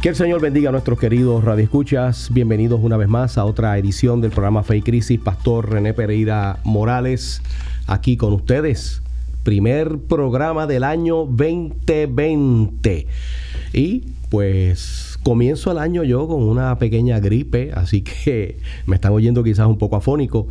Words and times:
Que 0.00 0.08
el 0.08 0.16
Señor 0.16 0.40
bendiga 0.40 0.70
a 0.70 0.72
nuestros 0.72 0.98
queridos 0.98 1.44
radioescuchas. 1.44 2.32
Bienvenidos 2.32 2.80
una 2.82 2.96
vez 2.96 3.06
más 3.06 3.36
a 3.36 3.44
otra 3.44 3.76
edición 3.76 4.22
del 4.22 4.30
programa 4.30 4.62
Fe 4.62 4.78
y 4.78 4.82
Crisis. 4.82 5.20
Pastor 5.20 5.68
René 5.68 5.92
Pereira 5.92 6.58
Morales, 6.64 7.42
aquí 7.86 8.16
con 8.16 8.32
ustedes. 8.32 9.02
Primer 9.42 9.98
programa 9.98 10.66
del 10.66 10.84
año 10.84 11.26
2020. 11.26 13.08
Y 13.74 14.04
pues 14.30 15.18
comienzo 15.22 15.70
el 15.70 15.76
año 15.76 16.02
yo 16.02 16.26
con 16.26 16.44
una 16.44 16.78
pequeña 16.78 17.20
gripe, 17.20 17.72
así 17.74 18.00
que 18.00 18.58
me 18.86 18.94
están 18.94 19.12
oyendo 19.12 19.44
quizás 19.44 19.66
un 19.66 19.76
poco 19.76 19.96
afónico. 19.96 20.48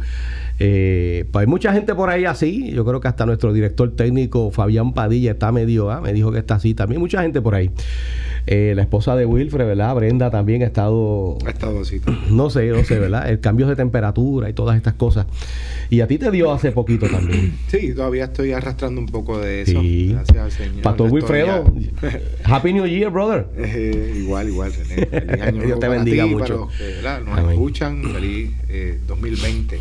Eh, 0.60 1.26
pues 1.32 1.44
hay 1.44 1.48
mucha 1.48 1.74
gente 1.74 1.96
por 1.96 2.10
ahí 2.10 2.26
así. 2.26 2.72
Yo 2.72 2.86
creo 2.86 3.00
que 3.00 3.08
hasta 3.08 3.26
nuestro 3.26 3.54
director 3.54 3.96
técnico 3.96 4.52
Fabián 4.52 4.94
Padilla 4.94 5.32
está 5.32 5.52
medio, 5.52 5.90
ah, 5.90 6.02
me 6.02 6.14
dijo 6.14 6.32
que 6.32 6.40
está 6.40 6.56
así. 6.56 6.74
También 6.74 7.00
mucha 7.00 7.22
gente 7.22 7.42
por 7.42 7.56
ahí. 7.56 7.72
Eh, 8.52 8.74
la 8.76 8.82
esposa 8.82 9.16
de 9.16 9.26
Wilfred, 9.26 9.66
¿verdad? 9.66 9.94
Brenda 9.96 10.32
también 10.32 10.64
ha 10.64 10.66
estado. 10.66 11.38
Ha 11.46 11.52
estado 11.52 11.82
así. 11.82 12.02
No 12.32 12.50
sé, 12.50 12.68
no 12.70 12.84
sé, 12.84 13.00
¿verdad? 13.00 13.30
El 13.30 13.40
cambio 13.40 13.68
de 13.68 13.76
temperatura 13.76 14.50
y 14.50 14.54
todas 14.54 14.76
estas 14.76 14.96
cosas. 14.96 15.28
Y 15.90 16.02
a 16.02 16.08
ti 16.08 16.18
te 16.18 16.32
dio 16.32 16.52
hace 16.52 16.72
poquito 16.72 17.08
también. 17.08 17.54
Sí, 17.68 17.94
todavía 17.94 18.26
estoy 18.26 18.52
arrastrando 18.52 19.02
un 19.02 19.08
poco 19.08 19.40
de 19.40 19.62
eso. 19.62 19.80
Sí. 19.80 20.14
Gracias 20.14 20.38
al 20.38 20.52
Señor. 20.52 20.82
Pastor 20.82 21.12
Wilfredo, 21.12 21.72
Happy 22.44 22.74
New 22.74 22.88
Year, 22.88 23.12
brother. 23.12 23.48
Eh, 23.72 24.24
igual, 24.24 24.50
igual, 24.50 24.74
René. 24.74 25.66
Dios 25.66 25.80
te 25.80 25.88
bendiga 25.88 26.26
mucho. 26.26 26.70
nos 27.26 27.52
escuchan. 27.52 28.02
Feliz 28.12 28.52
2020. 29.08 29.76
Eh, 29.76 29.80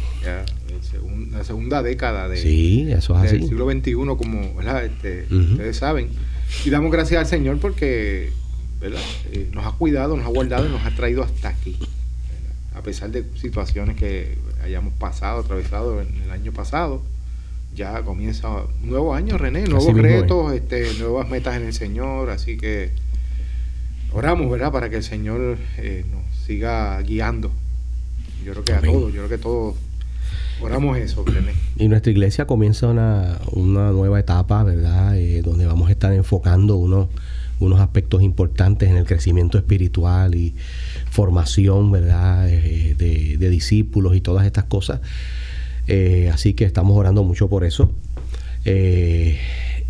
ya 0.92 0.98
la 1.30 1.44
segunda 1.44 1.82
década 1.82 2.28
de, 2.28 2.36
sí, 2.36 2.90
eso 2.90 3.22
es 3.22 3.32
del 3.32 3.42
siglo 3.42 3.70
XXI, 3.70 3.92
como 3.92 4.54
¿verdad? 4.54 4.84
Este, 4.84 5.26
ustedes 5.30 5.76
saben. 5.76 6.08
Y 6.64 6.70
damos 6.70 6.90
gracias 6.90 7.20
al 7.20 7.26
Señor 7.26 7.58
porque 7.58 8.32
eh, 8.80 9.48
nos 9.52 9.66
ha 9.66 9.72
cuidado, 9.72 10.16
nos 10.16 10.26
ha 10.26 10.30
guardado 10.30 10.66
y 10.66 10.70
nos 10.70 10.84
ha 10.84 10.94
traído 10.94 11.22
hasta 11.22 11.48
aquí. 11.48 11.76
A 12.74 12.82
pesar 12.82 13.10
de 13.10 13.24
situaciones 13.36 13.96
que 13.96 14.38
hayamos 14.62 14.92
pasado, 14.94 15.40
atravesado 15.40 16.00
en 16.00 16.22
el 16.22 16.30
año 16.30 16.52
pasado, 16.52 17.02
ya 17.74 18.02
comienza 18.02 18.48
un 18.48 18.88
nuevo 18.88 19.14
año, 19.14 19.36
René, 19.36 19.64
nuevos 19.64 19.94
retos, 19.94 20.52
este, 20.52 20.94
nuevas 20.94 21.28
metas 21.28 21.56
en 21.56 21.64
el 21.64 21.74
Señor, 21.74 22.30
así 22.30 22.56
que 22.56 22.90
oramos, 24.12 24.50
¿verdad? 24.50 24.72
Para 24.72 24.88
que 24.88 24.96
el 24.96 25.04
Señor 25.04 25.58
eh, 25.76 26.04
nos 26.10 26.46
siga 26.46 27.00
guiando. 27.02 27.52
Yo 28.44 28.52
creo 28.52 28.64
que 28.64 28.72
a 28.72 28.80
todos, 28.80 29.12
yo 29.12 29.26
creo 29.26 29.28
que 29.28 29.38
todos 29.38 29.74
oramos 30.60 30.98
eso, 30.98 31.24
René. 31.24 31.52
Y 31.76 31.88
nuestra 31.88 32.10
iglesia 32.12 32.46
comienza 32.46 32.88
una, 32.88 33.38
nueva 33.54 34.20
etapa, 34.20 34.62
¿verdad? 34.62 35.16
Eh, 35.16 35.42
donde 35.42 35.66
vamos 35.66 35.88
a 35.88 35.92
estar 35.92 36.12
enfocando 36.12 36.76
uno 36.76 37.08
unos 37.60 37.80
aspectos 37.80 38.22
importantes 38.22 38.88
en 38.88 38.96
el 38.96 39.04
crecimiento 39.04 39.58
espiritual 39.58 40.36
y 40.36 40.54
formación, 41.10 41.90
¿verdad?, 41.90 42.48
eh, 42.48 42.94
de, 42.96 43.50
discípulos 43.50 44.14
y 44.14 44.20
todas 44.20 44.46
estas 44.46 44.64
cosas. 44.64 45.00
Eh, 45.88 46.30
así 46.32 46.54
que 46.54 46.64
estamos 46.64 46.96
orando 46.96 47.24
mucho 47.24 47.48
por 47.48 47.64
eso. 47.64 47.90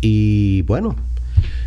Y 0.01 0.61
bueno, 0.63 0.95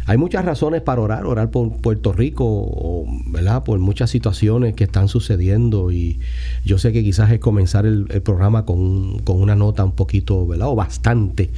hay 0.06 0.18
muchas 0.18 0.44
razones 0.44 0.82
para 0.82 1.00
orar, 1.00 1.26
orar 1.26 1.50
por 1.50 1.70
Puerto 1.80 2.12
Rico, 2.12 3.06
¿verdad? 3.26 3.62
Por 3.62 3.78
muchas 3.78 4.10
situaciones 4.10 4.74
que 4.74 4.84
están 4.84 5.08
sucediendo 5.08 5.92
y 5.92 6.18
yo 6.64 6.78
sé 6.78 6.92
que 6.92 7.02
quizás 7.02 7.30
es 7.30 7.38
comenzar 7.38 7.86
el, 7.86 8.06
programa 8.22 8.64
con, 8.64 9.20
con, 9.20 9.40
una 9.40 9.54
nota 9.54 9.84
un 9.84 9.92
poquito, 9.92 10.46
¿verdad? 10.46 10.68
O 10.68 10.74
bastante 10.74 11.50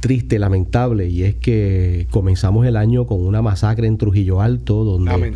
triste, 0.00 0.38
lamentable, 0.38 1.08
y 1.08 1.22
es 1.24 1.34
que 1.34 2.06
comenzamos 2.10 2.66
el 2.66 2.76
año 2.76 3.06
con 3.06 3.20
una 3.24 3.42
masacre 3.42 3.86
en 3.86 3.98
Trujillo 3.98 4.40
Alto, 4.40 4.84
donde, 4.84 5.34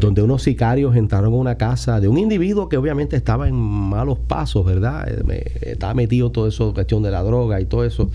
donde 0.00 0.22
unos 0.22 0.42
sicarios 0.42 0.96
entraron 0.96 1.32
a 1.32 1.36
una 1.36 1.56
casa 1.56 2.00
de 2.00 2.08
un 2.08 2.18
individuo 2.18 2.68
que 2.68 2.76
obviamente 2.76 3.16
estaba 3.16 3.48
en 3.48 3.54
malos 3.54 4.18
pasos, 4.18 4.64
¿verdad? 4.64 5.08
Eh, 5.08 5.72
estaba 5.72 5.94
metido 5.94 6.28
en 6.28 6.32
todo 6.32 6.48
eso, 6.48 6.72
cuestión 6.72 7.02
de 7.02 7.10
la 7.10 7.22
droga 7.22 7.60
y 7.60 7.66
todo 7.66 7.84
eso. 7.84 8.10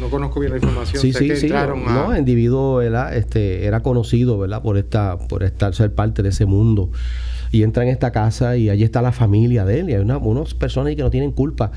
No, 0.00 0.08
conozco 0.10 0.40
bien 0.40 0.52
la 0.52 0.58
información. 0.58 1.00
Sí, 1.00 1.12
sí, 1.12 1.36
sí. 1.36 1.48
No, 1.48 2.12
el 2.12 2.18
individuo 2.18 2.80
era, 2.80 3.14
este, 3.14 3.66
era 3.66 3.82
conocido, 3.82 4.38
¿verdad? 4.38 4.62
Por, 4.62 4.76
esta, 4.76 5.18
por 5.18 5.42
estar, 5.42 5.74
ser 5.74 5.94
parte 5.94 6.22
de 6.22 6.28
ese 6.28 6.46
mundo 6.46 6.90
y 7.50 7.62
entra 7.62 7.84
en 7.84 7.90
esta 7.90 8.12
casa 8.12 8.56
y 8.56 8.70
allí 8.70 8.82
está 8.82 9.02
la 9.02 9.12
familia 9.12 9.64
de 9.64 9.80
él 9.80 9.90
y 9.90 9.94
hay 9.94 10.00
una, 10.00 10.16
unas 10.16 10.54
personas 10.54 10.96
que 10.96 11.02
no 11.02 11.10
tienen 11.10 11.32
culpa 11.32 11.70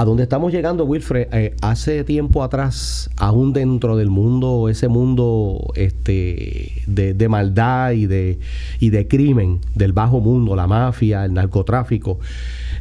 a 0.00 0.04
donde 0.06 0.22
estamos 0.22 0.50
llegando, 0.50 0.86
Wilfred, 0.86 1.28
eh, 1.30 1.54
hace 1.60 2.04
tiempo 2.04 2.42
atrás, 2.42 3.10
aún 3.18 3.52
dentro 3.52 3.98
del 3.98 4.08
mundo, 4.08 4.70
ese 4.70 4.88
mundo 4.88 5.72
este, 5.74 6.72
de, 6.86 7.28
maldad 7.28 7.92
y 7.92 8.06
de, 8.06 9.06
crimen, 9.10 9.60
del 9.74 9.92
bajo 9.92 10.20
mundo, 10.20 10.56
la 10.56 10.66
mafia, 10.66 11.26
el 11.26 11.34
narcotráfico, 11.34 12.18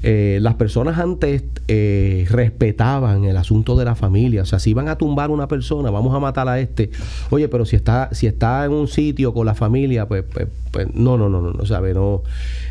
eh, 0.01 0.39
las 0.41 0.53
personas 0.53 0.97
antes 0.97 1.43
eh, 1.67 2.25
respetaban 2.29 3.25
el 3.25 3.35
asunto 3.35 3.75
de 3.75 3.83
la 3.83 3.95
familia. 3.95 4.43
O 4.43 4.45
sea, 4.45 4.59
si 4.59 4.69
iban 4.69 4.87
a 4.87 4.97
tumbar 4.97 5.29
una 5.29 5.49
persona, 5.49 5.91
vamos 5.91 6.15
a 6.15 6.19
matar 6.21 6.47
a 6.47 6.57
este. 6.61 6.89
Oye, 7.31 7.49
pero 7.49 7.65
si 7.65 7.75
está, 7.75 8.07
si 8.13 8.27
está 8.27 8.63
en 8.63 8.71
un 8.71 8.87
sitio 8.87 9.33
con 9.33 9.45
la 9.45 9.55
familia, 9.55 10.07
pues, 10.07 10.23
pues, 10.23 10.47
pues 10.71 10.95
no, 10.95 11.17
no, 11.17 11.27
no, 11.27 11.41
no, 11.41 11.51
no, 11.51 11.65
sabe, 11.65 11.93
no. 11.93 12.23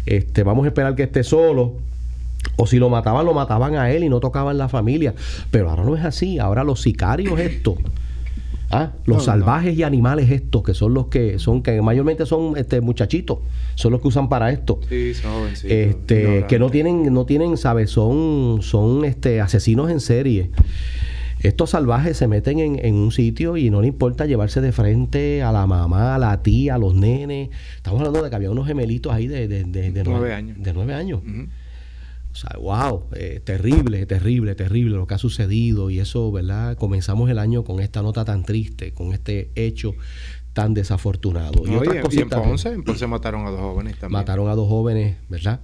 Este, 0.06 0.42
vamos 0.42 0.64
a 0.64 0.69
esperar 0.69 0.94
que 0.94 1.03
esté 1.03 1.22
solo 1.22 1.87
o 2.56 2.66
si 2.66 2.78
lo 2.78 2.88
mataban, 2.88 3.25
lo 3.25 3.34
mataban 3.34 3.76
a 3.76 3.91
él 3.91 4.04
y 4.04 4.09
no 4.09 4.20
tocaban 4.20 4.59
la 4.59 4.69
familia. 4.69 5.14
Pero 5.50 5.70
ahora 5.70 5.84
no 5.84 5.97
es 5.97 6.04
así. 6.04 6.38
Ahora 6.38 6.64
los 6.64 6.82
sicarios 6.82 7.38
estos, 7.38 7.76
¿ah? 8.70 8.92
los 9.06 9.25
salvajes 9.25 9.76
y 9.76 9.82
animales 9.82 10.31
estos, 10.31 10.62
que 10.62 10.75
son 10.75 10.94
los 10.94 11.06
que 11.06 11.38
son, 11.38 11.62
que 11.62 11.81
mayormente 11.82 12.26
son 12.26 12.56
este 12.56 12.81
muchachitos, 12.81 13.38
son 13.75 13.92
los 13.92 14.00
que 14.00 14.08
usan 14.08 14.28
para 14.28 14.50
esto. 14.50 14.81
Sí, 14.88 15.14
son 15.14 15.48
Este, 15.64 16.44
que 16.48 16.58
no 16.58 16.70
tienen, 16.70 17.12
no 17.12 17.26
tienen, 17.26 17.56
¿sabes? 17.56 17.91
Son, 17.91 18.58
son 18.62 19.04
este, 19.04 19.41
asesinos 19.41 19.91
en 19.91 20.00
serie. 20.00 20.50
Estos 21.41 21.70
salvajes 21.70 22.16
se 22.16 22.26
meten 22.26 22.58
en, 22.58 22.94
un 22.97 23.12
sitio 23.12 23.56
y 23.56 23.70
no 23.70 23.81
le 23.81 23.87
importa 23.87 24.26
llevarse 24.26 24.60
de 24.60 24.72
frente 24.72 25.41
a 25.42 25.53
la 25.53 25.69
mamá, 25.69 26.16
a 26.16 26.19
la 26.19 26.42
tía, 26.42 26.75
a 26.75 26.78
los 26.78 26.94
nenes. 26.94 27.50
Estamos 27.76 28.00
hablando 28.00 28.22
de 28.22 28.31
que 28.31 28.34
había 28.34 28.50
unos 28.50 28.66
gemelitos 28.66 29.12
ahí 29.12 29.28
de, 29.28 29.47
de, 29.47 30.03
nueve, 30.04 30.34
años. 30.34 30.60
De 30.60 30.72
nueve 30.72 30.94
años. 30.94 31.20
O 32.33 32.34
sea, 32.34 32.56
wow, 32.61 33.06
eh, 33.15 33.41
terrible, 33.44 34.06
terrible, 34.06 34.55
terrible 34.55 34.97
lo 34.97 35.06
que 35.06 35.15
ha 35.15 35.19
sucedido 35.19 35.91
y 35.91 35.99
eso, 35.99 36.31
¿verdad? 36.31 36.77
Comenzamos 36.77 37.31
el 37.31 37.39
año 37.39 37.65
con 37.65 37.81
esta 37.81 38.03
nota 38.03 38.25
tan 38.25 38.44
triste, 38.44 38.93
con 38.93 39.12
este 39.12 39.50
hecho 39.55 39.94
tan 40.53 40.75
desafortunado. 40.75 41.62
y, 41.67 41.75
otras 41.75 42.05
cositas, 42.05 42.65
en 42.67 42.83
Ponce, 42.83 43.06
mataron 43.09 43.47
a 43.47 43.50
dos 43.50 43.61
jóvenes 43.61 43.99
también. 43.99 44.12
Mataron 44.12 44.49
a 44.49 44.55
dos 44.55 44.69
jóvenes, 44.69 45.17
¿verdad? 45.28 45.61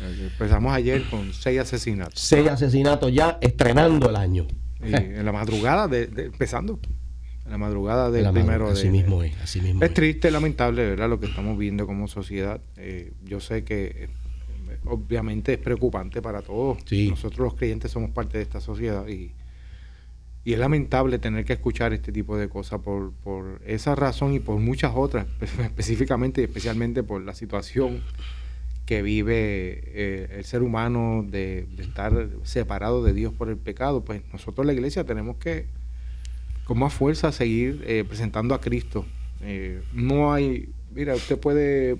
Empezamos 0.00 0.72
ayer 0.72 1.02
con 1.10 1.32
seis 1.32 1.60
asesinatos. 1.60 2.20
Seis 2.20 2.48
asesinatos 2.48 3.12
ya 3.12 3.38
estrenando 3.40 4.08
el 4.10 4.16
año. 4.16 4.46
Y 4.80 4.94
en 4.94 5.24
la 5.24 5.32
madrugada, 5.32 5.88
de, 5.88 6.04
empezando. 6.16 6.78
En 7.44 7.52
la 7.52 7.58
madrugada 7.58 8.10
del 8.10 8.30
primero 8.30 8.68
así 8.68 8.90
Mismo 8.90 9.22
es, 9.22 9.34
así 9.42 9.60
mismo 9.60 9.82
es. 9.82 9.94
triste, 9.94 10.30
lamentable, 10.30 10.90
¿verdad? 10.90 11.08
Lo 11.08 11.18
que 11.18 11.26
estamos 11.26 11.56
viendo 11.56 11.86
como 11.86 12.06
sociedad. 12.06 12.60
Eh, 12.76 13.12
yo 13.24 13.40
sé 13.40 13.64
que 13.64 14.10
obviamente 14.88 15.54
es 15.54 15.58
preocupante 15.58 16.22
para 16.22 16.42
todos. 16.42 16.78
Nosotros 16.90 17.38
los 17.38 17.54
creyentes 17.54 17.90
somos 17.90 18.10
parte 18.10 18.38
de 18.38 18.42
esta 18.42 18.60
sociedad 18.60 19.06
y, 19.08 19.32
y 20.44 20.52
es 20.52 20.58
lamentable 20.58 21.18
tener 21.18 21.44
que 21.44 21.52
escuchar 21.54 21.92
este 21.92 22.12
tipo 22.12 22.36
de 22.36 22.48
cosas 22.48 22.80
por, 22.80 23.12
por 23.12 23.60
esa 23.66 23.94
razón 23.94 24.34
y 24.34 24.40
por 24.40 24.58
muchas 24.58 24.92
otras, 24.94 25.26
específicamente 25.62 26.40
y 26.40 26.44
especialmente 26.44 27.02
por 27.02 27.22
la 27.22 27.34
situación 27.34 28.02
que 28.88 29.02
vive 29.02 29.82
eh, 29.84 30.36
el 30.38 30.44
ser 30.44 30.62
humano 30.62 31.22
de, 31.28 31.66
estar 31.76 32.30
separado 32.44 33.04
de 33.04 33.12
Dios 33.12 33.34
por 33.34 33.50
el 33.50 33.58
pecado, 33.58 34.02
pues 34.02 34.22
nosotros 34.32 34.66
la 34.66 34.72
iglesia 34.72 35.04
tenemos 35.04 35.36
que 35.36 35.66
con 36.64 36.78
más 36.78 36.94
fuerza 36.94 37.30
seguir 37.30 37.84
eh, 37.86 38.02
presentando 38.08 38.54
a 38.54 38.62
Cristo. 38.62 39.04
Eh, 39.42 39.82
no 39.92 40.32
hay, 40.32 40.70
mira, 40.94 41.14
usted 41.14 41.38
puede 41.38 41.98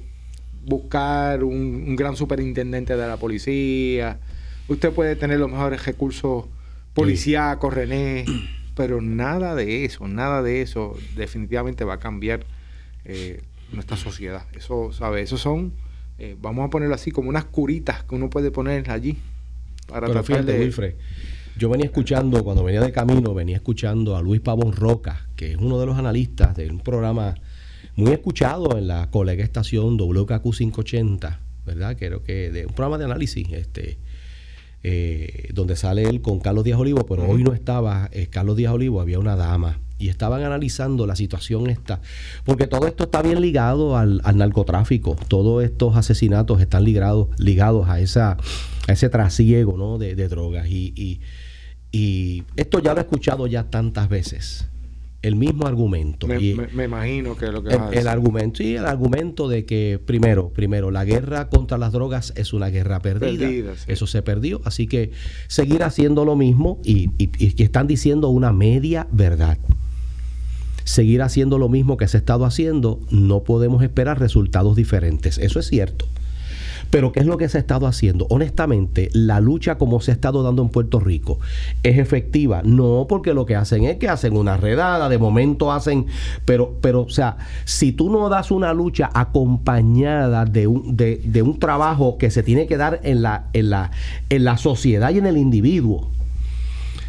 buscar 0.69 1.43
un, 1.45 1.97
gran 1.97 2.17
superintendente 2.17 2.97
de 2.97 3.07
la 3.07 3.17
policía, 3.17 4.19
usted 4.69 4.93
puede 4.93 5.17
tener 5.17 5.39
los 5.39 5.51
mejores 5.51 5.85
recursos 5.87 6.45
policíacos, 6.95 7.73
René, 7.73 8.25
pero 8.75 9.01
nada 9.01 9.55
de 9.55 9.85
eso, 9.85 10.07
nada 10.07 10.43
de 10.43 10.63
eso 10.63 10.97
definitivamente 11.17 11.85
va 11.85 11.95
a 11.95 11.99
cambiar 11.99 12.45
eh, 13.05 13.43
nuestra 13.73 13.97
sociedad. 13.97 14.45
Eso, 14.55 14.93
¿sabe? 14.93 15.23
Eso 15.23 15.39
son, 15.39 15.73
eh, 16.19 16.37
vamos 16.41 16.67
a 16.67 16.71
ponerlo 16.71 16.95
así, 16.95 17.11
como 17.11 17.29
unas 17.31 17.45
curitas 17.45 18.05
que 18.05 18.15
uno 18.15 18.29
puede 18.31 18.51
poner 18.51 18.91
allí 18.91 19.17
para 19.87 20.07
Pero 20.07 20.23
fíjate, 20.23 20.61
Wilfred, 20.61 20.95
yo 21.57 21.71
venía 21.71 21.87
escuchando, 21.87 22.45
cuando 22.45 22.63
venía 22.63 22.83
de 22.83 22.93
camino, 22.93 23.33
venía 23.35 23.57
escuchando 23.57 24.17
a 24.17 24.23
Luis 24.23 24.41
Pavón 24.41 24.73
Roca, 24.73 25.27
que 25.35 25.53
es 25.53 25.57
uno 25.57 25.81
de 25.81 25.87
los 25.87 25.99
analistas 25.99 26.55
de 26.57 26.71
un 26.71 26.81
programa 26.81 27.35
muy 27.99 28.13
escuchado 28.13 28.79
en 28.79 28.87
la 28.87 29.11
colega 29.11 29.43
estación 29.43 29.97
WKQ 29.97 30.55
580, 30.57 31.41
¿verdad? 31.67 31.97
Creo 31.99 32.23
que 32.23 32.53
de 32.53 32.65
un 32.65 32.73
programa 32.73 32.97
de 32.97 33.07
análisis, 33.07 33.49
este, 33.51 33.99
eh, 34.85 35.49
donde 35.53 35.75
sale 35.75 36.05
él 36.05 36.23
con 36.23 36.39
Carlos 36.39 36.63
Díaz 36.63 36.79
Olivo, 36.79 37.05
pero 37.07 37.29
hoy 37.29 37.43
no 37.43 37.53
estaba 37.53 38.09
eh, 38.13 38.29
Carlos 38.29 38.57
Díaz 38.57 38.73
Olivo, 38.73 39.01
había 39.01 39.19
una 39.19 39.35
dama 39.35 39.81
y 39.99 40.11
estaban 40.11 40.45
analizando 40.45 41.09
la 41.09 41.17
situación 41.17 41.69
esta, 41.69 42.01
porque 42.45 42.69
todo 42.69 42.87
esto 42.87 43.03
está 43.03 43.21
bien 43.21 43.41
ligado 43.41 43.97
al, 43.97 44.23
narcotráfico, 44.37 45.17
todos 45.27 45.65
estos 45.65 45.97
asesinatos 45.97 46.61
están 46.61 46.85
ligados, 46.85 47.27
ligados 47.37 47.89
a, 47.89 47.99
esa, 47.99 48.37
a 48.87 48.93
ese 48.93 49.09
trasiego 49.09 49.77
¿no? 49.77 49.99
de, 49.99 50.15
drogas 50.29 50.69
y, 50.69 50.93
y, 50.95 51.21
y 51.91 52.45
esto 52.55 52.79
ya 52.79 52.95
lo 52.95 53.01
he 53.01 53.03
escuchado 53.03 53.49
ya 53.49 53.65
tantas 53.65 54.09
veces 54.09 54.69
el 55.29 55.37
mismo 55.37 55.67
argumento. 55.67 56.27
Me, 56.27 56.39
me, 56.73 56.85
imagino 56.85 57.37
que 57.37 57.47
lo 57.53 57.63
que 57.63 57.75
el, 57.75 57.99
el 57.99 58.09
argumento, 58.09 58.59
sí, 58.59 58.75
el 58.77 58.87
argumento 58.87 59.49
de 59.49 59.65
que 59.65 60.01
primero, 60.05 60.51
primero, 60.51 60.91
la 60.91 61.05
guerra 61.05 61.49
contra 61.49 61.79
las 61.79 61.93
drogas 61.93 62.33
es 62.37 62.53
una 62.53 62.69
guerra 62.69 63.01
perdida. 63.01 63.75
Eso 63.87 64.07
se 64.07 64.23
perdió. 64.23 64.61
Así 64.65 64.87
que 64.87 65.13
seguir 65.47 65.83
haciendo 65.83 66.25
lo 66.25 66.37
mismo 66.37 66.81
y, 66.85 67.11
y, 67.19 67.31
y 67.39 67.53
que 67.53 67.63
están 67.63 67.87
diciendo 67.87 68.29
una 68.29 68.53
media 68.53 69.07
verdad. 69.13 69.59
Seguir 70.85 71.23
haciendo 71.23 71.59
lo 71.59 71.69
mismo 71.69 71.97
que 71.99 72.09
se 72.09 72.17
ha 72.17 72.21
estado 72.21 72.47
haciendo, 72.47 73.01
no 73.11 73.45
podemos 73.45 73.83
esperar 73.83 74.19
resultados 74.19 74.75
diferentes. 74.75 75.37
Eso 75.39 75.61
es 75.61 75.67
cierto. 75.67 76.07
Pero 76.91 77.13
¿qué 77.13 77.21
es 77.21 77.27
lo 77.27 77.37
que 77.37 77.49
se 77.49 77.59
ha 77.59 77.61
estado 77.61 77.87
haciendo? 77.87 78.27
Honestamente, 78.31 79.11
la 79.13 79.41
lucha 79.41 79.77
como 79.77 80.01
se 80.01 80.11
ha 80.11 80.15
estado 80.15 80.43
dando 80.43 80.63
en 80.63 80.69
Puerto 80.69 81.01
Rico 81.01 81.39
es 81.83 81.99
efectiva. 81.99 82.63
No 82.65 83.07
porque 83.09 83.35
lo 83.35 83.47
que 83.47 83.57
hacen 83.57 83.85
es 83.85 83.99
que 83.99 84.09
hacen 84.09 84.37
una 84.37 84.57
redada, 84.57 85.09
de 85.09 85.19
momento 85.19 85.73
hacen, 85.73 86.07
pero, 86.45 86.77
pero 86.81 87.03
o 87.03 87.11
sea, 87.11 87.37
si 87.65 87.93
tú 87.93 88.11
no 88.11 88.29
das 88.29 88.51
una 88.51 88.73
lucha 88.73 89.11
acompañada 89.13 90.45
de 90.45 90.67
un, 90.67 90.97
de, 90.97 91.21
de 91.25 91.43
un 91.43 91.59
trabajo 91.59 92.19
que 92.19 92.31
se 92.31 92.43
tiene 92.43 92.67
que 92.67 92.77
dar 92.77 93.01
en 93.03 93.23
la, 93.23 93.49
en 93.53 93.71
la, 93.71 93.91
en 94.31 94.45
la 94.45 94.57
sociedad 94.57 95.11
y 95.11 95.19
en 95.19 95.27
el 95.27 95.37
individuo, 95.37 96.11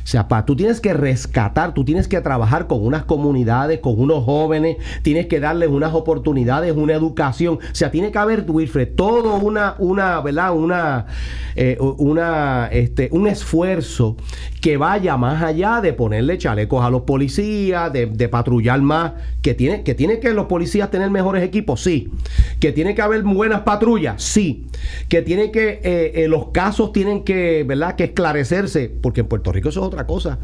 o 0.03 0.07
sea, 0.07 0.27
tú 0.45 0.55
tienes 0.55 0.81
que 0.81 0.93
rescatar, 0.93 1.73
tú 1.73 1.85
tienes 1.85 2.07
que 2.07 2.19
trabajar 2.21 2.67
con 2.67 2.85
unas 2.85 3.03
comunidades, 3.03 3.79
con 3.79 3.99
unos 3.99 4.23
jóvenes, 4.23 4.77
tienes 5.03 5.27
que 5.27 5.39
darles 5.39 5.69
unas 5.69 5.93
oportunidades, 5.93 6.75
una 6.75 6.93
educación. 6.93 7.59
O 7.61 7.75
sea, 7.75 7.91
tiene 7.91 8.11
que 8.11 8.17
haber, 8.17 8.45
Wilfred, 8.47 8.95
todo 8.95 9.37
una, 9.37 9.75
una, 9.77 10.19
¿verdad? 10.21 10.55
Una, 10.55 11.05
eh, 11.55 11.77
una, 11.79 12.67
este, 12.71 13.09
un 13.11 13.27
esfuerzo 13.27 14.17
que 14.61 14.77
vaya 14.77 15.17
más 15.17 15.41
allá 15.41 15.81
de 15.81 15.93
ponerle 15.93 16.37
chalecos 16.37 16.83
a 16.83 16.89
los 16.89 17.03
policías, 17.03 17.91
de, 17.93 18.29
patrullar 18.29 18.81
más, 18.81 19.13
que 19.41 19.53
tiene, 19.53 19.83
que 19.83 19.95
tiene 19.95 20.19
que 20.19 20.33
los 20.33 20.45
policías 20.45 20.91
tener 20.91 21.09
mejores 21.09 21.43
equipos, 21.43 21.81
sí. 21.81 22.11
Que 22.59 22.71
tiene 22.71 22.95
que 22.95 23.01
haber 23.01 23.23
buenas 23.23 23.61
patrullas, 23.61 24.21
sí. 24.21 24.67
Que 25.07 25.21
tiene 25.21 25.51
que, 25.51 25.79
eh, 25.83 26.11
eh, 26.15 26.27
los 26.27 26.49
casos 26.49 26.91
tienen 26.91 27.23
que, 27.23 27.63
¿verdad? 27.65 27.95
Que 27.95 28.05
esclarecerse, 28.05 28.89
porque 28.89 29.21
en 29.21 29.27
Puerto 29.27 29.51
Rico 29.51 29.69
eso 29.69 29.88
es 29.88 29.88
otra 29.89 30.07
cosa. 30.07 30.39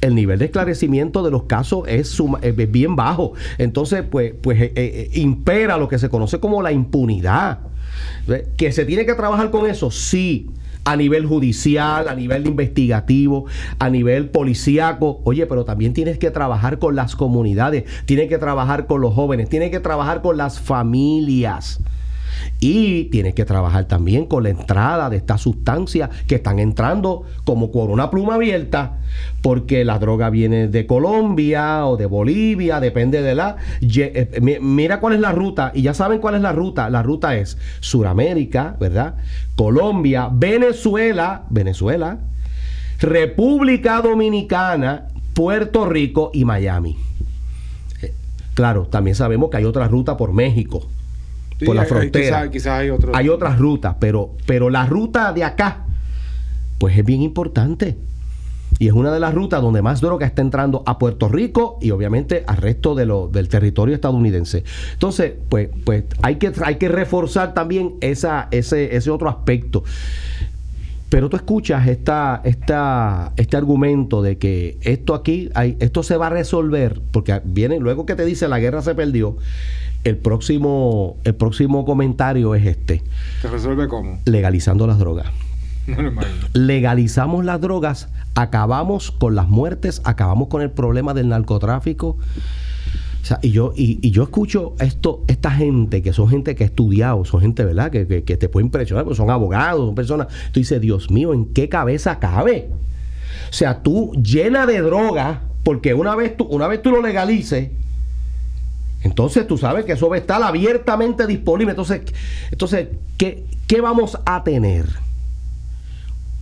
El 0.00 0.14
nivel 0.14 0.38
de 0.38 0.46
esclarecimiento 0.46 1.22
de 1.22 1.30
los 1.30 1.44
casos 1.44 1.84
es, 1.86 2.20
bien 2.68 2.96
bajo. 2.96 3.34
Entonces, 3.58 4.02
pues, 4.10 4.34
pues 4.40 4.60
eh, 4.60 4.72
eh, 4.74 5.10
impera 5.14 5.76
lo 5.76 5.88
que 5.88 5.98
se 5.98 6.08
conoce 6.08 6.40
como 6.40 6.62
la 6.62 6.72
impunidad. 6.72 7.60
Que 8.56 8.72
se 8.72 8.84
tiene 8.84 9.04
que 9.04 9.14
trabajar 9.14 9.50
con 9.50 9.68
eso, 9.68 9.90
sí 9.90 10.50
a 10.84 10.96
nivel 10.96 11.26
judicial, 11.26 12.08
a 12.08 12.14
nivel 12.14 12.46
investigativo, 12.46 13.46
a 13.78 13.90
nivel 13.90 14.30
policíaco. 14.30 15.20
Oye, 15.24 15.46
pero 15.46 15.64
también 15.64 15.92
tienes 15.92 16.18
que 16.18 16.30
trabajar 16.30 16.78
con 16.78 16.96
las 16.96 17.16
comunidades, 17.16 17.84
tienes 18.06 18.28
que 18.28 18.38
trabajar 18.38 18.86
con 18.86 19.00
los 19.00 19.14
jóvenes, 19.14 19.48
tienes 19.48 19.70
que 19.70 19.80
trabajar 19.80 20.22
con 20.22 20.36
las 20.36 20.60
familias. 20.60 21.80
Y 22.60 23.04
tienes 23.04 23.34
que 23.34 23.44
trabajar 23.44 23.86
también 23.86 24.26
con 24.26 24.42
la 24.42 24.50
entrada 24.50 25.08
de 25.08 25.16
estas 25.16 25.40
sustancias 25.40 26.10
que 26.26 26.36
están 26.36 26.58
entrando 26.58 27.24
como 27.44 27.72
con 27.72 27.90
una 27.90 28.10
pluma 28.10 28.34
abierta, 28.34 28.98
porque 29.40 29.84
la 29.84 29.98
droga 29.98 30.28
viene 30.28 30.68
de 30.68 30.86
Colombia 30.86 31.86
o 31.86 31.96
de 31.96 32.06
Bolivia, 32.06 32.80
depende 32.80 33.22
de 33.22 33.34
la... 33.34 33.56
Eh, 33.80 34.58
mira 34.60 35.00
cuál 35.00 35.14
es 35.14 35.20
la 35.20 35.32
ruta, 35.32 35.72
y 35.74 35.82
ya 35.82 35.94
saben 35.94 36.20
cuál 36.20 36.34
es 36.34 36.42
la 36.42 36.52
ruta. 36.52 36.90
La 36.90 37.02
ruta 37.02 37.36
es 37.36 37.56
Suramérica, 37.80 38.76
¿verdad? 38.78 39.14
Colombia, 39.56 40.28
Venezuela, 40.30 41.44
Venezuela, 41.48 42.18
República 43.00 44.02
Dominicana, 44.02 45.08
Puerto 45.32 45.86
Rico 45.86 46.30
y 46.34 46.44
Miami. 46.44 46.98
Eh, 48.02 48.12
claro, 48.52 48.86
también 48.86 49.16
sabemos 49.16 49.48
que 49.48 49.56
hay 49.56 49.64
otra 49.64 49.88
ruta 49.88 50.18
por 50.18 50.34
México 50.34 50.86
por 51.64 51.76
la 51.76 51.84
frontera. 51.84 52.40
hay, 52.40 52.90
hay 53.14 53.28
otras 53.28 53.58
rutas, 53.58 53.96
pero, 53.98 54.36
pero 54.46 54.70
la 54.70 54.86
ruta 54.86 55.32
de 55.32 55.44
acá, 55.44 55.84
pues 56.78 56.96
es 56.96 57.04
bien 57.04 57.22
importante. 57.22 57.96
Y 58.78 58.86
es 58.86 58.92
una 58.92 59.12
de 59.12 59.20
las 59.20 59.34
rutas 59.34 59.60
donde 59.60 59.82
más 59.82 60.00
droga 60.00 60.26
está 60.26 60.42
entrando 60.42 60.82
a 60.86 60.98
Puerto 60.98 61.28
Rico 61.28 61.78
y 61.80 61.90
obviamente 61.90 62.44
al 62.46 62.56
resto 62.56 62.94
de 62.94 63.04
lo, 63.04 63.28
del 63.28 63.48
territorio 63.48 63.94
estadounidense. 63.94 64.64
Entonces, 64.92 65.32
pues, 65.48 65.70
pues 65.84 66.04
hay, 66.22 66.36
que, 66.36 66.52
hay 66.64 66.76
que 66.76 66.88
reforzar 66.88 67.52
también 67.52 67.94
esa, 68.00 68.48
ese, 68.52 68.96
ese 68.96 69.10
otro 69.10 69.28
aspecto. 69.28 69.82
Pero 71.10 71.28
tú 71.28 71.36
escuchas 71.36 71.88
esta, 71.88 72.40
esta, 72.44 73.32
este 73.36 73.56
argumento 73.56 74.22
de 74.22 74.38
que 74.38 74.78
esto 74.82 75.14
aquí, 75.14 75.50
hay, 75.54 75.76
esto 75.80 76.04
se 76.04 76.16
va 76.16 76.28
a 76.28 76.30
resolver, 76.30 77.02
porque 77.10 77.40
viene, 77.44 77.80
luego 77.80 78.06
que 78.06 78.14
te 78.14 78.24
dice 78.24 78.46
la 78.46 78.60
guerra 78.60 78.80
se 78.80 78.94
perdió, 78.94 79.36
el 80.04 80.16
próximo, 80.16 81.16
el 81.24 81.34
próximo 81.34 81.84
comentario 81.84 82.54
es 82.54 82.66
este. 82.66 83.02
¿Se 83.42 83.48
resuelve 83.48 83.88
cómo? 83.88 84.20
Legalizando 84.24 84.86
las 84.86 84.98
drogas. 84.98 85.26
Legalizamos 86.52 87.44
las 87.44 87.60
drogas, 87.60 88.08
acabamos 88.34 89.10
con 89.10 89.34
las 89.34 89.48
muertes, 89.48 90.00
acabamos 90.04 90.48
con 90.48 90.62
el 90.62 90.70
problema 90.70 91.14
del 91.14 91.28
narcotráfico. 91.28 92.16
O 93.22 93.24
sea, 93.24 93.38
y 93.42 93.50
yo, 93.50 93.72
y, 93.76 94.10
yo 94.10 94.22
escucho 94.22 94.74
esto, 94.78 95.24
esta 95.26 95.50
gente, 95.50 96.02
que 96.02 96.12
son 96.12 96.28
gente 96.28 96.54
que 96.54 96.64
ha 96.64 96.66
estudiado, 96.66 97.24
son 97.24 97.40
gente, 97.42 97.64
¿verdad?, 97.64 97.90
que, 97.90 98.04
te 98.06 98.48
puede 98.48 98.64
impresionar, 98.64 99.04
porque 99.04 99.16
son 99.16 99.30
abogados, 99.30 99.86
son 99.86 99.94
personas. 99.94 100.28
Tú 100.52 100.60
dices, 100.60 100.80
Dios 100.80 101.10
mío, 101.10 101.34
¿en 101.34 101.46
qué 101.46 101.68
cabeza 101.68 102.18
cabe? 102.18 102.70
O 103.50 103.52
sea, 103.52 103.82
tú 103.82 104.12
llena 104.14 104.64
de 104.64 104.80
droga, 104.80 105.42
porque 105.64 105.92
una 105.92 106.16
vez 106.16 106.36
tú, 106.36 106.44
una 106.44 106.66
vez 106.66 106.80
tú 106.80 106.90
lo 106.90 107.02
legalices, 107.02 107.70
entonces 109.02 109.46
tú 109.46 109.56
sabes 109.56 109.84
que 109.84 109.92
eso 109.92 110.08
va 110.08 110.16
a 110.16 110.18
estar 110.18 110.42
abiertamente 110.42 111.26
disponible. 111.26 111.70
Entonces, 111.72 112.02
entonces 112.50 112.88
¿qué, 113.16 113.44
¿qué 113.66 113.80
vamos 113.80 114.18
a 114.26 114.44
tener? 114.44 114.86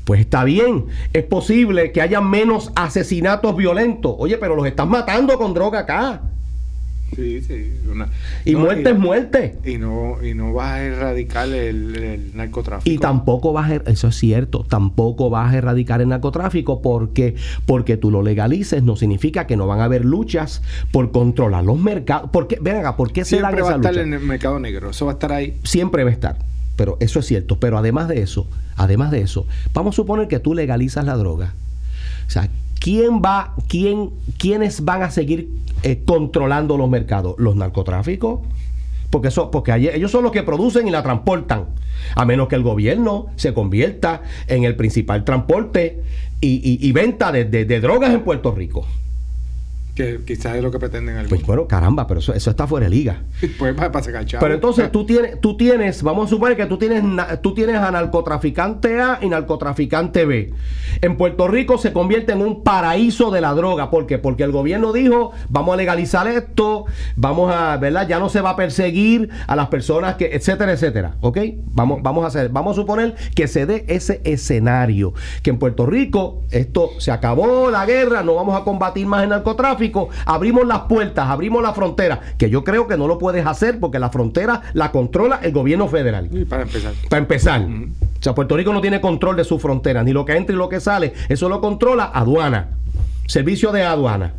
Pues 0.05 0.21
está 0.21 0.45
bien, 0.45 0.87
es 1.13 1.25
posible 1.25 1.93
que 1.93 2.01
haya 2.01 2.21
menos 2.21 2.73
asesinatos 2.75 3.55
violentos. 3.55 4.15
Oye, 4.19 4.39
pero 4.39 4.57
los 4.57 4.67
están 4.67 4.89
matando 4.89 5.37
con 5.37 5.53
droga 5.53 5.81
acá. 5.81 6.23
Sí, 7.15 7.41
sí. 7.43 7.73
y 8.45 8.55
muerte 8.55 8.91
es 8.91 8.99
muerte. 8.99 9.59
Y 9.65 9.79
no, 9.79 10.23
y 10.23 10.35
no 10.35 10.53
vas 10.53 10.75
a 10.75 10.83
erradicar 10.83 11.49
el, 11.49 12.31
narcotráfico. 12.35 12.91
Y 12.95 12.99
tampoco 12.99 13.53
vas 13.53 13.71
a, 13.71 13.75
er, 13.77 13.83
eso 13.87 14.09
es 14.09 14.17
cierto, 14.17 14.65
tampoco 14.69 15.31
vas 15.31 15.53
a 15.53 15.59
erradicar 15.59 16.01
el 16.01 16.09
narcotráfico 16.09 16.83
porque, 16.83 17.35
porque 17.67 17.97
tú 17.97 18.11
lo 18.11 18.23
legalices 18.23 18.83
no 18.83 18.97
significa 18.97 19.47
que 19.47 19.57
no 19.57 19.67
van 19.67 19.81
a 19.81 19.85
haber 19.85 20.05
luchas 20.05 20.63
por 20.93 21.11
controlar 21.11 21.65
los 21.65 21.79
mercados. 21.79 22.31
Porque, 22.33 22.59
ven 22.61 22.77
acá, 22.77 22.97
¿por 22.97 23.13
qué 23.13 23.25
se 23.25 23.37
Siempre 23.37 23.63
va 23.63 23.73
a 23.73 23.77
estar 23.77 23.97
en 23.97 24.15
el 24.15 24.21
mercado 24.21 24.59
negro, 24.59 24.91
eso 24.91 25.07
va 25.07 25.13
a 25.13 25.15
estar 25.15 25.33
ahí. 25.33 25.59
Siempre 25.65 26.05
va 26.05 26.11
a 26.11 26.13
estar. 26.13 26.39
Pero 26.77 26.97
eso 27.01 27.19
es 27.19 27.27
cierto. 27.27 27.59
Pero 27.59 27.77
además 27.77 28.07
de 28.07 28.23
eso, 28.23 28.47
además 28.77 29.11
de 29.11 29.23
eso, 29.23 29.47
vamos 29.75 29.95
a 29.95 29.97
suponer 29.97 30.29
que 30.29 30.39
tú 30.39 30.55
legalizas 30.55 31.05
la 31.05 31.17
droga. 31.17 31.55
O 32.27 32.31
sea, 32.31 32.49
¿quién 32.81 33.21
va, 33.23 33.55
quién, 33.69 34.11
quiénes 34.39 34.85
van 34.85 35.03
a 35.03 35.11
seguir 35.11 35.49
eh, 35.83 36.03
controlando 36.05 36.77
los 36.77 36.89
mercados? 36.89 37.35
¿Los 37.39 37.57
narcotráficos? 37.57 38.41
Porque, 39.11 39.29
eso, 39.29 39.51
porque 39.51 39.73
ellos 39.95 40.11
son 40.11 40.23
los 40.23 40.33
que 40.33 40.43
producen 40.43 40.87
y 40.87 40.91
la 40.91 41.03
transportan. 41.03 41.67
A 42.15 42.25
menos 42.25 42.49
que 42.49 42.57
el 42.57 42.63
gobierno 42.63 43.27
se 43.37 43.55
convierta 43.55 44.23
en 44.47 44.65
el 44.65 44.77
principal 44.77 45.25
transporte 45.25 46.03
y, 46.41 46.93
venta 46.93 47.33
de, 47.33 47.81
drogas 47.81 48.13
en 48.13 48.23
Puerto 48.23 48.53
Rico. 48.53 48.87
Que 49.99 50.21
quizás 50.25 50.55
es 50.55 50.63
lo 50.63 50.71
que 50.71 50.79
pretenden 50.79 51.17
algunos. 51.17 51.41
Pues 51.41 51.45
bueno, 51.45 51.67
caramba, 51.67 52.07
pero 52.07 52.21
eso, 52.21 52.33
eso 52.33 52.51
está 52.51 52.69
fuera 52.69 52.85
de 52.85 52.91
liga. 52.91 53.23
pues 53.59 53.75
para, 53.75 53.91
para 53.91 54.05
sacar. 54.05 54.25
Pero 54.39 54.55
entonces 54.55 54.93
tú 54.93 55.05
tienes, 55.05 55.41
tú 55.41 55.57
tienes, 55.57 56.05
vamos 56.05 56.27
a 56.27 56.31
suponer 56.31 56.57
que 56.57 56.67
tú 56.67 56.79
tienes, 56.79 57.03
tú 57.43 57.53
tienes 57.53 57.75
a 57.75 57.91
narcotraficante 57.91 59.01
A 59.01 59.19
y 59.21 59.29
narcotraficante 59.29 60.25
B. 60.25 60.55
En 61.01 61.17
Puerto 61.17 61.49
Rico 61.49 61.79
se 61.79 61.93
convierte 61.93 62.31
en 62.31 62.43
un 62.43 62.63
paraíso 62.63 63.33
de 63.33 63.41
la 63.41 63.55
droga. 63.55 63.91
¿Por 63.91 64.07
qué? 64.07 64.19
Porque 64.19 64.45
el 64.45 64.53
gobierno 64.53 64.93
dijo, 64.93 65.33
vamos 65.49 65.75
a 65.75 65.77
legalizar 65.77 66.29
esto, 66.29 66.85
vamos 67.17 67.53
a, 67.53 67.77
¿verdad? 67.79 68.07
Ya 68.07 68.21
no 68.21 68.29
se 68.29 68.41
va 68.41 68.51
a 68.51 68.57
perseguir 68.57 69.31
a 69.49 69.57
las 69.57 69.67
personas 69.67 70.15
que, 70.15 70.27
etcétera, 70.27 70.71
etcétera. 70.71 71.17
¿Ok? 71.23 71.39
Vamos, 71.73 72.05
vamos 72.05 72.23
a 72.23 72.29
hacer, 72.29 72.51
vamos 72.51 72.79
a 72.79 72.81
suponer 72.81 73.17
que 73.35 73.49
se 73.49 73.67
dé 73.67 73.85
ese 73.89 74.21
escenario. 74.23 75.13
Que 75.43 75.51
en 75.51 75.59
Puerto 75.59 75.87
Rico 75.87 76.45
esto 76.53 76.91
se 76.99 77.11
acabó 77.11 77.69
la 77.69 77.85
guerra, 77.85 78.23
no 78.23 78.37
vamos 78.37 78.61
a 78.61 78.63
combatir 78.63 79.09
más 79.09 79.25
el 79.25 79.31
narcotráfico, 79.31 79.88
abrimos 80.27 80.67
las 80.67 80.81
puertas, 80.81 81.29
abrimos 81.29 81.63
la 81.63 81.73
frontera, 81.73 82.21
que 82.37 82.51
yo 82.51 82.65
creo 82.65 82.87
que 82.87 82.97
no 82.97 83.07
lo 83.07 83.19
puedes 83.19 83.47
hacer 83.47 83.81
porque 83.81 83.99
la 83.99 84.11
frontera 84.11 84.63
la 84.73 84.91
controla 84.93 85.41
el 85.43 85.53
gobierno 85.53 85.89
federal. 85.89 86.29
Y 86.33 86.45
para 86.45 86.63
empezar. 86.63 86.93
Para 87.09 87.23
empezar. 87.23 87.63
O 87.63 88.23
sea, 88.23 88.35
Puerto 88.35 88.57
Rico 88.57 88.73
no 88.73 88.81
tiene 88.81 89.01
control 89.01 89.37
de 89.37 89.45
sus 89.45 89.61
fronteras, 89.61 90.05
ni 90.05 90.13
lo 90.13 90.25
que 90.25 90.37
entra 90.37 90.55
y 90.55 90.59
lo 90.59 90.69
que 90.69 90.81
sale. 90.81 91.13
Eso 91.29 91.49
lo 91.49 91.61
controla 91.61 92.05
aduana. 92.05 92.69
Servicio 93.27 93.73
de 93.73 93.83
aduana. 93.83 94.33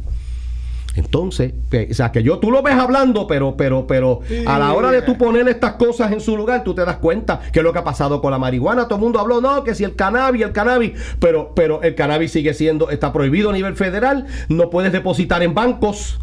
Entonces, 0.99 1.53
que- 1.71 1.87
o 1.89 1.93
sea, 1.93 2.11
que 2.11 2.21
yo 2.23 2.39
tú 2.39 2.51
lo 2.51 2.61
ves 2.61 2.75
hablando, 2.75 3.25
pero, 3.25 3.55
pero, 3.57 3.87
pero 3.87 4.19
a 4.45 4.59
la 4.59 4.73
hora 4.73 4.91
de 4.91 5.01
tú 5.01 5.17
poner 5.17 5.47
estas 5.47 5.73
cosas 5.73 6.11
en 6.11 6.19
su 6.19 6.35
lugar, 6.35 6.63
tú 6.63 6.75
te 6.75 6.83
das 6.85 6.97
cuenta 6.97 7.39
que 7.51 7.59
es 7.59 7.63
lo 7.63 7.71
que 7.73 7.79
ha 7.79 7.83
pasado 7.83 8.21
con 8.21 8.31
la 8.31 8.37
marihuana. 8.37 8.83
Todo 8.87 8.95
el 8.95 9.01
mundo 9.01 9.19
habló, 9.19 9.39
no, 9.41 9.63
que 9.63 9.73
si 9.75 9.83
el 9.83 9.95
cannabis, 9.95 10.41
el 10.43 10.51
cannabis, 10.51 10.91
pero, 11.19 11.53
pero 11.55 11.81
el 11.83 11.95
cannabis 11.95 12.31
sigue 12.31 12.53
siendo, 12.53 12.89
está 12.89 13.13
prohibido 13.13 13.49
a 13.49 13.53
nivel 13.53 13.75
federal, 13.75 14.27
no 14.49 14.69
puedes 14.69 14.91
depositar 14.91 15.41
en 15.43 15.53
bancos. 15.53 16.19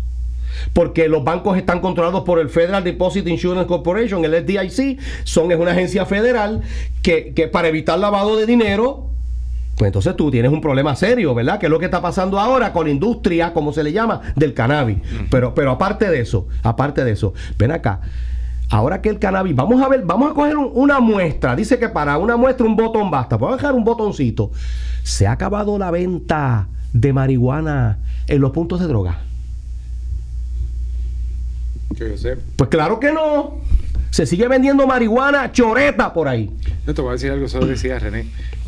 Porque 0.72 1.08
los 1.08 1.22
bancos 1.22 1.56
están 1.58 1.80
controlados 1.80 2.22
por 2.24 2.38
el 2.38 2.48
Federal 2.48 2.82
Deposit 2.82 3.26
Insurance 3.28 3.66
Corporation, 3.66 4.24
el 4.24 4.34
FDIC, 4.34 4.98
son 5.24 5.52
es 5.52 5.58
una 5.58 5.72
agencia 5.72 6.06
federal 6.06 6.62
que, 7.02 7.32
que 7.34 7.46
para 7.48 7.68
evitar 7.68 7.98
lavado 7.98 8.36
de 8.36 8.46
dinero, 8.46 9.10
pues 9.76 9.88
entonces 9.88 10.16
tú 10.16 10.30
tienes 10.30 10.50
un 10.50 10.60
problema 10.60 10.96
serio, 10.96 11.34
¿verdad? 11.34 11.58
Que 11.58 11.66
es 11.66 11.70
lo 11.70 11.78
que 11.78 11.84
está 11.84 12.00
pasando 12.00 12.38
ahora 12.40 12.72
con 12.72 12.86
la 12.86 12.92
industria, 12.92 13.52
como 13.52 13.72
se 13.72 13.82
le 13.82 13.92
llama, 13.92 14.22
del 14.34 14.54
cannabis. 14.54 14.98
Pero, 15.30 15.54
pero 15.54 15.70
aparte 15.72 16.08
de 16.08 16.20
eso, 16.20 16.48
aparte 16.62 17.04
de 17.04 17.12
eso, 17.12 17.34
ven 17.58 17.72
acá. 17.72 18.00
Ahora 18.70 19.00
que 19.00 19.10
el 19.10 19.18
cannabis, 19.18 19.54
vamos 19.54 19.80
a 19.82 19.88
ver, 19.88 20.02
vamos 20.04 20.30
a 20.30 20.34
coger 20.34 20.56
un- 20.56 20.70
una 20.74 20.98
muestra. 20.98 21.54
Dice 21.54 21.78
que 21.78 21.88
para 21.88 22.16
una 22.18 22.36
muestra 22.36 22.66
un 22.66 22.74
botón 22.74 23.10
basta. 23.10 23.36
Vamos 23.36 23.54
a 23.54 23.56
dejar 23.58 23.74
un 23.74 23.84
botoncito. 23.84 24.50
Se 25.04 25.26
ha 25.26 25.32
acabado 25.32 25.78
la 25.78 25.90
venta 25.92 26.66
de 26.92 27.12
marihuana 27.12 27.98
en 28.26 28.40
los 28.40 28.50
puntos 28.52 28.80
de 28.80 28.86
droga. 28.88 29.18
Que 31.96 32.10
yo 32.10 32.16
sé. 32.16 32.36
Pues 32.56 32.68
claro 32.70 32.98
que 32.98 33.12
no. 33.12 33.58
Se 34.10 34.26
sigue 34.26 34.48
vendiendo 34.48 34.86
marihuana 34.86 35.52
choreta 35.52 36.12
por 36.12 36.26
ahí. 36.28 36.50
Yo 36.86 36.94
te 36.94 37.02
voy 37.02 37.10
a 37.10 37.12
decir 37.12 37.30
algo, 37.30 37.46
eso 37.46 37.60
lo 37.60 37.66
decía 37.66 37.98
René. 37.98 38.26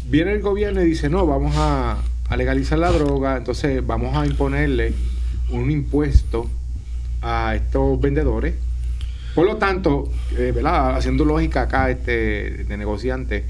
Viene 0.08 0.32
el 0.32 0.40
gobierno 0.40 0.82
y 0.82 0.86
dice, 0.86 1.08
no, 1.08 1.26
vamos 1.26 1.54
a, 1.56 1.98
a 2.28 2.36
legalizar 2.36 2.78
la 2.78 2.90
droga, 2.90 3.36
entonces 3.36 3.86
vamos 3.86 4.16
a 4.16 4.26
imponerle 4.26 4.92
un 5.50 5.70
impuesto 5.70 6.48
a 7.22 7.54
estos 7.54 8.00
vendedores. 8.00 8.54
Por 9.34 9.46
lo 9.46 9.56
tanto, 9.56 10.10
eh, 10.36 10.52
¿verdad? 10.54 10.96
haciendo 10.96 11.24
lógica 11.24 11.62
acá 11.62 11.90
este, 11.90 12.64
de 12.64 12.76
negociante, 12.76 13.44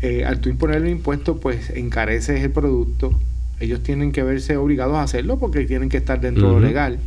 eh, 0.00 0.24
al 0.24 0.40
tú 0.40 0.48
imponerle 0.48 0.90
un 0.90 0.96
impuesto, 0.96 1.38
pues 1.38 1.70
encareces 1.70 2.42
el 2.42 2.50
producto. 2.50 3.18
Ellos 3.60 3.82
tienen 3.82 4.10
que 4.10 4.22
verse 4.22 4.56
obligados 4.56 4.96
a 4.96 5.02
hacerlo 5.02 5.38
porque 5.38 5.64
tienen 5.64 5.88
que 5.88 5.98
estar 5.98 6.20
dentro 6.20 6.48
de 6.48 6.52
lo 6.54 6.60
legal. 6.60 6.98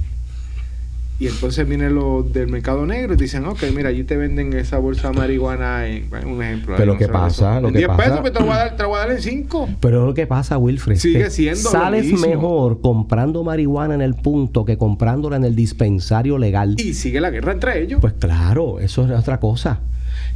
Y 1.17 1.27
entonces 1.27 1.65
vienen 1.65 1.95
los 1.95 2.33
del 2.33 2.49
mercado 2.49 2.85
negro 2.85 3.13
y 3.13 3.17
dicen, 3.17 3.45
ok, 3.45 3.63
mira, 3.73 3.87
allí 3.87 4.03
te 4.03 4.17
venden 4.17 4.51
esa 4.51 4.79
bolsa 4.79 5.11
de 5.11 5.17
marihuana 5.17 5.87
en 5.87 6.09
un 6.27 6.43
ejemplo. 6.43 6.75
Pero 6.75 6.97
¿qué 6.97 7.07
pasa? 7.07 7.61
Lo 7.61 7.69
en 7.69 7.73
que 7.73 7.79
10 7.79 7.87
pasa- 7.87 8.03
pesos, 8.03 8.19
pues 8.19 8.33
te 8.33 8.39
lo, 8.39 8.45
voy 8.47 8.53
a 8.55 8.57
dar, 8.57 8.75
te 8.75 8.83
lo 8.83 8.89
voy 8.89 8.97
a 8.97 8.99
dar 8.99 9.11
en 9.11 9.21
5. 9.21 9.69
Pero 9.79 10.05
lo 10.05 10.13
que 10.13 10.27
pasa, 10.27 10.57
Wilfred, 10.57 10.97
Sigue 10.97 11.29
siendo 11.29 11.69
sales 11.69 12.11
mejor 12.19 12.81
comprando 12.81 13.45
marihuana 13.45 13.95
en 13.95 14.01
el 14.01 14.15
punto 14.15 14.65
que 14.65 14.77
comprándola 14.77 15.37
en 15.37 15.45
el 15.45 15.55
dispensario 15.55 16.37
legal. 16.37 16.75
Y 16.77 16.93
sigue 16.93 17.21
la 17.21 17.29
guerra 17.29 17.53
entre 17.53 17.81
ellos. 17.81 18.01
Pues 18.01 18.13
claro, 18.19 18.81
eso 18.81 19.05
es 19.05 19.11
otra 19.17 19.39
cosa. 19.39 19.79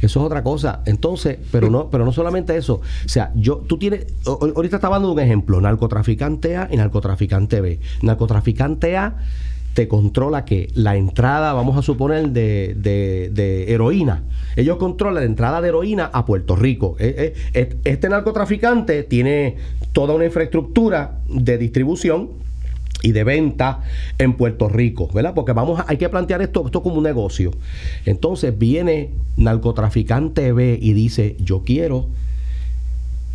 Eso 0.00 0.20
es 0.20 0.26
otra 0.26 0.42
cosa. 0.42 0.80
Entonces, 0.86 1.36
pero 1.50 1.68
no, 1.68 1.90
pero 1.90 2.06
no 2.06 2.12
solamente 2.12 2.56
eso. 2.56 2.76
O 3.04 3.08
sea, 3.08 3.32
yo, 3.34 3.56
tú 3.58 3.76
tienes, 3.76 4.06
ahorita 4.24 4.76
estaba 4.76 4.96
dando 4.96 5.12
un 5.12 5.20
ejemplo, 5.20 5.60
narcotraficante 5.60 6.56
A 6.56 6.68
y 6.72 6.78
narcotraficante 6.78 7.60
B. 7.60 7.80
Narcotraficante 8.00 8.96
A 8.96 9.16
te 9.74 9.86
controla 9.88 10.44
que 10.44 10.68
la 10.74 10.96
entrada, 10.96 11.52
vamos 11.52 11.76
a 11.76 11.82
suponer, 11.82 12.30
de, 12.30 12.74
de- 12.76 13.72
heroína. 13.72 14.24
Ellos 14.56 14.78
controlan 14.78 15.22
la 15.22 15.28
entrada 15.28 15.60
de 15.60 15.68
heroína 15.68 16.10
a 16.12 16.26
Puerto 16.26 16.56
Rico. 16.56 16.96
Eh, 16.98 17.34
eh, 17.54 17.76
Este 17.84 18.08
narcotraficante 18.08 19.04
tiene 19.04 19.56
toda 19.92 20.14
una 20.14 20.24
infraestructura 20.24 21.20
de 21.28 21.56
distribución 21.56 22.30
y 23.02 23.12
de 23.12 23.24
venta 23.24 23.80
en 24.18 24.34
Puerto 24.34 24.68
Rico, 24.68 25.08
¿verdad? 25.14 25.34
Porque 25.34 25.52
vamos 25.52 25.80
a, 25.80 25.86
hay 25.88 25.96
que 25.96 26.08
plantear 26.08 26.42
esto, 26.42 26.66
esto 26.66 26.82
como 26.82 26.96
un 26.96 27.04
negocio. 27.04 27.52
Entonces 28.04 28.58
viene 28.58 29.10
narcotraficante 29.36 30.52
B 30.52 30.78
y 30.82 30.92
dice, 30.92 31.36
yo 31.38 31.62
quiero 31.64 32.06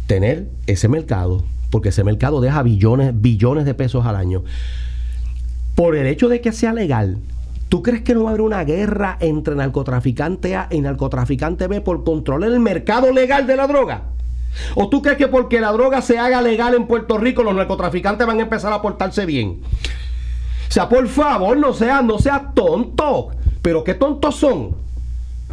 tener 0.05 0.49
ese 0.67 0.87
mercado, 0.87 1.43
porque 1.71 1.89
ese 1.89 2.03
mercado 2.03 2.41
deja 2.41 2.61
billones, 2.61 3.19
billones 3.19 3.65
de 3.65 3.73
pesos 3.73 4.05
al 4.05 4.15
año. 4.17 4.43
Por 5.75 5.97
el 5.97 6.07
hecho 6.07 6.29
de 6.29 6.39
que 6.39 6.53
sea 6.53 6.71
legal, 6.71 7.17
¿tú 7.67 7.83
crees 7.83 8.01
que 8.01 8.15
no 8.15 8.23
va 8.23 8.29
a 8.29 8.31
haber 8.31 8.41
una 8.41 8.63
guerra 8.63 9.17
entre 9.19 9.55
narcotraficante 9.55 10.55
A 10.55 10.67
y 10.71 10.79
narcotraficante 10.79 11.67
B 11.67 11.81
por 11.81 12.05
controlar 12.05 12.49
el 12.49 12.61
mercado 12.61 13.11
legal 13.11 13.45
de 13.45 13.57
la 13.57 13.67
droga? 13.67 14.03
¿O 14.75 14.87
tú 14.87 15.01
crees 15.01 15.17
que 15.17 15.27
porque 15.27 15.59
la 15.59 15.73
droga 15.73 16.01
se 16.01 16.17
haga 16.17 16.41
legal 16.41 16.75
en 16.75 16.87
Puerto 16.87 17.17
Rico 17.17 17.43
los 17.43 17.53
narcotraficantes 17.53 18.25
van 18.25 18.39
a 18.39 18.43
empezar 18.43 18.71
a 18.71 18.81
portarse 18.81 19.25
bien? 19.25 19.59
O 20.67 20.71
sea, 20.71 20.87
por 20.87 21.07
favor, 21.09 21.57
no 21.57 21.73
seas 21.73 22.03
no 22.05 22.19
sea 22.19 22.51
tonto. 22.53 23.31
Pero 23.61 23.83
qué 23.83 23.95
tontos 23.95 24.35
son. 24.35 24.84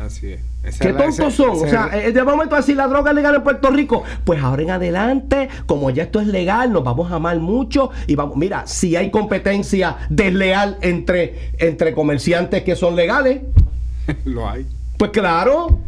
Así 0.06 0.32
es. 0.32 0.40
Esa 0.64 0.85
¿Qué 0.85 0.90
es 0.90 0.97
tontos 0.97 1.35
son? 1.35 1.50
O 1.50 1.64
es 1.64 1.71
sea, 1.71 1.87
el- 1.92 2.06
eh, 2.09 2.12
de 2.12 2.23
momento 2.25 2.54
decir 2.56 2.76
la 2.76 2.87
droga 2.88 3.11
es 3.11 3.16
legal 3.16 3.35
en 3.35 3.42
Puerto 3.42 3.71
Rico, 3.71 4.02
pues 4.25 4.42
ahora 4.42 4.62
en 4.62 4.71
adelante, 4.71 5.49
como 5.66 5.90
ya 5.90 6.04
esto 6.04 6.21
es 6.21 6.26
legal, 6.26 6.73
nos 6.73 6.85
vamos 6.85 7.11
a 7.12 7.16
amar 7.16 7.38
mucho 7.40 7.90
y 8.06 8.14
vamos, 8.14 8.37
mira, 8.37 8.66
si 8.66 8.97
hay 8.97 9.11
competencia 9.11 9.97
desleal 10.09 10.78
entre, 10.80 11.50
entre 11.59 11.92
comerciantes 11.92 12.62
que 12.62 12.76
son 12.76 12.94
legales, 12.97 13.40
lo 14.25 14.49
hay. 14.49 14.66
pues 14.99 15.11
claro, 15.11 15.78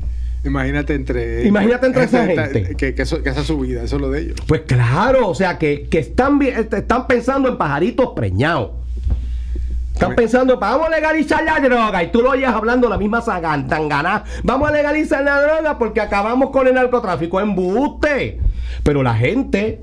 Imagínate 0.47 0.95
entre. 0.95 1.47
Imagínate 1.47 1.87
entre 1.87 2.05
esa 2.05 2.27
gente. 2.27 2.75
Que, 2.77 2.95
que, 2.95 3.01
eso, 3.03 3.23
que 3.23 3.31
esa 3.31 3.41
es 3.41 3.47
su 3.47 3.59
vida, 3.61 3.83
eso 3.83 3.97
es 3.97 4.03
lo 4.03 4.11
de 4.11 4.21
ellos. 4.21 4.37
pues 4.47 4.61
claro, 4.67 5.29
o 5.29 5.35
sea, 5.35 5.57
que, 5.57 5.85
que 5.89 5.99
están, 6.01 6.39
este, 6.43 6.77
están 6.81 7.07
pensando 7.07 7.49
en 7.49 7.57
pajaritos 7.57 8.11
preñados. 8.15 8.73
Están 9.95 10.17
pensando, 10.17 10.59
vamos 10.59 10.89
a 10.89 10.91
legalizar 10.91 11.43
la 11.45 11.61
droga. 11.61 12.03
Y 12.03 12.11
tú 12.11 12.21
lo 12.21 12.31
oyes 12.31 12.49
hablando 12.49 12.89
la 12.89 12.99
misma 12.99 13.23
sagan- 13.23 13.69
tangana. 13.69 14.25
Vamos 14.43 14.69
a 14.69 14.73
legalizar 14.73 15.23
la 15.23 15.41
droga 15.41 15.79
porque 15.79 16.01
acabamos 16.01 16.51
con 16.51 16.67
el 16.67 16.75
narcotráfico. 16.75 17.41
Embuste. 17.41 18.41
Pero 18.83 19.05
la 19.05 19.15
gente, 19.15 19.81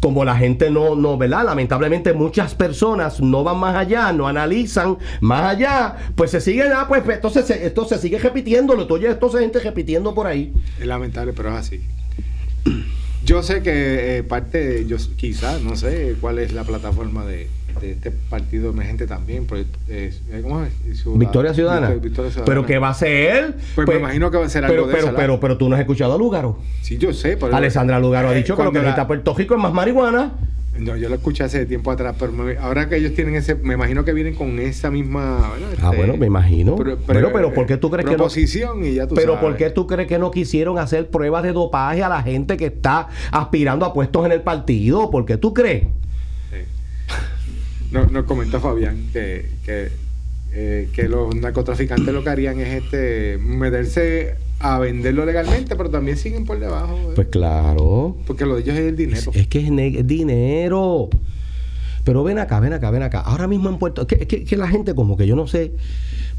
como 0.00 0.24
la 0.24 0.34
gente 0.36 0.70
no, 0.70 0.96
no, 0.96 1.18
¿verdad? 1.18 1.44
Lamentablemente 1.44 2.14
muchas 2.14 2.54
personas 2.54 3.20
no 3.20 3.44
van 3.44 3.58
más 3.58 3.76
allá, 3.76 4.12
no 4.14 4.26
analizan 4.26 4.96
más 5.20 5.42
allá. 5.42 5.94
Pues 6.14 6.30
se 6.30 6.40
siguen, 6.40 6.72
ah, 6.74 6.86
pues 6.88 7.02
entonces 7.06 7.50
esto 7.50 7.84
se 7.84 7.98
sigue 7.98 8.18
repitiendo. 8.18 8.74
Lo 8.74 8.86
tuyo, 8.86 9.10
esto 9.10 9.28
se 9.28 9.40
gente 9.40 9.60
repitiendo 9.60 10.14
por 10.14 10.26
ahí. 10.26 10.54
Es 10.80 10.86
lamentable, 10.86 11.34
pero 11.34 11.50
es 11.50 11.56
así. 11.56 11.82
Yo 13.24 13.42
sé 13.42 13.62
que 13.62 14.16
eh, 14.18 14.22
parte, 14.22 14.86
yo 14.86 14.96
quizás, 15.16 15.60
no 15.60 15.76
sé 15.76 16.16
cuál 16.20 16.38
es 16.38 16.52
la 16.54 16.64
plataforma 16.64 17.26
de, 17.26 17.48
de 17.80 17.92
este 17.92 18.10
partido 18.10 18.70
emergente 18.70 19.06
también. 19.06 19.46
Pues, 19.46 19.66
eh, 19.88 20.12
¿Cómo 20.42 20.62
es? 20.64 20.72
Ciudad- 21.00 21.18
Victoria 21.18 21.54
Ciudadana. 21.54 21.88
Victor- 21.88 22.02
Victoria 22.02 22.30
Ciudadana. 22.30 22.46
Pero 22.54 22.66
¿qué 22.66 22.78
va 22.78 22.88
a 22.90 22.94
ser? 22.94 23.54
Pues 23.74 23.86
me 23.88 23.96
imagino 23.96 24.30
que 24.30 24.36
va 24.38 24.46
a 24.46 24.48
ser 24.48 24.64
pero, 24.66 24.84
algo 24.84 24.92
pero, 24.94 25.12
¿la? 25.12 25.16
pero, 25.18 25.40
pero 25.40 25.56
tú 25.58 25.68
no 25.68 25.74
has 25.76 25.80
escuchado 25.80 26.14
a 26.14 26.18
Lugaro. 26.18 26.58
Sí, 26.82 26.98
yo 26.98 27.12
sé. 27.12 27.36
pero- 27.36 27.54
Alessandra 27.54 27.98
Lugaro 28.00 28.28
ha 28.28 28.34
Eh, 28.34 28.38
dicho 28.38 28.56
que 28.56 28.64
lo 28.64 28.72
que 28.72 28.78
la- 28.78 28.84
necesita 28.84 29.06
Puerto 29.06 29.34
Rico 29.34 29.54
es 29.54 29.60
más 29.60 29.72
marihuana. 29.72 30.32
No, 30.78 30.96
yo 30.96 31.10
lo 31.10 31.16
escuché 31.16 31.44
hace 31.44 31.66
tiempo 31.66 31.90
atrás, 31.90 32.14
pero 32.18 32.32
me- 32.32 32.56
ahora 32.56 32.88
que 32.88 32.96
ellos 32.96 33.12
tienen 33.12 33.34
ese, 33.34 33.54
me 33.54 33.74
imagino 33.74 34.02
que 34.04 34.14
vienen 34.14 34.34
con 34.34 34.58
esa 34.60 34.90
misma. 34.90 35.48
Ah, 35.48 35.52
Este, 35.72 35.96
bueno, 35.96 36.16
me 36.16 36.26
imagino. 36.26 36.74
Bueno, 36.76 36.96
pero 37.06 37.52
¿por 37.52 37.66
qué 37.66 37.76
tú 37.76 37.90
crees 37.90 38.08
que 38.08 38.16
no- 38.16 38.28
y 38.86 38.94
ya 38.94 39.06
tú 39.06 39.14
Pero 39.14 39.34
sabes. 39.34 39.40
¿por 39.46 39.56
qué 39.58 39.68
tú 39.70 39.86
crees 39.86 40.08
que 40.08 40.18
no 40.18 40.30
quisieron 40.30 40.78
hacer 40.78 41.10
pruebas 41.10 41.42
de 41.42 41.52
dopaje 41.52 42.02
a 42.02 42.08
la 42.08 42.22
gente 42.22 42.56
que 42.56 42.66
está 42.66 43.08
aspirando 43.30 43.84
a 43.84 43.92
puestos 43.92 44.24
en 44.24 44.32
el 44.32 44.40
partido? 44.40 45.10
¿Por 45.10 45.26
qué 45.26 45.36
tú 45.36 45.52
crees? 45.52 45.88
Sí. 47.90 47.94
No- 47.94 48.06
Nos 48.06 48.24
comentó 48.24 48.60
Fabián 48.60 49.08
que, 49.12 49.46
que, 49.64 49.88
eh, 50.52 50.88
que 50.92 51.08
los 51.08 51.34
narcotraficantes 51.34 52.12
lo 52.14 52.22
que 52.24 52.30
harían 52.30 52.60
es 52.60 52.82
este 52.82 53.38
meterse 53.38 54.34
a 54.58 54.78
venderlo 54.78 55.24
legalmente, 55.24 55.74
pero 55.76 55.88
también 55.90 56.16
siguen 56.16 56.44
por 56.44 56.58
debajo. 56.60 56.94
¿eh? 56.96 57.12
Pues 57.14 57.28
claro. 57.28 58.16
Porque 58.26 58.44
lo 58.44 58.56
de 58.56 58.62
ellos 58.62 58.76
es 58.76 58.86
el 58.88 58.96
dinero. 58.96 59.30
Es, 59.32 59.36
es 59.42 59.46
que 59.46 59.60
es, 59.60 59.70
ne- 59.70 59.98
es 60.00 60.06
dinero. 60.06 61.08
Pero 62.04 62.24
ven 62.24 62.38
acá, 62.38 62.60
ven 62.60 62.72
acá, 62.72 62.90
ven 62.90 63.02
acá. 63.02 63.20
Ahora 63.20 63.46
mismo 63.46 63.68
en 63.68 63.78
Puerto 63.78 64.06
que, 64.06 64.18
que, 64.26 64.44
que 64.44 64.56
la 64.56 64.68
gente 64.68 64.94
como 64.94 65.16
que 65.16 65.26
yo 65.26 65.36
no 65.36 65.46
sé, 65.46 65.72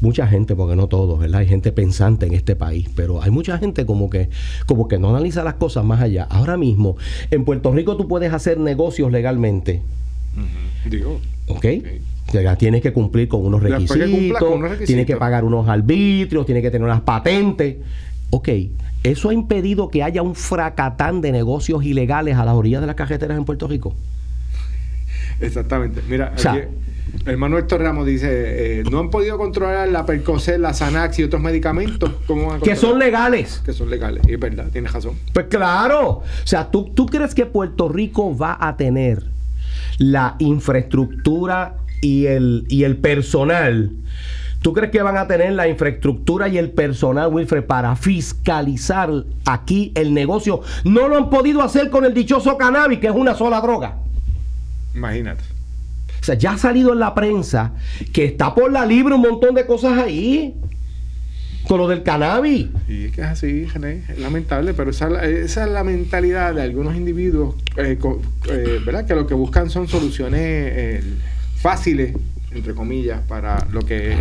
mucha 0.00 0.26
gente, 0.26 0.54
porque 0.56 0.74
no 0.76 0.88
todos, 0.88 1.18
¿verdad? 1.20 1.40
Hay 1.40 1.46
gente 1.48 1.70
pensante 1.72 2.26
en 2.26 2.34
este 2.34 2.56
país, 2.56 2.88
pero 2.96 3.22
hay 3.22 3.30
mucha 3.30 3.58
gente 3.58 3.86
como 3.86 4.10
que, 4.10 4.28
como 4.66 4.88
que 4.88 4.98
no 4.98 5.10
analiza 5.10 5.44
las 5.44 5.54
cosas 5.54 5.84
más 5.84 6.00
allá. 6.00 6.24
Ahora 6.30 6.56
mismo, 6.56 6.96
en 7.30 7.44
Puerto 7.44 7.72
Rico 7.72 7.96
tú 7.96 8.08
puedes 8.08 8.32
hacer 8.32 8.58
negocios 8.58 9.10
legalmente. 9.12 9.82
Digo. 10.88 11.20
¿Ok? 11.48 11.66
Tienes 12.58 12.82
que 12.82 12.92
cumplir 12.92 13.28
con 13.28 13.44
unos 13.44 13.62
requisitos, 13.62 14.38
tienes 14.86 15.06
que 15.06 15.16
pagar 15.16 15.44
unos 15.44 15.68
arbitrios, 15.68 16.46
tienes 16.46 16.62
que 16.62 16.70
tener 16.70 16.84
unas 16.84 17.02
patentes. 17.02 17.76
Ok, 18.30 18.48
¿eso 19.02 19.28
ha 19.28 19.34
impedido 19.34 19.90
que 19.90 20.02
haya 20.02 20.22
un 20.22 20.34
fracatán 20.34 21.20
de 21.20 21.32
negocios 21.32 21.84
ilegales 21.84 22.36
a 22.36 22.44
las 22.44 22.54
orillas 22.54 22.80
de 22.80 22.86
las 22.86 22.96
carreteras 22.96 23.36
en 23.36 23.44
Puerto 23.44 23.68
Rico? 23.68 23.94
Exactamente. 25.40 26.00
Mira, 26.08 26.32
el 27.26 27.36
Manuel 27.36 27.66
Torramos 27.66 28.06
dice, 28.06 28.80
eh, 28.80 28.84
no 28.90 29.00
han 29.00 29.10
podido 29.10 29.36
controlar 29.36 29.88
la 29.88 30.06
Percocet, 30.06 30.58
la 30.58 30.72
Xanax 30.72 31.18
y 31.18 31.24
otros 31.24 31.42
medicamentos. 31.42 32.10
que 32.62 32.76
son 32.76 32.98
legales. 32.98 33.60
Que 33.64 33.74
son 33.74 33.90
legales, 33.90 34.22
y 34.26 34.32
es 34.34 34.40
verdad, 34.40 34.68
tienes 34.72 34.92
razón. 34.92 35.16
Pues 35.34 35.46
claro. 35.46 36.08
O 36.08 36.46
sea, 36.46 36.70
¿tú, 36.70 36.90
¿tú 36.94 37.04
crees 37.06 37.34
que 37.34 37.44
Puerto 37.44 37.88
Rico 37.90 38.36
va 38.36 38.56
a 38.58 38.76
tener 38.76 39.24
la 40.02 40.34
infraestructura 40.38 41.76
y 42.00 42.26
el, 42.26 42.64
y 42.68 42.84
el 42.84 42.96
personal? 42.96 43.92
¿Tú 44.60 44.72
crees 44.72 44.92
que 44.92 45.02
van 45.02 45.16
a 45.16 45.26
tener 45.26 45.52
la 45.52 45.66
infraestructura 45.68 46.48
y 46.48 46.56
el 46.56 46.70
personal, 46.70 47.32
Wilfred, 47.32 47.64
para 47.64 47.96
fiscalizar 47.96 49.10
aquí 49.44 49.92
el 49.96 50.14
negocio? 50.14 50.60
No 50.84 51.08
lo 51.08 51.16
han 51.16 51.30
podido 51.30 51.62
hacer 51.62 51.90
con 51.90 52.04
el 52.04 52.14
dichoso 52.14 52.56
cannabis, 52.56 53.00
que 53.00 53.08
es 53.08 53.14
una 53.14 53.34
sola 53.34 53.60
droga. 53.60 53.96
Imagínate. 54.94 55.42
O 56.20 56.24
sea, 56.24 56.36
ya 56.36 56.52
ha 56.52 56.58
salido 56.58 56.92
en 56.92 57.00
la 57.00 57.14
prensa 57.14 57.72
que 58.12 58.24
está 58.26 58.54
por 58.54 58.70
la 58.70 58.86
libre 58.86 59.14
un 59.14 59.22
montón 59.22 59.54
de 59.56 59.66
cosas 59.66 59.98
ahí. 59.98 60.54
Con 61.66 61.78
lo 61.78 61.88
del 61.88 62.02
cannabis. 62.02 62.68
Y 62.88 63.06
es 63.06 63.12
que 63.12 63.20
es 63.20 63.26
así, 63.26 63.66
es 63.66 64.18
lamentable, 64.18 64.74
pero 64.74 64.90
esa, 64.90 65.24
es 65.24 65.56
la 65.56 65.84
mentalidad 65.84 66.54
de 66.54 66.62
algunos 66.62 66.96
individuos, 66.96 67.54
eh, 67.76 67.98
eh, 68.48 68.80
¿verdad? 68.84 69.06
Que 69.06 69.14
lo 69.14 69.26
que 69.26 69.34
buscan 69.34 69.70
son 69.70 69.88
soluciones 69.88 70.40
eh, 70.42 71.02
fáciles, 71.56 72.14
entre 72.50 72.74
comillas, 72.74 73.20
para 73.28 73.66
lo 73.72 73.82
que, 73.82 74.16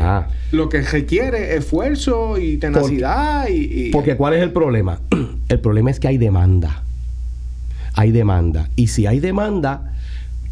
lo 0.52 0.70
que 0.70 0.82
requiere 0.82 1.56
esfuerzo 1.56 2.38
y 2.38 2.58
tenacidad. 2.58 3.48
y, 3.50 3.90
porque 3.92 4.16
¿cuál 4.16 4.36
es 4.36 4.42
el 4.42 4.52
problema? 4.52 5.00
El 5.50 5.60
problema 5.60 5.92
es 5.92 6.00
que 6.00 6.08
hay 6.08 6.18
demanda. 6.18 6.84
Hay 7.94 8.12
demanda. 8.12 8.70
Y 8.78 8.88
si 8.88 9.06
hay 9.06 9.20
demanda, 9.20 9.92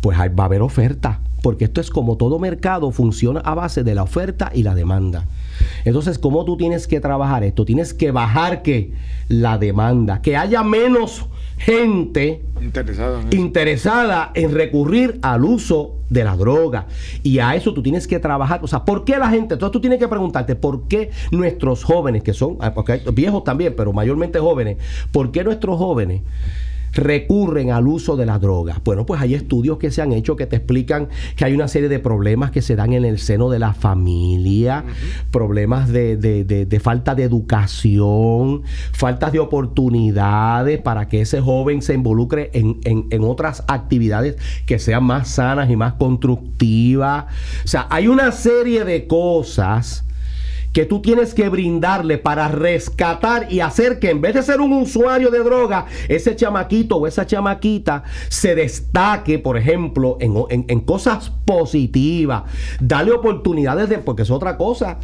pues 0.01 0.17
va 0.19 0.43
a 0.43 0.45
haber 0.45 0.61
oferta, 0.61 1.21
porque 1.41 1.65
esto 1.65 1.81
es 1.81 1.89
como 1.89 2.17
todo 2.17 2.39
mercado, 2.39 2.91
funciona 2.91 3.39
a 3.41 3.55
base 3.55 3.83
de 3.83 3.95
la 3.95 4.03
oferta 4.03 4.51
y 4.53 4.63
la 4.63 4.75
demanda. 4.75 5.25
Entonces, 5.85 6.19
¿cómo 6.19 6.45
tú 6.45 6.57
tienes 6.57 6.87
que 6.87 6.99
trabajar 6.99 7.43
esto? 7.43 7.65
Tienes 7.65 7.93
que 7.93 8.11
bajar 8.11 8.61
que 8.61 8.93
la 9.27 9.57
demanda, 9.57 10.21
que 10.21 10.37
haya 10.37 10.63
menos 10.63 11.25
gente 11.57 12.41
interesada 12.61 13.21
en, 13.21 13.37
interesada 13.37 14.31
en 14.33 14.53
recurrir 14.53 15.19
al 15.21 15.43
uso 15.43 15.95
de 16.09 16.23
la 16.23 16.35
droga. 16.35 16.87
Y 17.21 17.39
a 17.39 17.55
eso 17.55 17.73
tú 17.73 17.83
tienes 17.83 18.07
que 18.07 18.19
trabajar. 18.19 18.61
O 18.63 18.67
sea, 18.67 18.85
¿por 18.85 19.03
qué 19.03 19.17
la 19.17 19.29
gente? 19.29 19.53
Entonces 19.55 19.71
tú 19.71 19.81
tienes 19.81 19.99
que 19.99 20.07
preguntarte, 20.07 20.55
¿por 20.55 20.87
qué 20.87 21.11
nuestros 21.31 21.83
jóvenes, 21.83 22.23
que 22.23 22.33
son, 22.33 22.57
ah, 22.61 22.73
porque 22.73 23.01
viejos 23.13 23.43
también, 23.43 23.73
pero 23.75 23.93
mayormente 23.93 24.39
jóvenes, 24.39 24.77
¿por 25.11 25.31
qué 25.31 25.43
nuestros 25.43 25.77
jóvenes 25.77 26.21
recurren 26.93 27.71
al 27.71 27.87
uso 27.87 28.15
de 28.15 28.25
la 28.25 28.39
droga? 28.39 28.81
Bueno, 28.83 29.05
pues 29.05 29.21
hay 29.21 29.35
estudios 29.35 29.77
que 29.77 29.91
se 29.91 30.01
han 30.01 30.11
hecho 30.11 30.35
que 30.35 30.45
te 30.45 30.57
explican 30.57 31.09
que 31.35 31.45
hay 31.45 31.53
una 31.53 31.67
serie 31.67 31.89
de 31.89 31.99
problemas 31.99 32.51
que 32.51 32.61
se 32.61 32.75
dan 32.75 32.93
en 32.93 33.05
el 33.05 33.19
seno 33.19 33.49
de 33.49 33.59
la 33.59 33.73
familia, 33.73 34.83
problemas 35.31 35.89
de, 35.89 36.81
falta 36.81 37.15
de 37.15 37.23
educación, 37.23 38.63
faltas 38.91 39.31
de 39.31 39.39
oportunidades 39.39 40.81
para 40.81 41.07
que 41.07 41.21
ese 41.21 41.41
joven 41.41 41.81
se 41.81 41.93
involucre 41.93 42.51
en, 42.53 42.79
en 42.83 43.23
otras 43.23 43.63
actividades 43.67 44.37
que 44.65 44.79
sean 44.79 45.03
más 45.03 45.29
sanas 45.29 45.69
y 45.69 45.75
más 45.75 45.93
constructivas. 45.93 47.25
O 47.63 47.67
sea, 47.67 47.87
hay 47.89 48.07
una 48.07 48.31
serie 48.31 48.85
de 48.85 49.07
cosas 49.07 50.05
que 50.73 50.85
tú 50.85 51.01
tienes 51.01 51.33
que 51.33 51.49
brindarle 51.49 52.17
para 52.17 52.47
rescatar 52.47 53.51
y 53.51 53.59
hacer 53.59 53.99
que 53.99 54.09
en 54.09 54.21
vez 54.21 54.35
de 54.35 54.43
ser 54.43 54.61
un 54.61 54.73
usuario 54.73 55.31
de 55.31 55.39
droga, 55.39 55.85
ese 56.07 56.35
chamaquito 56.35 56.97
o 56.97 57.07
esa 57.07 57.25
chamaquita 57.25 58.03
se 58.29 58.55
destaque, 58.55 59.39
por 59.39 59.57
ejemplo, 59.57 60.17
en, 60.19 60.79
cosas 60.81 61.31
positivas. 61.45 62.43
Dale 62.79 63.11
oportunidades 63.11 63.89
de, 63.89 63.97
porque 63.99 64.23
es 64.23 64.31
otra 64.31 64.57
cosa. 64.57 64.99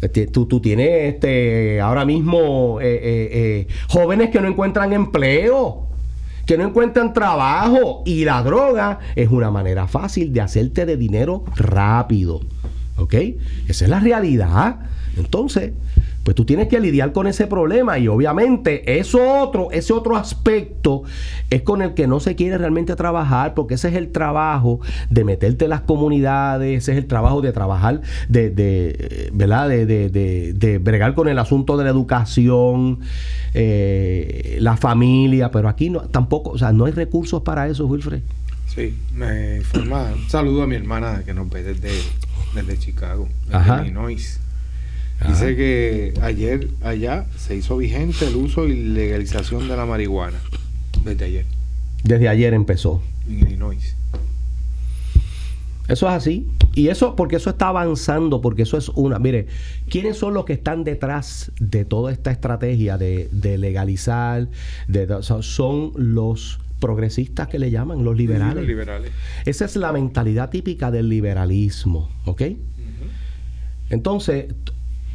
Este, 0.00 0.26
tú, 0.26 0.46
tú, 0.46 0.60
tienes 0.60 1.14
este, 1.14 1.80
ahora 1.80 2.04
mismo 2.04 2.80
eh, 2.80 2.86
eh, 2.86 3.28
eh, 3.32 3.66
jóvenes 3.88 4.30
que 4.30 4.40
no 4.40 4.48
encuentran 4.48 4.94
empleo 4.94 5.90
que 6.46 6.58
no 6.58 6.64
encuentran 6.64 7.12
trabajo 7.12 8.02
y 8.04 8.24
la 8.24 8.42
droga 8.42 8.98
es 9.14 9.28
una 9.28 9.52
manera 9.52 9.86
fácil 9.86 10.32
de 10.32 10.40
hacerte 10.40 10.84
de 10.84 10.96
dinero 10.96 11.44
rápido. 11.54 12.40
¿Ok? 13.00 13.14
Esa 13.66 13.84
es 13.84 13.90
la 13.90 13.98
realidad. 14.00 14.80
Entonces, 15.16 15.72
pues 16.22 16.36
tú 16.36 16.44
tienes 16.44 16.68
que 16.68 16.78
lidiar 16.80 17.12
con 17.12 17.26
ese 17.26 17.46
problema 17.46 17.98
y 17.98 18.06
obviamente 18.06 18.98
eso 18.98 19.40
otro, 19.40 19.70
ese 19.72 19.92
otro 19.94 20.16
aspecto 20.16 21.02
es 21.48 21.62
con 21.62 21.80
el 21.80 21.94
que 21.94 22.06
no 22.06 22.20
se 22.20 22.36
quiere 22.36 22.58
realmente 22.58 22.94
trabajar 22.94 23.54
porque 23.54 23.74
ese 23.74 23.88
es 23.88 23.94
el 23.94 24.12
trabajo 24.12 24.80
de 25.08 25.24
meterte 25.24 25.64
en 25.64 25.70
las 25.70 25.80
comunidades, 25.80 26.82
ese 26.82 26.92
es 26.92 26.98
el 26.98 27.06
trabajo 27.06 27.40
de 27.40 27.52
trabajar, 27.52 28.02
de, 28.28 28.50
de 28.50 29.30
¿verdad? 29.32 29.68
De, 29.70 29.86
de, 29.86 30.52
de, 30.52 30.78
bregar 30.78 31.14
con 31.14 31.28
el 31.28 31.38
asunto 31.38 31.76
de 31.78 31.84
la 31.84 31.90
educación, 31.90 33.00
eh, 33.54 34.58
la 34.60 34.76
familia, 34.76 35.50
pero 35.50 35.68
aquí 35.68 35.88
no, 35.88 36.02
tampoco, 36.02 36.50
o 36.50 36.58
sea, 36.58 36.70
no 36.72 36.84
hay 36.84 36.92
recursos 36.92 37.42
para 37.42 37.66
eso, 37.66 37.86
Wilfred. 37.86 38.20
Sí, 38.66 38.94
me 39.14 39.56
informa. 39.56 40.12
Un 40.14 40.28
saludo 40.28 40.62
a 40.62 40.66
mi 40.66 40.76
hermana 40.76 41.22
que 41.24 41.34
nos 41.34 41.50
ve 41.50 41.64
desde 41.64 41.90
desde 42.54 42.78
Chicago, 42.78 43.28
desde 43.46 43.82
Illinois. 43.82 44.40
Dice 45.28 45.54
que 45.54 46.14
ayer 46.22 46.68
allá 46.82 47.26
se 47.36 47.54
hizo 47.54 47.76
vigente 47.76 48.26
el 48.26 48.36
uso 48.36 48.66
y 48.66 48.74
legalización 48.74 49.68
de 49.68 49.76
la 49.76 49.84
marihuana. 49.84 50.38
Desde 51.04 51.26
ayer. 51.26 51.46
Desde 52.04 52.28
ayer 52.28 52.54
empezó. 52.54 53.02
En 53.28 53.40
Illinois. 53.40 53.96
Eso 55.88 56.08
es 56.08 56.14
así. 56.14 56.48
Y 56.74 56.88
eso, 56.88 57.16
porque 57.16 57.36
eso 57.36 57.50
está 57.50 57.68
avanzando, 57.68 58.40
porque 58.40 58.62
eso 58.62 58.78
es 58.78 58.88
una. 58.90 59.18
Mire, 59.18 59.48
¿quiénes 59.88 60.16
son 60.16 60.34
los 60.34 60.44
que 60.44 60.52
están 60.52 60.84
detrás 60.84 61.50
de 61.58 61.84
toda 61.84 62.12
esta 62.12 62.30
estrategia 62.30 62.96
de, 62.96 63.28
legalizar? 63.58 64.48
De, 64.86 65.08
son 65.22 65.92
los 65.96 66.60
progresistas 66.80 67.48
que 67.48 67.58
le 67.58 67.70
llaman, 67.70 68.04
los 68.04 68.16
liberales. 68.16 68.66
liberales. 68.66 69.12
Esa 69.44 69.64
es 69.64 69.76
la 69.76 69.92
mentalidad 69.92 70.50
típica 70.50 70.90
del 70.90 71.08
liberalismo, 71.08 72.10
¿ok? 72.24 72.42
Entonces, 73.90 74.54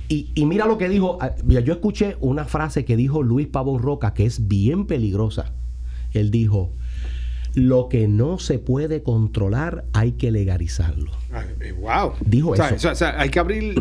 y, 0.07 0.45
mira 0.45 0.65
lo 0.67 0.77
que 0.77 0.87
dijo, 0.87 1.17
ah, 1.21 1.31
yo 1.45 1.73
escuché 1.73 2.17
una 2.19 2.45
frase 2.45 2.85
que 2.85 2.95
dijo 2.95 3.23
Luis 3.23 3.47
Pavón 3.47 3.81
Roca 3.81 4.13
que 4.13 4.25
es 4.25 4.47
bien 4.47 4.85
peligrosa. 4.85 5.53
Él 6.13 6.29
dijo, 6.29 6.71
lo 7.55 7.89
que 7.89 8.07
no 8.07 8.37
se 8.37 8.59
puede 8.59 9.01
controlar 9.01 9.85
hay 9.93 10.13
que 10.13 10.31
legalizarlo. 10.31 11.11
wow. 11.79 12.11
Eh, 12.11 12.23
dijo 12.25 12.53
eso. 12.53 12.91
O 12.91 12.95
sea, 12.95 13.19
hay 13.19 13.29
que 13.29 13.39
abrir 13.39 13.75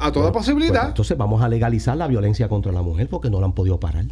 a 0.00 0.10
toda 0.10 0.32
posibilidad. 0.32 0.88
entonces 0.88 1.16
vamos 1.16 1.42
a 1.42 1.48
legalizar 1.48 1.96
la 1.96 2.08
violencia 2.08 2.48
contra 2.48 2.72
la 2.72 2.82
mujer 2.82 3.08
porque 3.08 3.30
no 3.30 3.38
la 3.38 3.46
han 3.46 3.52
podido 3.52 3.78
parar 3.78 4.06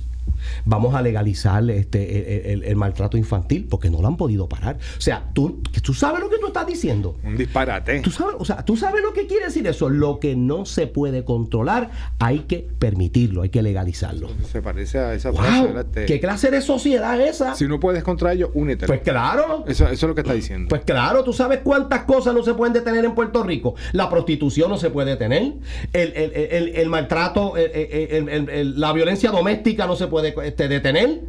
vamos 0.65 0.95
a 0.95 1.03
legalizar 1.03 1.69
este, 1.71 2.53
el, 2.53 2.77
maltrato 2.77 3.17
infantil, 3.17 3.67
porque 3.69 3.91
no 3.91 4.01
lo 4.01 4.09
han 4.09 4.17
podido 4.17 4.49
parar. 4.49 4.79
O 4.99 5.01
sea, 5.01 5.31
tú, 5.33 5.63
tú 5.83 5.95
sabes 5.95 6.21
lo 6.21 6.29
que 6.29 6.39
tú 6.39 6.49
estás 6.49 6.67
diciendo. 6.67 7.17
Un 7.23 7.37
disparate. 7.37 8.01
Tú 8.01 8.11
sabes, 8.11 8.37
o 8.39 8.45
sea, 8.45 8.65
tú 8.65 8.77
sabes 8.77 9.03
lo 9.03 9.13
que 9.13 9.27
quiere 9.27 9.47
decir 9.47 9.67
eso. 9.67 9.89
Lo 9.89 10.19
que 10.19 10.37
no 10.37 10.67
se 10.67 10.87
puede 10.87 11.25
controlar, 11.25 11.91
hay 12.19 12.41
que 12.41 12.67
permitirlo, 12.79 13.43
hay 13.43 13.51
que 13.51 13.63
legalizarlo. 13.63 14.29
Se 14.51 14.63
parece 14.63 14.99
a 14.99 15.15
esa 15.15 15.33
frase. 15.33 16.07
¿Qué 16.07 16.21
clase 16.21 16.51
de 16.51 16.61
sociedad 16.61 17.21
es 17.21 17.37
esa? 17.37 17.55
Si 17.55 17.67
no 17.67 17.81
puedes 17.81 18.03
contra 18.03 18.33
ello, 18.33 18.51
únete. 18.55 18.87
Pues 18.87 19.01
claro. 19.01 19.65
Eso, 19.67 19.85
eso 19.85 19.93
es 19.93 20.03
lo 20.03 20.15
que 20.15 20.23
está 20.23 20.35
diciendo. 20.35 20.69
Pues 20.69 20.83
claro, 20.83 21.25
tú 21.25 21.33
sabes 21.33 21.61
cuántas 21.63 22.05
cosas 22.05 22.35
no 22.35 22.43
se 22.43 22.55
pueden 22.55 22.73
detener 22.73 23.05
en 23.05 23.15
Puerto 23.15 23.43
Rico. 23.43 23.75
La 23.93 24.09
prostitución 24.11 24.71
no 24.71 24.77
se 24.77 24.91
puede 24.91 25.13
detener. 25.13 25.55
El, 25.93 26.89
maltrato, 26.89 27.55
la 27.57 28.93
violencia 28.93 29.31
doméstica 29.31 29.87
no 29.87 29.97
se 29.97 30.07
puede 30.07 30.34
este, 30.43 30.69
detener, 30.69 31.21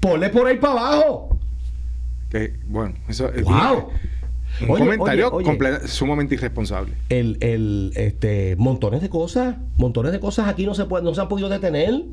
ponle 0.00 0.28
por 0.30 0.46
ahí 0.46 0.58
para 0.58 0.72
abajo. 0.72 1.38
Que, 2.30 2.58
bueno, 2.66 2.94
eso 3.08 3.28
es 3.32 3.44
un 4.60 4.78
comentario 4.78 5.32
sumamente 5.86 6.34
irresponsable. 6.34 6.94
El, 7.08 7.38
el, 7.40 7.92
este, 7.96 8.56
montones 8.56 9.02
de 9.02 9.08
cosas, 9.08 9.56
montones 9.76 10.12
de 10.12 10.20
cosas 10.20 10.48
aquí 10.48 10.66
no 10.66 10.74
se 10.74 10.84
puede, 10.84 11.04
no 11.04 11.14
se 11.14 11.20
han 11.20 11.28
podido 11.28 11.48
detener. 11.48 12.04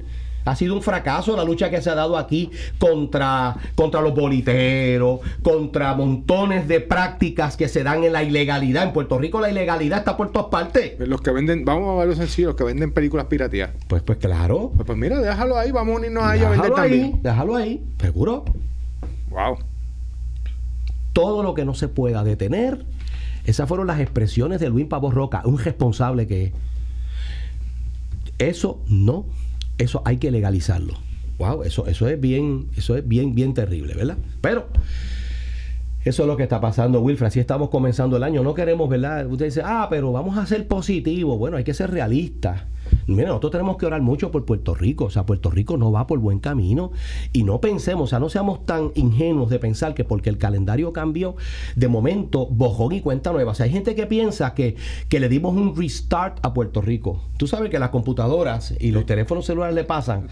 Ha 0.45 0.57
sido 0.57 0.73
un 0.75 0.81
fracaso 0.81 1.37
la 1.37 1.45
lucha 1.45 1.69
que 1.69 1.81
se 1.81 1.89
ha 1.89 1.95
dado 1.95 2.17
aquí 2.17 2.51
contra, 2.77 3.55
contra 3.75 4.01
los 4.01 4.13
boliteros, 4.13 5.21
contra 5.41 5.93
montones 5.93 6.67
de 6.67 6.81
prácticas 6.81 7.55
que 7.55 7.69
se 7.69 7.81
dan 7.81 8.03
en 8.03 8.11
la 8.11 8.23
ilegalidad. 8.23 8.83
En 8.83 8.91
Puerto 8.91 9.17
Rico 9.17 9.39
la 9.39 9.49
ilegalidad 9.49 9.99
está 9.99 10.17
por 10.17 10.33
todas 10.33 10.49
partes. 10.49 10.99
Los 10.99 11.21
que 11.21 11.31
venden, 11.31 11.63
vamos 11.63 11.95
a 11.95 11.99
verlo 11.99 12.15
sencillo, 12.15 12.49
los 12.49 12.57
que 12.57 12.65
venden 12.65 12.91
películas 12.91 13.27
piratías. 13.27 13.69
Pues, 13.87 14.01
pues 14.03 14.17
claro. 14.17 14.73
Pues, 14.75 14.85
pues 14.85 14.97
mira, 14.97 15.17
déjalo 15.21 15.57
ahí, 15.57 15.71
vamos 15.71 15.95
a 15.95 15.99
unirnos 15.99 16.23
a 16.25 16.35
ellos 16.35 16.47
a 16.47 16.49
vender 16.49 16.71
Déjalo 16.71 16.83
ahí, 16.83 16.99
también. 16.99 17.23
déjalo 17.23 17.55
ahí, 17.55 17.83
seguro. 18.01 18.43
Wow. 19.29 19.59
Todo 21.13 21.43
lo 21.43 21.53
que 21.53 21.65
no 21.65 21.73
se 21.73 21.87
pueda 21.87 22.23
detener. 22.23 22.85
Esas 23.45 23.67
fueron 23.67 23.87
las 23.87 23.99
expresiones 23.99 24.59
de 24.59 24.69
Luis 24.69 24.87
Pavo 24.87 25.11
Roca, 25.11 25.41
un 25.45 25.59
responsable 25.59 26.27
que 26.27 26.45
es. 26.45 26.51
Eso 28.39 28.81
no, 28.87 29.25
eso 29.77 30.01
hay 30.05 30.17
que 30.17 30.31
legalizarlo. 30.31 30.93
Wow, 31.37 31.63
eso, 31.63 31.87
eso 31.87 32.07
es 32.07 32.19
bien, 32.19 32.67
eso 32.77 32.95
es 32.95 33.07
bien, 33.07 33.35
bien 33.35 33.53
terrible, 33.53 33.95
¿verdad? 33.95 34.17
Pero 34.41 34.67
eso 36.03 36.23
es 36.23 36.27
lo 36.27 36.35
que 36.35 36.43
está 36.43 36.59
pasando, 36.59 37.01
Wilfred. 37.01 37.27
Así 37.27 37.39
estamos 37.39 37.69
comenzando 37.69 38.17
el 38.17 38.23
año. 38.23 38.43
No 38.43 38.53
queremos, 38.53 38.89
¿verdad? 38.89 39.25
Usted 39.27 39.45
dice, 39.45 39.61
ah, 39.63 39.87
pero 39.89 40.11
vamos 40.11 40.37
a 40.37 40.45
ser 40.45 40.67
positivos. 40.67 41.37
Bueno, 41.37 41.57
hay 41.57 41.63
que 41.63 41.73
ser 41.73 41.91
realistas. 41.91 42.63
Mira, 43.07 43.27
nosotros 43.29 43.51
tenemos 43.51 43.77
que 43.77 43.85
orar 43.85 44.01
mucho 44.01 44.31
por 44.31 44.45
Puerto 44.45 44.73
Rico. 44.75 45.05
O 45.05 45.09
sea, 45.09 45.25
Puerto 45.25 45.49
Rico 45.51 45.77
no 45.77 45.91
va 45.91 46.07
por 46.07 46.19
buen 46.19 46.39
camino. 46.39 46.91
Y 47.33 47.43
no 47.43 47.59
pensemos, 47.59 48.03
o 48.03 48.07
sea, 48.07 48.19
no 48.19 48.29
seamos 48.29 48.65
tan 48.65 48.91
ingenuos 48.95 49.49
de 49.49 49.59
pensar 49.59 49.93
que 49.93 50.03
porque 50.03 50.29
el 50.29 50.37
calendario 50.37 50.93
cambió, 50.93 51.35
de 51.75 51.87
momento, 51.87 52.45
bojón 52.47 52.93
y 52.93 53.01
cuenta 53.01 53.31
nueva. 53.31 53.51
O 53.51 53.55
sea, 53.55 53.65
hay 53.65 53.71
gente 53.71 53.95
que 53.95 54.05
piensa 54.07 54.53
que, 54.53 54.75
que 55.09 55.19
le 55.19 55.29
dimos 55.29 55.55
un 55.55 55.75
restart 55.75 56.39
a 56.45 56.53
Puerto 56.53 56.81
Rico. 56.81 57.21
Tú 57.37 57.47
sabes 57.47 57.69
que 57.69 57.79
las 57.79 57.89
computadoras 57.89 58.73
y 58.79 58.91
los 58.91 59.05
teléfonos 59.05 59.45
celulares 59.45 59.75
le 59.75 59.83
pasan. 59.83 60.27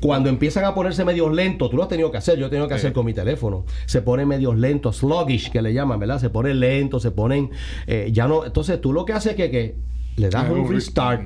Cuando 0.00 0.28
empiezan 0.28 0.64
a 0.64 0.74
ponerse 0.74 1.04
medios 1.04 1.32
lentos, 1.32 1.70
tú 1.70 1.76
lo 1.76 1.82
has 1.84 1.88
tenido 1.88 2.10
que 2.10 2.18
hacer, 2.18 2.38
yo 2.38 2.46
he 2.46 2.50
tenido 2.50 2.68
que 2.68 2.74
Sí. 2.74 2.78
hacer 2.80 2.92
con 2.92 3.06
mi 3.06 3.14
teléfono. 3.14 3.64
Se 3.86 4.02
ponen 4.02 4.28
medios 4.28 4.56
lentos, 4.58 4.96
sluggish 4.98 5.50
que 5.50 5.62
le 5.62 5.72
llaman, 5.72 5.98
¿verdad? 5.98 6.18
Se 6.20 6.30
ponen 6.30 6.60
lentos, 6.60 7.02
se 7.02 7.10
ponen, 7.10 7.50
eh, 7.86 8.10
ya 8.12 8.26
no, 8.28 8.44
entonces 8.44 8.80
tú 8.80 8.92
lo 8.92 9.04
que 9.04 9.12
haces 9.12 9.32
es 9.32 9.36
que, 9.36 9.50
que 9.50 9.76
le 10.16 10.28
das 10.28 10.48
un 10.50 10.58
un 10.60 10.68
re- 10.68 10.74
restart, 10.74 11.22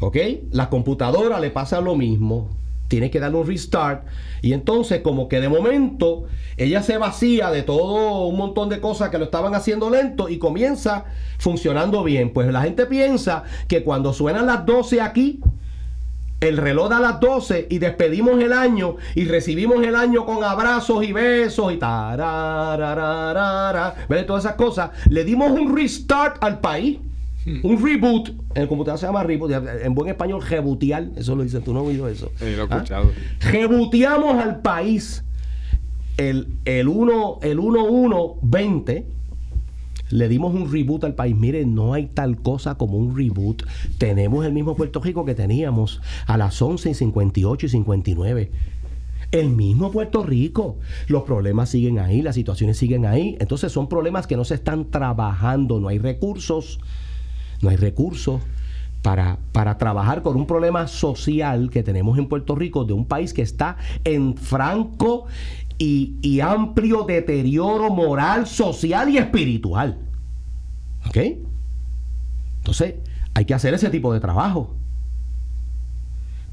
¿ok? 0.00 0.16
La 0.50 0.68
computadora 0.68 1.40
le 1.40 1.50
pasa 1.50 1.80
lo 1.80 1.94
mismo, 1.94 2.50
tiene 2.88 3.10
que 3.10 3.20
darle 3.20 3.38
un 3.38 3.46
restart 3.46 4.04
y 4.42 4.52
entonces 4.52 5.00
como 5.00 5.28
que 5.28 5.40
de 5.40 5.48
momento 5.48 6.24
ella 6.56 6.82
se 6.82 6.98
vacía 6.98 7.50
de 7.50 7.62
todo 7.62 8.26
un 8.26 8.36
montón 8.36 8.68
de 8.68 8.80
cosas 8.80 9.10
que 9.10 9.18
lo 9.18 9.26
estaban 9.26 9.54
haciendo 9.54 9.90
lento 9.90 10.28
y 10.28 10.38
comienza 10.38 11.04
funcionando 11.38 12.02
bien. 12.02 12.32
Pues 12.32 12.52
la 12.52 12.62
gente 12.62 12.86
piensa 12.86 13.44
que 13.68 13.84
cuando 13.84 14.12
suenan 14.12 14.46
las 14.46 14.66
12 14.66 15.00
aquí, 15.00 15.40
el 16.40 16.56
reloj 16.56 16.88
da 16.88 16.98
las 17.00 17.20
12 17.20 17.66
y 17.70 17.78
despedimos 17.78 18.42
el 18.42 18.52
año 18.52 18.96
y 19.14 19.26
recibimos 19.26 19.84
el 19.84 19.94
año 19.94 20.24
con 20.24 20.42
abrazos 20.42 21.04
y 21.04 21.12
besos 21.12 21.72
y 21.72 21.76
tararararara, 21.76 23.94
¿ves? 24.08 24.26
todas 24.26 24.44
esas 24.44 24.56
cosas. 24.56 24.90
Le 25.08 25.22
dimos 25.24 25.52
un 25.52 25.76
restart 25.76 26.42
al 26.42 26.58
país, 26.60 26.98
un 27.46 27.82
reboot. 27.82 28.28
En 28.54 28.62
el 28.62 28.68
computador 28.68 28.98
se 28.98 29.06
llama 29.06 29.22
reboot, 29.22 29.50
en 29.82 29.94
buen 29.94 30.08
español, 30.08 30.42
rebootear. 30.42 31.10
Eso 31.16 31.34
lo 31.34 31.42
dices 31.42 31.62
tú, 31.64 31.72
no 31.72 31.80
has 31.80 31.86
oído 31.86 32.08
eso. 32.08 32.30
Sí, 32.36 32.56
lo 32.56 32.64
he 32.64 32.68
¿Ah? 32.70 32.76
escuchado. 32.76 33.10
Rebooteamos 33.40 34.42
al 34.42 34.60
país 34.60 35.24
el, 36.16 36.48
el 36.66 36.88
1 36.88 37.38
el 37.42 37.58
1120 37.58 39.06
le 40.10 40.28
dimos 40.28 40.54
un 40.54 40.70
reboot 40.70 41.04
al 41.04 41.14
país. 41.14 41.36
Mire, 41.36 41.64
no 41.64 41.94
hay 41.94 42.06
tal 42.06 42.42
cosa 42.42 42.74
como 42.74 42.98
un 42.98 43.16
reboot. 43.16 43.62
Tenemos 43.98 44.44
el 44.44 44.52
mismo 44.52 44.74
Puerto 44.74 45.00
Rico 45.00 45.24
que 45.24 45.34
teníamos 45.34 46.00
a 46.26 46.36
las 46.36 46.60
11 46.60 46.90
y 46.90 46.94
58 46.94 47.66
y 47.66 47.68
59. 47.68 48.50
El 49.30 49.50
mismo 49.50 49.92
Puerto 49.92 50.24
Rico. 50.24 50.78
Los 51.06 51.22
problemas 51.22 51.70
siguen 51.70 52.00
ahí, 52.00 52.22
las 52.22 52.34
situaciones 52.34 52.76
siguen 52.76 53.06
ahí. 53.06 53.36
Entonces 53.40 53.70
son 53.70 53.88
problemas 53.88 54.26
que 54.26 54.36
no 54.36 54.44
se 54.44 54.54
están 54.54 54.90
trabajando. 54.90 55.78
No 55.78 55.88
hay 55.88 55.98
recursos. 55.98 56.80
No 57.62 57.68
hay 57.68 57.76
recursos 57.76 58.40
para, 59.02 59.38
para 59.52 59.78
trabajar 59.78 60.22
con 60.22 60.36
un 60.36 60.46
problema 60.46 60.86
social 60.86 61.70
que 61.70 61.82
tenemos 61.82 62.18
en 62.18 62.28
Puerto 62.28 62.54
Rico 62.54 62.84
de 62.84 62.92
un 62.92 63.06
país 63.06 63.32
que 63.32 63.42
está 63.42 63.76
en 64.04 64.36
franco 64.36 65.26
y, 65.78 66.16
y 66.22 66.40
amplio 66.40 67.04
deterioro 67.04 67.90
moral, 67.90 68.46
social 68.46 69.08
y 69.08 69.18
espiritual. 69.18 69.98
¿Ok? 71.06 71.16
Entonces, 72.58 72.94
hay 73.34 73.44
que 73.44 73.54
hacer 73.54 73.74
ese 73.74 73.90
tipo 73.90 74.12
de 74.12 74.20
trabajo. 74.20 74.74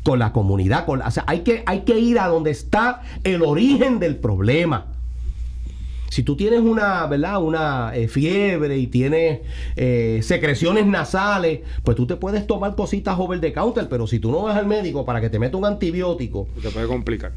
Con 0.03 0.19
la 0.19 0.31
comunidad, 0.31 0.85
con 0.85 1.01
hay 1.25 1.41
que, 1.41 1.63
hay 1.65 1.81
que 1.81 1.99
ir 1.99 2.17
a 2.19 2.27
donde 2.27 2.51
está 2.51 3.01
el 3.25 3.43
origen 3.43 3.99
del 3.99 4.15
problema. 4.15 4.85
Si 6.09 6.23
tú 6.23 6.35
tienes 6.35 6.61
una, 6.61 7.05
¿verdad? 7.07 7.41
Una 7.41 7.95
eh, 7.95 8.07
fiebre 8.07 8.77
y 8.77 8.87
tienes 8.87 9.41
eh, 9.75 10.19
secreciones 10.23 10.85
nasales, 10.85 11.61
pues 11.83 11.97
tú 11.97 12.07
te 12.07 12.15
puedes 12.15 12.47
tomar 12.47 12.75
cositas 12.75 13.17
over 13.19 13.39
the 13.39 13.53
counter, 13.53 13.87
pero 13.89 14.07
si 14.07 14.19
tú 14.19 14.31
no 14.31 14.43
vas 14.43 14.57
al 14.57 14.67
médico 14.67 15.05
para 15.05 15.21
que 15.21 15.29
te 15.29 15.39
meta 15.39 15.57
un 15.57 15.65
antibiótico, 15.65 16.47
Te 16.61 16.69
puede 16.69 16.87
complicar. 16.87 17.33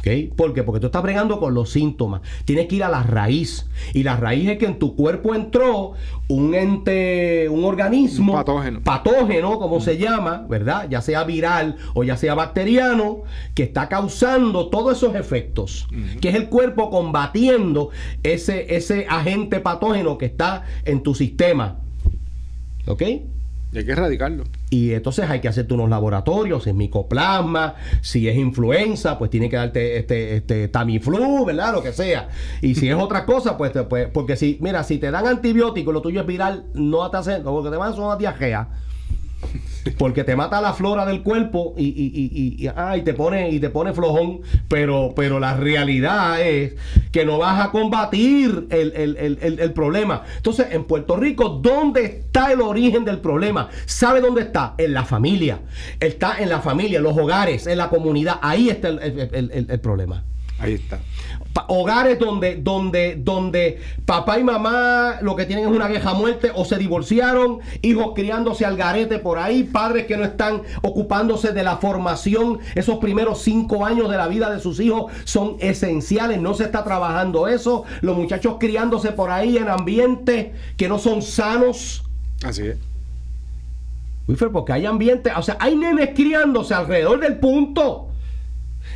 ¿Ok? 0.00 0.34
¿Por 0.36 0.54
qué? 0.54 0.62
Porque 0.62 0.80
tú 0.80 0.86
estás 0.86 1.02
bregando 1.02 1.38
con 1.40 1.54
los 1.54 1.70
síntomas. 1.70 2.22
Tienes 2.44 2.66
que 2.66 2.76
ir 2.76 2.84
a 2.84 2.88
la 2.88 3.02
raíz. 3.02 3.66
Y 3.94 4.02
la 4.02 4.16
raíz 4.16 4.48
es 4.48 4.58
que 4.58 4.66
en 4.66 4.78
tu 4.78 4.94
cuerpo 4.96 5.34
entró 5.34 5.92
un 6.28 6.54
ente, 6.54 7.48
un 7.48 7.64
organismo 7.64 8.32
Un 8.32 8.38
patógeno. 8.38 8.80
patógeno, 8.82 9.58
como 9.58 9.80
se 9.80 9.96
llama, 9.98 10.46
¿verdad? 10.48 10.86
Ya 10.90 11.00
sea 11.00 11.24
viral 11.24 11.76
o 11.94 12.04
ya 12.04 12.16
sea 12.16 12.34
bacteriano, 12.34 13.22
que 13.54 13.62
está 13.64 13.88
causando 13.88 14.68
todos 14.68 14.96
esos 14.96 15.14
efectos. 15.14 15.88
Que 16.20 16.28
es 16.30 16.34
el 16.34 16.48
cuerpo 16.48 16.90
combatiendo 16.90 17.90
ese, 18.22 18.76
ese 18.76 19.06
agente 19.08 19.60
patógeno 19.60 20.18
que 20.18 20.26
está 20.26 20.64
en 20.84 21.02
tu 21.02 21.14
sistema. 21.14 21.78
¿Ok? 22.86 23.02
Y 23.72 23.78
hay 23.78 23.84
que 23.84 23.92
erradicarlo. 23.92 24.44
Y 24.70 24.92
entonces 24.92 25.28
hay 25.28 25.40
que 25.40 25.48
hacerte 25.48 25.74
unos 25.74 25.90
laboratorios, 25.90 26.64
si 26.64 26.70
es 26.70 26.76
micoplasma, 26.76 27.74
si 28.00 28.26
es 28.28 28.36
influenza, 28.36 29.18
pues 29.18 29.30
tiene 29.30 29.50
que 29.50 29.56
darte 29.56 29.98
este, 29.98 30.36
este 30.36 30.68
Tamiflu, 30.68 31.44
¿verdad? 31.44 31.72
Lo 31.74 31.82
que 31.82 31.92
sea. 31.92 32.28
Y 32.62 32.74
si 32.76 32.88
es 32.88 32.94
otra 32.98 33.26
cosa, 33.26 33.58
pues, 33.58 33.72
te- 33.72 33.82
pues, 33.82 34.08
porque 34.12 34.36
si, 34.36 34.56
mira, 34.62 34.84
si 34.84 34.98
te 34.98 35.10
dan 35.10 35.26
antibióticos, 35.26 35.92
lo 35.92 36.00
tuyo 36.00 36.22
es 36.22 36.26
viral, 36.26 36.64
no 36.74 37.10
te 37.10 37.16
hacen, 37.18 37.44
lo 37.44 37.62
que 37.62 37.70
te 37.70 37.76
van 37.76 37.94
son 37.94 38.04
una 38.06 38.16
diarrea. 38.16 38.68
Porque 39.96 40.24
te 40.24 40.36
mata 40.36 40.60
la 40.60 40.72
flora 40.74 41.06
del 41.06 41.22
cuerpo 41.22 41.74
y, 41.76 41.84
y, 41.86 42.12
y, 42.58 42.64
y- 42.64 42.66
ah, 42.68 42.94
te 43.04 43.14
pone 43.14 43.50
y 43.50 43.60
te 43.60 43.70
pone 43.70 43.92
flojón, 43.92 44.40
pero, 44.68 45.12
pero 45.14 45.38
la 45.40 45.54
realidad 45.54 46.40
es 46.42 46.74
que 47.12 47.24
no 47.24 47.38
vas 47.38 47.64
a 47.64 47.70
combatir 47.70 48.66
el, 48.70 48.92
el- 48.94 49.16
el- 49.16 49.60
el- 49.60 49.72
problema. 49.72 50.22
Entonces, 50.36 50.66
en 50.70 50.84
Puerto 50.84 51.16
Rico, 51.16 51.60
¿dónde 51.62 52.04
está 52.04 52.52
el 52.52 52.60
origen 52.60 53.04
del 53.04 53.18
problema? 53.18 53.68
¿Sabe 53.86 54.20
dónde 54.20 54.42
está? 54.42 54.74
En 54.78 54.92
la 54.92 55.04
familia. 55.04 55.60
Está 56.00 56.38
en 56.40 56.48
la 56.48 56.60
familia, 56.60 56.98
en 56.98 57.04
los 57.04 57.16
hogares, 57.16 57.66
en 57.66 57.78
la 57.78 57.88
comunidad. 57.88 58.38
Ahí 58.42 58.68
está 58.68 58.88
el 58.88 59.80
problema 59.80 60.24
Ahí 60.60 60.74
está. 60.74 60.98
Hogares 61.68 62.18
donde, 62.18 62.56
donde, 62.56 63.16
donde 63.16 63.80
papá 64.04 64.38
y 64.38 64.44
mamá 64.44 65.18
lo 65.20 65.36
que 65.36 65.44
tienen 65.44 65.68
es 65.68 65.70
una 65.70 65.88
vieja 65.88 66.14
muerte 66.14 66.50
o 66.54 66.64
se 66.64 66.76
divorciaron, 66.76 67.58
hijos 67.82 68.12
criándose 68.14 68.64
al 68.64 68.76
garete 68.76 69.18
por 69.18 69.38
ahí, 69.38 69.64
padres 69.64 70.06
que 70.06 70.16
no 70.16 70.24
están 70.24 70.62
ocupándose 70.82 71.52
de 71.52 71.62
la 71.62 71.78
formación, 71.78 72.60
esos 72.74 72.98
primeros 72.98 73.42
cinco 73.42 73.84
años 73.84 74.10
de 74.10 74.16
la 74.16 74.28
vida 74.28 74.50
de 74.50 74.60
sus 74.60 74.80
hijos 74.80 75.12
son 75.24 75.56
esenciales, 75.60 76.40
no 76.40 76.54
se 76.54 76.64
está 76.64 76.84
trabajando 76.84 77.48
eso, 77.48 77.84
los 78.00 78.16
muchachos 78.16 78.56
criándose 78.58 79.12
por 79.12 79.30
ahí 79.30 79.56
en 79.56 79.68
ambientes 79.68 80.48
que 80.76 80.88
no 80.88 80.98
son 80.98 81.22
sanos. 81.22 82.04
Así 82.44 82.66
es. 82.66 82.78
Wilfer, 84.28 84.50
porque 84.50 84.74
hay 84.74 84.84
ambientes, 84.84 85.32
o 85.36 85.42
sea, 85.42 85.56
hay 85.58 85.74
nenes 85.74 86.10
criándose 86.14 86.74
alrededor 86.74 87.20
del 87.20 87.38
punto. 87.38 88.07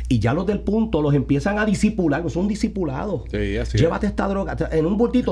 Y 0.09 0.19
ya 0.19 0.33
los 0.33 0.45
del 0.45 0.59
punto 0.59 1.01
los 1.01 1.13
empiezan 1.15 1.57
a 1.57 1.65
disipular, 1.65 2.29
son 2.29 2.47
disipulados. 2.47 3.23
Sí, 3.31 3.57
así 3.57 3.77
es. 3.77 3.81
Llévate 3.81 4.05
esta 4.07 4.27
droga 4.27 4.55
en 4.71 4.85
un 4.85 4.97
bultito. 4.97 5.31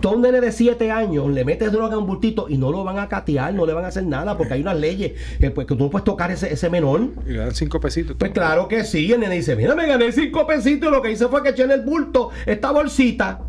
Todo- 0.00 0.14
un 0.14 0.22
nene 0.22 0.40
de 0.40 0.52
7 0.52 0.90
años 0.90 1.28
le 1.30 1.44
metes 1.44 1.72
droga 1.72 1.94
en 1.94 2.00
un 2.00 2.06
bultito 2.06 2.46
y 2.48 2.56
no 2.58 2.70
lo 2.70 2.84
van 2.84 2.98
a 2.98 3.08
catear, 3.08 3.52
no 3.54 3.66
le 3.66 3.72
van 3.72 3.84
a 3.84 3.88
hacer 3.88 4.04
nada 4.04 4.36
porque 4.36 4.54
hay 4.54 4.60
unas 4.60 4.78
leyes 4.78 5.12
que, 5.40 5.50
pues, 5.50 5.66
que 5.66 5.74
tú 5.74 5.84
no 5.84 5.90
puedes 5.90 6.04
tocar 6.04 6.30
ese, 6.30 6.52
ese 6.52 6.70
menor. 6.70 7.08
Y 7.26 7.30
le 7.30 7.38
dan 7.38 7.54
cinco 7.54 7.80
pesitos. 7.80 8.16
Pues 8.18 8.30
claro 8.32 8.68
que 8.68 8.84
sí, 8.84 9.10
el 9.12 9.20
nene 9.20 9.34
dice, 9.36 9.56
mira, 9.56 9.74
me 9.74 9.86
gané 9.86 10.12
cinco 10.12 10.46
pesitos 10.46 10.88
y 10.88 10.92
lo 10.92 11.02
que 11.02 11.10
hice 11.10 11.26
fue 11.28 11.42
que 11.42 11.48
eché 11.48 11.64
en 11.64 11.72
el 11.72 11.80
bulto 11.80 12.30
esta 12.46 12.70
bolsita. 12.70 13.40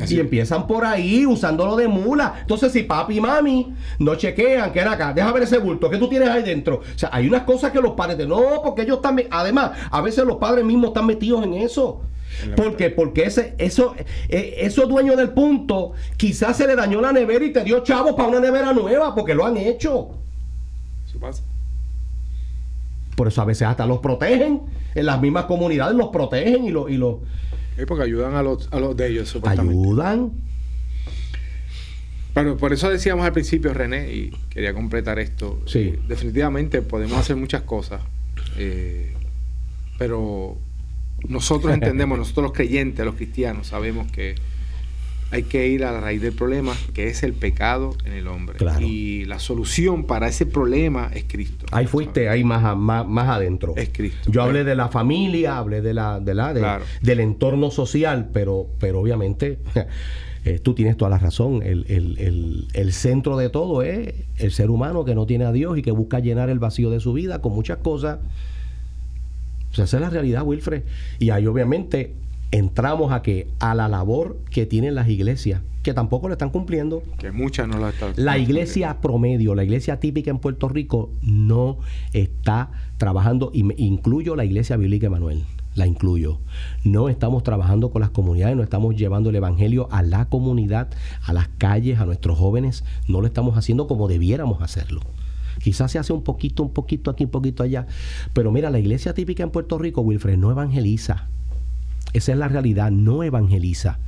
Así 0.00 0.16
Y 0.16 0.20
empiezan 0.20 0.66
por 0.66 0.84
ahí 0.84 1.26
usándolo 1.26 1.76
de 1.76 1.86
mula. 1.86 2.34
Entonces, 2.40 2.72
si 2.72 2.82
papi 2.82 3.18
y 3.18 3.20
mami 3.20 3.74
no 3.98 4.14
chequean, 4.14 4.72
que 4.72 4.80
era 4.80 4.92
acá, 4.92 5.12
deja 5.12 5.32
ver 5.32 5.42
ese 5.42 5.58
bulto, 5.58 5.90
que 5.90 5.98
tú 5.98 6.08
tienes 6.08 6.28
ahí 6.28 6.42
dentro? 6.42 6.76
O 6.76 6.98
sea, 6.98 7.10
hay 7.12 7.26
unas 7.26 7.42
cosas 7.42 7.72
que 7.72 7.80
los 7.80 7.92
padres 7.92 8.18
de 8.18 8.26
no, 8.26 8.62
porque 8.62 8.82
ellos 8.82 9.02
también, 9.02 9.28
además, 9.30 9.72
a 9.90 10.00
veces 10.00 10.24
los 10.24 10.36
padres 10.36 10.64
mismos 10.64 10.88
están 10.88 11.06
metidos 11.06 11.44
en 11.44 11.54
eso. 11.54 12.00
Porque, 12.56 12.90
porque 12.90 13.24
ese, 13.24 13.54
eso, 13.58 13.94
eh, 14.28 14.54
esos 14.58 14.88
dueños 14.88 15.16
del 15.16 15.30
punto, 15.30 15.92
quizás 16.16 16.56
se 16.56 16.66
le 16.66 16.74
dañó 16.74 17.00
la 17.00 17.12
nevera 17.12 17.44
y 17.44 17.52
te 17.52 17.62
dio 17.62 17.80
chavos 17.80 18.14
para 18.14 18.28
una 18.28 18.40
nevera 18.40 18.72
nueva, 18.72 19.14
porque 19.14 19.34
lo 19.34 19.44
han 19.44 19.56
hecho. 19.58 20.12
Eso 21.06 21.18
pasa. 21.20 21.42
Por 23.16 23.28
eso 23.28 23.42
a 23.42 23.44
veces 23.44 23.68
hasta 23.68 23.86
los 23.86 23.98
protegen, 23.98 24.62
en 24.94 25.06
las 25.06 25.20
mismas 25.20 25.44
comunidades 25.44 25.94
los 25.94 26.08
protegen 26.08 26.64
y 26.64 26.70
los... 26.70 26.90
Y 26.90 26.96
los 26.96 27.16
porque 27.86 28.04
ayudan 28.04 28.34
a 28.34 28.42
los, 28.42 28.68
a 28.72 28.78
los 28.78 28.96
de 28.96 29.08
ellos, 29.08 29.36
Ayudan. 29.44 30.32
Pero 32.34 32.56
por 32.56 32.72
eso 32.72 32.88
decíamos 32.88 33.26
al 33.26 33.32
principio, 33.32 33.74
René, 33.74 34.12
y 34.12 34.30
quería 34.48 34.72
completar 34.72 35.18
esto. 35.18 35.60
Sí. 35.66 35.78
Eh, 35.78 36.00
definitivamente 36.08 36.80
podemos 36.80 37.18
hacer 37.18 37.36
muchas 37.36 37.62
cosas, 37.62 38.00
eh, 38.56 39.12
pero 39.98 40.56
nosotros 41.28 41.74
entendemos, 41.74 42.18
nosotros 42.18 42.44
los 42.44 42.52
creyentes, 42.52 43.04
los 43.04 43.16
cristianos, 43.16 43.66
sabemos 43.66 44.10
que 44.10 44.34
hay 45.32 45.44
que 45.44 45.66
ir 45.66 45.82
a 45.84 45.92
la 45.92 46.00
raíz 46.00 46.20
del 46.20 46.34
problema, 46.34 46.74
que 46.92 47.08
es 47.08 47.22
el 47.22 47.32
pecado 47.32 47.96
en 48.04 48.12
el 48.12 48.28
hombre. 48.28 48.58
Y 48.80 49.24
la 49.24 49.38
solución 49.38 50.04
para 50.04 50.28
ese 50.28 50.44
problema 50.44 51.10
es 51.14 51.24
Cristo. 51.24 51.64
Ahí 51.70 51.86
fuiste, 51.86 52.28
ahí 52.28 52.44
más, 52.44 52.76
más, 52.76 53.28
adentro. 53.28 53.72
Es 53.76 53.88
Cristo. 53.90 54.30
Yo 54.30 54.42
hablé 54.42 54.62
de 54.62 54.74
la 54.74 54.88
familia, 54.88 55.56
hablé 55.56 55.80
de 55.80 55.94
la, 55.94 56.20
de 56.20 56.34
la, 56.34 56.82
del 57.00 57.20
entorno 57.20 57.70
social, 57.70 58.28
pero, 58.30 58.66
pero 58.78 59.00
obviamente 59.00 59.58
eh, 60.44 60.58
tú 60.58 60.74
tienes 60.74 60.98
toda 60.98 61.10
la 61.10 61.18
razón. 61.18 61.62
El, 61.62 61.86
el, 61.88 62.68
el, 62.74 62.92
centro 62.92 63.38
de 63.38 63.48
todo 63.48 63.80
es 63.80 64.12
el 64.36 64.52
ser 64.52 64.68
humano 64.68 65.06
que 65.06 65.14
no 65.14 65.24
tiene 65.24 65.46
a 65.46 65.52
Dios 65.52 65.78
y 65.78 65.82
que 65.82 65.92
busca 65.92 66.18
llenar 66.18 66.50
el 66.50 66.58
vacío 66.58 66.90
de 66.90 67.00
su 67.00 67.14
vida 67.14 67.40
con 67.40 67.54
muchas 67.54 67.78
cosas. 67.78 68.18
O 69.70 69.74
sea, 69.74 69.86
esa 69.86 69.96
es 69.96 70.00
la 70.02 70.10
realidad, 70.10 70.42
Wilfred. 70.44 70.82
Y 71.18 71.30
ahí 71.30 71.46
obviamente 71.46 72.12
entramos 72.52 73.12
a 73.12 73.22
que 73.22 73.48
a 73.58 73.74
la 73.74 73.88
labor 73.88 74.38
que 74.50 74.66
tienen 74.66 74.94
las 74.94 75.08
iglesias, 75.08 75.62
que 75.82 75.94
tampoco 75.94 76.28
lo 76.28 76.34
están 76.34 76.50
cumpliendo. 76.50 77.02
Que 77.18 77.32
muchas 77.32 77.66
no 77.66 77.78
la 77.78 77.88
están. 77.88 78.12
La 78.16 78.38
iglesia 78.38 79.00
promedio, 79.00 79.54
la 79.54 79.64
iglesia 79.64 79.98
típica 79.98 80.30
en 80.30 80.38
Puerto 80.38 80.68
Rico 80.68 81.10
no 81.22 81.78
está 82.12 82.70
trabajando, 82.98 83.50
y 83.52 83.64
incluyo 83.82 84.36
la 84.36 84.44
iglesia 84.44 84.76
bíblica 84.76 85.06
Emanuel, 85.06 85.44
la 85.74 85.86
incluyo. 85.86 86.38
No 86.84 87.08
estamos 87.08 87.42
trabajando 87.42 87.90
con 87.90 88.00
las 88.00 88.10
comunidades, 88.10 88.54
no 88.54 88.62
estamos 88.62 88.96
llevando 88.96 89.30
el 89.30 89.36
evangelio 89.36 89.88
a 89.90 90.02
la 90.02 90.26
comunidad, 90.26 90.90
a 91.24 91.32
las 91.32 91.48
calles, 91.48 91.98
a 91.98 92.06
nuestros 92.06 92.38
jóvenes, 92.38 92.84
no 93.08 93.22
lo 93.22 93.26
estamos 93.26 93.56
haciendo 93.56 93.86
como 93.86 94.08
debiéramos 94.08 94.62
hacerlo. 94.62 95.00
Quizás 95.62 95.90
se 95.90 95.98
hace 95.98 96.12
un 96.12 96.22
poquito, 96.22 96.62
un 96.62 96.72
poquito 96.72 97.10
aquí, 97.10 97.24
un 97.24 97.30
poquito 97.30 97.62
allá. 97.62 97.86
Pero 98.34 98.52
mira, 98.52 98.68
la 98.70 98.78
iglesia 98.78 99.14
típica 99.14 99.42
en 99.42 99.50
Puerto 99.50 99.78
Rico, 99.78 100.02
Wilfred, 100.02 100.36
no 100.36 100.50
evangeliza 100.50 101.28
esa 102.12 102.32
es 102.32 102.38
la 102.38 102.48
realidad, 102.48 102.90
no 102.90 103.22
evangeliza. 103.22 103.98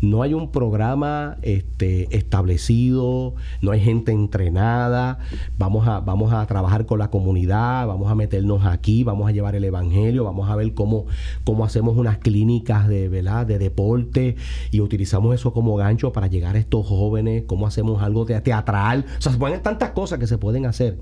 No 0.00 0.22
hay 0.22 0.32
un 0.32 0.52
programa 0.52 1.38
este, 1.42 2.16
establecido, 2.16 3.34
no 3.62 3.72
hay 3.72 3.80
gente 3.80 4.12
entrenada, 4.12 5.18
vamos 5.58 5.88
a, 5.88 5.98
vamos 5.98 6.32
a 6.32 6.46
trabajar 6.46 6.86
con 6.86 7.00
la 7.00 7.10
comunidad, 7.10 7.84
vamos 7.88 8.08
a 8.08 8.14
meternos 8.14 8.64
aquí, 8.64 9.02
vamos 9.02 9.28
a 9.28 9.32
llevar 9.32 9.56
el 9.56 9.64
evangelio, 9.64 10.22
vamos 10.22 10.48
a 10.48 10.54
ver 10.54 10.72
cómo, 10.72 11.06
cómo 11.42 11.64
hacemos 11.64 11.96
unas 11.96 12.18
clínicas 12.18 12.86
de, 12.86 13.08
de 13.08 13.58
deporte 13.58 14.36
y 14.70 14.80
utilizamos 14.80 15.34
eso 15.34 15.52
como 15.52 15.74
gancho 15.74 16.12
para 16.12 16.28
llegar 16.28 16.54
a 16.54 16.60
estos 16.60 16.86
jóvenes, 16.86 17.42
cómo 17.48 17.66
hacemos 17.66 18.00
algo 18.00 18.24
teatral. 18.24 19.04
O 19.18 19.20
sea, 19.20 19.32
se 19.32 19.38
pueden 19.38 19.60
tantas 19.62 19.90
cosas 19.90 20.20
que 20.20 20.28
se 20.28 20.38
pueden 20.38 20.64
hacer 20.64 21.00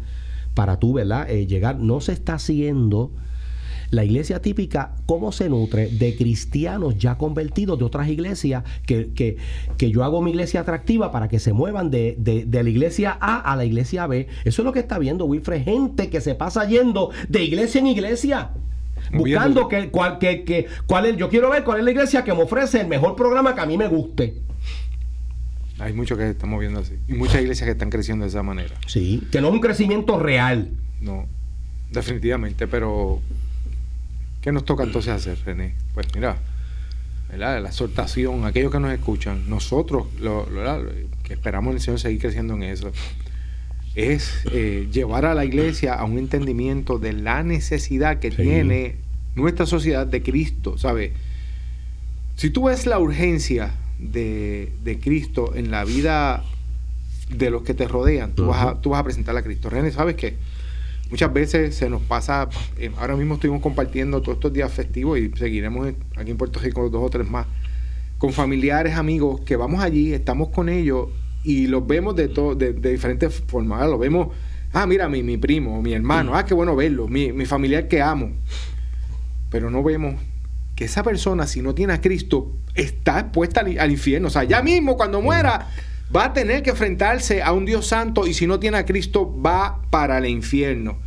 para 0.54 0.78
tú, 0.78 0.94
¿verdad? 0.94 1.28
Eh, 1.28 1.46
llegar. 1.46 1.78
No 1.78 2.00
se 2.00 2.12
está 2.12 2.34
haciendo 2.34 3.10
la 3.90 4.04
iglesia 4.04 4.40
típica, 4.40 4.94
¿cómo 5.06 5.32
se 5.32 5.48
nutre? 5.48 5.88
De 5.88 6.16
cristianos 6.16 6.98
ya 6.98 7.16
convertidos 7.16 7.78
de 7.78 7.84
otras 7.84 8.08
iglesias, 8.08 8.64
que, 8.86 9.10
que, 9.14 9.90
yo 9.90 10.04
hago 10.04 10.20
mi 10.22 10.30
iglesia 10.30 10.60
atractiva 10.60 11.12
para 11.12 11.28
que 11.28 11.38
se 11.38 11.52
muevan 11.52 11.90
de, 11.90 12.16
de, 12.18 12.62
la 12.62 12.68
iglesia 12.68 13.16
A 13.20 13.52
a 13.52 13.56
la 13.56 13.64
iglesia 13.64 14.06
B. 14.06 14.26
Eso 14.44 14.62
es 14.62 14.66
lo 14.66 14.72
que 14.72 14.80
está 14.80 14.98
viendo 14.98 15.24
Wilfred, 15.24 15.62
gente 15.62 16.10
que 16.10 16.20
se 16.20 16.34
pasa 16.34 16.66
yendo 16.66 17.10
de 17.28 17.42
iglesia 17.42 17.80
en 17.80 17.86
iglesia 17.86 18.50
buscando 19.12 19.68
que, 19.68 19.90
cuál, 19.90 20.18
que, 20.18 20.44
que, 20.44 20.66
cuál 20.86 21.06
es, 21.06 21.16
yo 21.16 21.28
quiero 21.28 21.50
ver 21.50 21.64
cuál 21.64 21.78
es 21.78 21.84
la 21.84 21.90
iglesia 21.90 22.24
que 22.24 22.32
me 22.32 22.42
ofrece 22.42 22.80
el 22.80 22.88
mejor 22.88 23.14
programa 23.16 23.54
que 23.54 23.60
a 23.60 23.66
mí 23.66 23.76
me 23.76 23.88
guste. 23.88 24.34
Hay 25.78 25.92
muchos 25.92 26.16
que 26.16 26.24
se 26.24 26.30
están 26.30 26.48
moviendo 26.50 26.80
así. 26.80 26.94
Y 27.06 27.12
muchas 27.12 27.42
iglesias 27.42 27.66
que 27.66 27.72
están 27.72 27.90
creciendo 27.90 28.24
de 28.24 28.30
esa 28.30 28.42
manera. 28.42 28.74
Sí, 28.86 29.22
que 29.30 29.40
no 29.40 29.48
es 29.48 29.54
un 29.54 29.60
crecimiento 29.60 30.18
real. 30.18 30.70
No, 31.00 31.26
definitivamente, 31.90 32.66
pero 32.66 33.20
¿Qué 34.46 34.52
nos 34.52 34.64
toca 34.64 34.84
entonces 34.84 35.12
hacer, 35.12 35.36
René? 35.44 35.74
Pues 35.92 36.06
mira, 36.14 36.36
la 37.36 37.58
exhortación, 37.58 38.44
aquellos 38.44 38.70
que 38.70 38.78
nos 38.78 38.92
escuchan, 38.92 39.50
nosotros, 39.50 40.06
lo, 40.20 40.46
que 41.24 41.32
esperamos 41.32 41.72
en 41.72 41.78
el 41.78 41.82
Señor 41.82 41.98
seguir 41.98 42.20
creciendo 42.20 42.54
en 42.54 42.62
eso, 42.62 42.92
es 43.96 44.42
eh, 44.52 44.86
llevar 44.92 45.24
a 45.24 45.34
la 45.34 45.44
iglesia 45.44 45.94
a 45.94 46.04
un 46.04 46.16
entendimiento 46.16 47.00
de 47.00 47.12
la 47.12 47.42
necesidad 47.42 48.20
que 48.20 48.30
tiene 48.30 48.98
nuestra 49.34 49.66
sociedad 49.66 50.06
de 50.06 50.22
Cristo, 50.22 50.78
¿sabes? 50.78 51.10
Si 52.36 52.50
tú 52.50 52.66
ves 52.66 52.86
la 52.86 53.00
urgencia 53.00 53.72
de, 53.98 55.00
Cristo 55.02 55.56
en 55.56 55.72
la 55.72 55.84
vida 55.84 56.44
de 57.30 57.50
los 57.50 57.62
que 57.62 57.74
te 57.74 57.88
rodean, 57.88 58.36
tú, 58.36 58.46
vas 58.46 58.64
a, 58.64 58.80
tú 58.80 58.90
vas 58.90 59.00
a 59.00 59.02
presentar 59.02 59.36
a 59.36 59.42
Cristo. 59.42 59.70
René, 59.70 59.90
¿sabes 59.90 60.14
qué? 60.14 60.36
Muchas 61.10 61.32
veces 61.32 61.74
se 61.74 61.88
nos 61.88 62.02
pasa, 62.02 62.48
eh, 62.78 62.90
ahora 62.98 63.16
mismo 63.16 63.34
estuvimos 63.34 63.62
compartiendo 63.62 64.20
todos 64.22 64.36
estos 64.36 64.52
días 64.52 64.72
festivos 64.72 65.18
y 65.18 65.30
seguiremos 65.36 65.88
aquí 66.16 66.30
en 66.30 66.36
Puerto 66.36 66.58
Rico 66.60 66.88
dos 66.88 67.02
o 67.02 67.10
tres 67.10 67.28
más, 67.28 67.46
con 68.18 68.32
familiares, 68.32 68.94
amigos, 68.94 69.40
que 69.42 69.56
vamos 69.56 69.82
allí, 69.82 70.12
estamos 70.12 70.48
con 70.48 70.68
ellos 70.68 71.08
y 71.44 71.66
los 71.66 71.86
vemos 71.86 72.16
de, 72.16 72.28
de, 72.28 72.72
de 72.72 72.90
diferentes 72.90 73.42
formas. 73.46 73.88
Los 73.88 74.00
vemos, 74.00 74.28
ah, 74.72 74.86
mira, 74.86 75.08
mi, 75.08 75.22
mi 75.22 75.36
primo, 75.36 75.80
mi 75.82 75.92
hermano, 75.92 76.34
ah, 76.34 76.44
qué 76.44 76.54
bueno 76.54 76.74
verlo, 76.74 77.08
mi, 77.08 77.32
mi 77.32 77.46
familiar 77.46 77.88
que 77.88 78.02
amo. 78.02 78.32
Pero 79.50 79.70
no 79.70 79.82
vemos 79.82 80.16
que 80.74 80.84
esa 80.84 81.02
persona, 81.02 81.46
si 81.46 81.62
no 81.62 81.74
tiene 81.74 81.94
a 81.94 82.00
Cristo, 82.00 82.52
está 82.74 83.20
expuesta 83.20 83.60
al, 83.60 83.90
infierno. 83.90 84.28
O 84.28 84.30
sea, 84.30 84.44
ya 84.44 84.62
mismo 84.62 84.96
cuando 84.96 85.22
muera 85.22 85.68
va 86.14 86.26
a 86.26 86.32
tener 86.32 86.62
que 86.62 86.70
enfrentarse 86.70 87.42
a 87.42 87.52
un 87.52 87.64
Dios 87.64 87.86
santo 87.86 88.26
y 88.26 88.34
si 88.34 88.46
no 88.46 88.60
tiene 88.60 88.78
a 88.78 88.84
Cristo 88.84 89.34
va 89.40 89.82
para 89.90 90.18
el 90.18 90.26
infierno. 90.26 90.98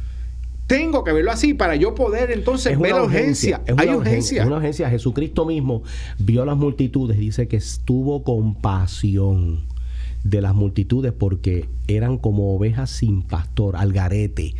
Tengo 0.67 1.03
que 1.03 1.11
verlo 1.13 1.31
así 1.31 1.55
para 1.55 1.75
yo 1.75 1.95
poder 1.95 2.29
entonces 2.29 2.77
ver 2.77 2.93
la 2.93 3.03
urgencia. 3.03 3.61
Hay 3.75 3.89
urgencia. 3.89 4.41
Es 4.41 4.47
una 4.47 4.57
urgencia. 4.57 4.87
Jesucristo 4.89 5.45
mismo 5.45 5.81
vio 6.19 6.43
a 6.43 6.45
las 6.45 6.57
multitudes, 6.57 7.17
dice 7.17 7.47
que 7.47 7.57
estuvo 7.57 8.23
con 8.23 8.53
pasión 8.53 9.65
de 10.23 10.41
las 10.41 10.53
multitudes 10.53 11.11
porque 11.11 11.67
eran 11.87 12.19
como 12.19 12.55
ovejas 12.55 12.91
sin 12.91 13.23
pastor, 13.23 13.77
al 13.77 13.93
garete. 13.93 14.53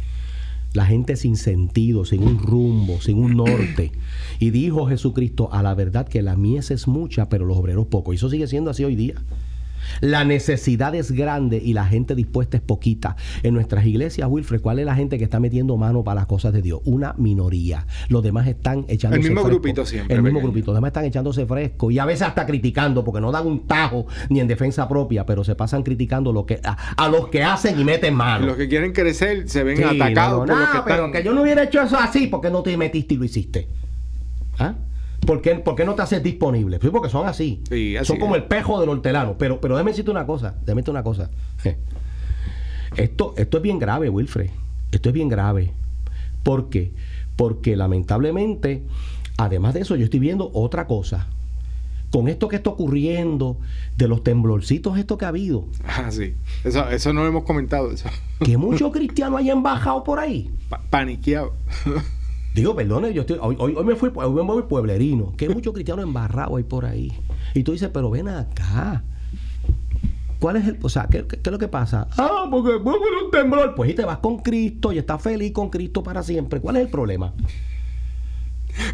La 0.74 0.86
gente 0.86 1.16
sin 1.16 1.36
sentido, 1.36 2.06
sin 2.06 2.24
un 2.24 2.40
rumbo, 2.40 3.02
sin 3.02 3.20
un 3.20 3.38
norte. 3.38 3.92
Y 4.40 4.52
dijo 4.52 4.88
Jesucristo, 4.88 5.50
a 5.52 5.62
la 5.62 5.76
verdad 5.76 6.08
que 6.08 6.24
la 6.24 6.36
mies 6.36 6.72
es 6.72 6.88
mucha, 6.88 7.30
pero 7.30 7.46
los 7.46 7.58
obreros 7.58 7.88
pocos. 7.88 8.14
Y 8.14 8.18
eso 8.18 8.30
sigue 8.30 8.48
siendo 8.48 8.72
así 8.72 8.84
hoy 8.84 8.96
día. 8.96 9.16
La 10.02 10.24
necesidad 10.24 10.96
es 10.96 11.12
grande 11.12 11.62
y 11.64 11.74
la 11.74 11.86
gente 11.86 12.16
dispuesta 12.16 12.58
es 12.58 12.64
poquita. 12.64 13.16
En 13.44 13.54
nuestras 13.54 13.86
iglesias, 13.86 14.28
Wilfred, 14.30 14.62
¿cuál 14.62 14.80
es 14.80 14.86
la 14.86 14.96
gente 14.96 15.18
que 15.18 15.24
está 15.24 15.40
metiendo 15.40 15.78
mano 15.78 16.04
para 16.04 16.22
las 16.22 16.26
cosas 16.28 16.54
de 16.54 16.62
Dios? 16.62 16.82
Una 16.86 17.14
minoría. 17.18 17.86
Los 18.08 18.24
demás 18.24 18.48
están 18.48 18.86
echándose 18.88 19.22
El 19.22 19.34
mismo 19.34 19.44
grupito 19.44 19.86
siempre. 19.86 20.16
El 20.16 20.24
mismo 20.24 20.42
grupito. 20.42 20.68
Los 20.68 20.78
demás 20.78 20.90
están 20.90 21.06
echándose 21.06 21.46
fresco 21.46 21.92
y 21.92 22.00
a 22.00 22.06
veces 22.06 22.28
hasta 22.28 22.46
criticando 22.46 23.04
porque 23.04 23.22
no 23.22 23.32
dan 23.32 23.48
un 23.48 23.68
tajo 23.68 24.08
ni 24.30 24.40
en 24.40 24.48
defensa 24.48 24.88
propia, 24.88 25.26
pero 25.26 25.44
se 25.44 25.56
pasan 25.56 25.84
criticando 25.84 26.32
lo 26.32 26.46
que, 26.46 26.60
a, 26.64 27.10
los 27.10 27.30
que 27.30 27.44
hacen 27.44 27.80
y 27.80 27.84
meten 27.84 28.14
mano. 28.14 28.46
Los 28.46 28.58
que 28.58 28.68
quieren 28.68 28.94
crecer 28.94 29.50
se 29.50 29.64
ven 29.64 29.84
atacados 29.84 30.48
por 30.48 30.48
que 30.48 30.80
pero 30.86 31.12
que 31.12 31.24
yo 31.24 31.34
no 31.34 31.42
hubiera 31.42 31.64
hecho 31.64 31.82
eso 31.82 31.98
así 31.98 32.28
porque 32.28 32.50
no 32.50 32.64
te 32.64 32.76
metiste 32.78 33.14
y 33.14 33.18
lo 33.18 33.26
hiciste. 33.26 33.68
¿Ah? 34.58 34.76
¿Por 35.26 35.42
qué, 35.42 35.64
no 35.86 35.96
te 35.96 36.02
haces 36.02 36.24
disponible? 36.24 36.80
Sí, 36.82 36.90
porque 36.90 37.10
son 37.10 37.28
así. 37.28 37.62
son 38.04 38.20
como 38.20 38.36
el 38.36 38.44
pejo 38.46 38.80
del 38.80 38.90
hortelano. 38.90 39.38
Pero, 39.38 39.60
pero 39.62 39.76
déjame 39.76 39.92
decirte 39.92 40.12
una 40.12 40.26
cosa. 40.26 40.56
Déjame 40.62 40.82
decirte 40.82 40.92
una 40.92 41.04
cosa. 41.04 41.30
Esto, 42.96 43.34
esto 43.38 43.58
es 43.58 43.64
bien 43.64 43.80
grave, 43.80 44.10
Wilfred. 44.10 44.50
Esto 44.92 45.10
es 45.10 45.14
bien 45.14 45.30
grave. 45.30 45.74
¿Por 46.44 46.70
qué? 46.70 46.94
Porque 47.36 47.76
lamentablemente, 47.76 48.84
además 49.38 49.74
de 49.74 49.82
eso, 49.82 49.96
yo 49.96 50.06
estoy 50.06 50.20
viendo 50.20 50.50
otra 50.54 50.88
cosa. 50.88 51.28
Con 52.12 52.28
esto 52.28 52.48
que 52.48 52.56
está 52.56 52.72
ocurriendo, 52.72 53.58
de 53.96 54.08
los 54.08 54.24
temblorcitos 54.24 54.98
esto 54.98 55.18
que 55.18 55.26
ha 55.26 55.28
habido. 55.28 55.68
Ah, 55.86 56.10
sí. 56.10 56.34
Eso, 56.64 56.90
eso 56.90 57.14
no 57.14 57.22
lo 57.22 57.28
hemos 57.28 57.44
comentado. 57.44 57.92
Eso. 57.92 58.10
Que 58.44 58.58
muchos 58.58 58.92
cristianos 58.94 59.40
hayan 59.40 59.62
bajado 59.62 60.04
por 60.04 60.18
ahí. 60.20 60.50
paniqueado. 60.90 61.54
Digo, 62.54 62.76
perdone, 62.76 63.14
yo 63.14 63.22
estoy, 63.22 63.38
hoy, 63.42 63.56
hoy, 63.60 63.84
me 63.86 63.96
fui, 63.96 64.12
hoy 64.14 64.34
me 64.34 64.42
voy 64.42 64.64
pueblerino, 64.64 65.34
que 65.38 65.46
hay 65.46 65.54
muchos 65.54 65.74
cristianos 65.74 66.04
embarrados 66.04 66.58
ahí 66.58 66.64
por 66.64 66.86
ahí. 66.86 67.12
Y 67.54 67.64
tú 67.64 67.74
dices, 67.74 67.90
pero 67.94 68.10
ven 68.10 68.28
acá. 68.28 69.04
¿Cuál 70.40 70.56
es 70.56 70.68
el, 70.68 70.80
o 70.82 70.90
sea, 70.90 71.08
¿qué, 71.08 71.26
es 71.32 71.52
lo 71.52 71.60
que 71.60 71.68
pasa? 71.68 72.08
Ah, 72.18 72.48
porque 72.50 72.72
a 72.72 72.78
un 72.78 73.32
temblor. 73.32 73.76
Pues 73.76 73.92
y 73.92 73.94
te 73.94 74.06
vas 74.06 74.20
con 74.20 74.38
Cristo 74.38 74.94
y 74.94 74.98
estás 74.98 75.22
feliz 75.22 75.52
con 75.52 75.70
Cristo 75.70 76.02
para 76.02 76.24
siempre. 76.24 76.62
¿Cuál 76.62 76.78
es 76.78 76.84
el 76.84 76.90
problema? 76.90 77.34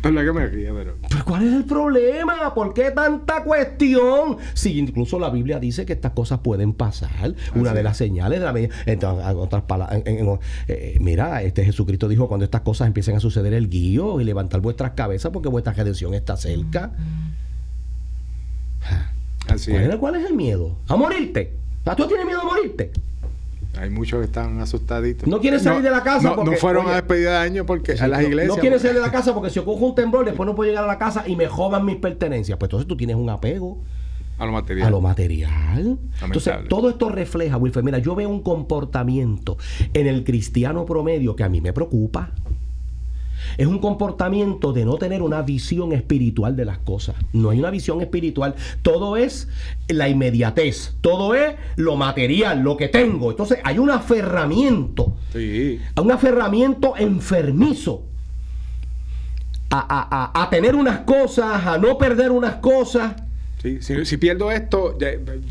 Que 0.02 0.32
me 0.34 0.48
ría, 0.48 0.74
pero... 0.74 0.96
pero... 1.10 1.26
¿cuál 1.26 1.48
es 1.48 1.54
el 1.54 1.66
problema? 1.66 2.54
¿Por 2.54 2.74
qué 2.74 2.92
tanta 2.92 3.44
cuestión? 3.44 4.38
Si 4.54 4.78
incluso 4.78 5.20
la 5.20 5.30
Biblia 5.30 5.60
dice 5.60 5.86
que 5.86 5.94
estas 5.94 6.14
cosas 6.14 6.40
pueden 6.40 6.74
pasar. 6.74 7.34
Una 7.56 7.74
de 7.74 7.84
las 7.84 7.98
señales 7.98 8.40
de 8.40 8.46
la 8.46 8.54
medida. 8.54 8.74
En 8.86 9.00
otras 9.04 9.64
palabras, 9.64 10.02
eh, 10.06 10.98
mira, 11.00 11.42
este 11.44 11.64
Jesucristo 11.64 12.08
dijo: 12.08 12.28
cuando 12.28 12.46
estas 12.46 12.62
cosas 12.62 12.88
empiecen 12.88 13.16
a 13.16 13.20
suceder, 13.20 13.54
el 13.54 13.70
guío 13.70 14.20
y 14.20 14.24
levantar 14.24 14.62
vuestras 14.62 14.92
cabezas 14.92 15.32
porque 15.32 15.50
vuestra 15.50 15.74
redención 15.74 16.14
está 16.14 16.38
cerca. 16.38 16.92
Así 19.48 19.72
¿Cuál, 19.72 19.92
es. 19.92 19.96
¿Cuál 19.98 20.16
es 20.16 20.26
el 20.26 20.36
miedo? 20.36 20.78
¿A 20.88 20.96
morirte? 20.96 21.54
¿Tú 21.96 22.08
tienes 22.08 22.26
miedo 22.26 22.42
a 22.42 22.46
morirte? 22.46 22.92
Hay 23.78 23.90
muchos 23.90 24.20
que 24.20 24.26
están 24.26 24.60
asustaditos. 24.60 25.28
No 25.28 25.40
quieren 25.40 25.60
salir 25.60 25.82
de 25.82 25.92
la 25.92 26.04
casa 26.04 26.30
no, 26.30 26.36
porque... 26.36 26.52
No 26.52 26.58
fueron 26.58 26.88
a 26.88 26.96
despedida 26.96 27.40
de 27.40 27.46
año 27.48 27.66
porque 27.66 27.94
a 27.94 28.08
las 28.08 28.24
iglesias... 28.24 28.56
No 28.56 28.62
quieren 28.62 28.80
salir 28.80 28.96
de 28.96 29.02
la 29.02 29.12
casa 29.12 29.34
porque 29.34 29.50
si 29.50 29.60
ocurre 29.60 29.86
un 29.86 29.96
temblor, 29.96 30.26
después 30.26 30.48
no 30.48 30.56
puedo 30.56 30.70
llegar 30.70 30.84
a 30.84 30.88
la 30.88 30.98
casa 30.98 31.24
y 31.28 31.36
me 31.36 31.48
jodan 31.48 31.86
mis 31.86 31.98
pertenencias. 31.98 32.58
Pues 32.58 32.68
entonces 32.68 32.88
tú 32.88 32.96
tienes 32.98 33.16
un 33.16 33.30
apego... 33.30 33.80
A 34.38 34.46
lo 34.46 34.52
material. 34.52 34.88
A 34.88 34.90
lo 34.92 35.00
material. 35.00 35.98
Entonces, 36.22 36.54
todo 36.68 36.90
esto 36.90 37.08
refleja, 37.08 37.56
Wilfer, 37.56 37.84
mira, 37.84 38.00
yo 38.00 38.16
veo 38.16 38.28
un 38.28 38.42
comportamiento 38.42 39.58
en 39.94 40.08
el 40.08 40.26
cristiano 40.26 40.86
promedio 40.86 41.38
que 41.38 41.44
a 41.46 41.50
mí 41.50 41.62
me 41.62 41.72
preocupa. 41.72 42.32
Es 43.58 43.68
un 43.68 43.80
comportamiento 43.80 44.74
de 44.74 44.86
no 44.86 44.98
tener 44.98 45.22
una 45.22 45.42
visión 45.42 45.94
espiritual 45.94 46.56
de 46.56 46.66
las 46.66 46.78
cosas. 46.80 47.16
No 47.34 47.50
hay 47.50 47.60
una 47.60 47.72
visión 47.72 48.02
espiritual. 48.02 48.56
Todo 48.82 49.18
es 49.18 49.48
la 49.88 50.10
inmediatez. 50.10 50.96
Todo 51.02 51.36
es 51.36 51.56
lo 51.76 51.96
material, 51.96 52.62
lo 52.62 52.78
que 52.78 52.88
tengo. 52.88 53.32
Entonces 53.32 53.60
hay 53.64 53.80
un 53.80 53.90
aferramiento. 53.90 55.16
Sí. 55.34 55.80
Un 56.02 56.12
aferramiento 56.12 56.96
enfermizo. 56.98 58.04
A, 59.78 60.48
tener 60.50 60.74
unas 60.74 61.00
cosas, 61.00 61.66
a 61.66 61.78
no 61.78 61.98
perder 61.98 62.32
unas 62.32 62.56
cosas. 62.56 63.14
Sí, 63.62 63.80
si, 63.82 64.18
pierdo 64.18 64.50
esto, 64.50 64.98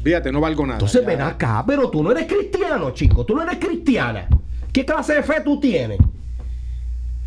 fíjate, 0.02 0.32
no 0.32 0.40
valgo 0.40 0.64
nada. 0.64 0.78
Entonces 0.78 1.04
ven 1.04 1.20
acá, 1.20 1.62
pero 1.66 1.90
tú 1.90 2.02
no 2.02 2.10
eres 2.12 2.26
cristiano, 2.26 2.92
chico. 2.92 3.26
Tú 3.26 3.34
no 3.34 3.42
eres 3.42 3.58
cristiana. 3.58 4.28
¿Qué 4.72 4.86
clase 4.86 5.14
de 5.14 5.22
fe 5.22 5.42
tú 5.44 5.60
tienes? 5.60 5.98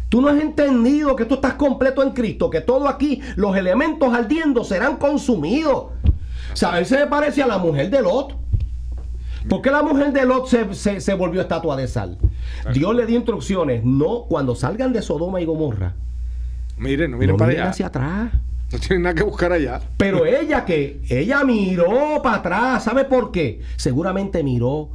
Tú 0.10 0.22
no 0.22 0.30
has 0.30 0.40
entendido 0.40 1.16
que 1.16 1.26
tú 1.26 1.36
estás 1.36 1.56
completo 1.56 2.02
en 2.02 2.12
Cristo, 2.12 2.50
que 2.50 2.62
todo 2.62 2.88
aquí, 2.88 3.22
los 3.36 3.56
elementos 3.58 4.14
ardiendo 4.14 4.64
serán 4.64 4.98
consumidos. 4.98 5.88
Sea, 6.54 6.80
él 6.80 6.86
se 6.86 6.98
me 6.98 7.08
parece 7.08 7.44
a 7.44 7.48
la 7.48 7.58
mujer 7.58 7.90
de 7.90 8.02
Lot. 8.02 8.36
¿Por 9.50 9.62
qué 9.62 9.70
la 9.70 9.84
mujer 9.84 10.14
de 10.14 10.26
Lot 10.26 10.48
se, 10.48 11.14
volvió 11.14 11.42
estatua 11.42 11.76
de 11.76 11.88
sal? 11.88 12.18
Dios 12.74 12.96
le 12.96 13.06
dio 13.06 13.18
instrucciones. 13.18 13.84
No, 13.84 14.26
cuando 14.30 14.56
salgan 14.56 14.94
de 14.94 15.02
Sodoma 15.02 15.42
y 15.42 15.46
Gomorra. 15.46 15.94
Miren, 16.78 17.12
no 17.12 17.18
miren 17.18 17.38
para 17.38 17.52
allá. 17.52 17.70
hacia 17.70 17.88
atrás. 17.88 18.32
No 18.72 18.80
tienen 18.80 19.04
nada 19.04 19.16
que 19.16 19.24
buscar 19.24 19.52
allá. 19.52 19.82
Pero 19.98 20.26
ella 20.26 20.64
que, 20.66 21.02
ella 21.10 21.44
miró 21.44 22.22
para 22.24 22.38
atrás. 22.38 22.84
¿Sabe 22.86 23.06
por 23.06 23.32
qué? 23.32 23.62
Seguramente 23.76 24.44
miró 24.44 24.90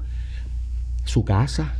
su 1.04 1.24
casa 1.24 1.74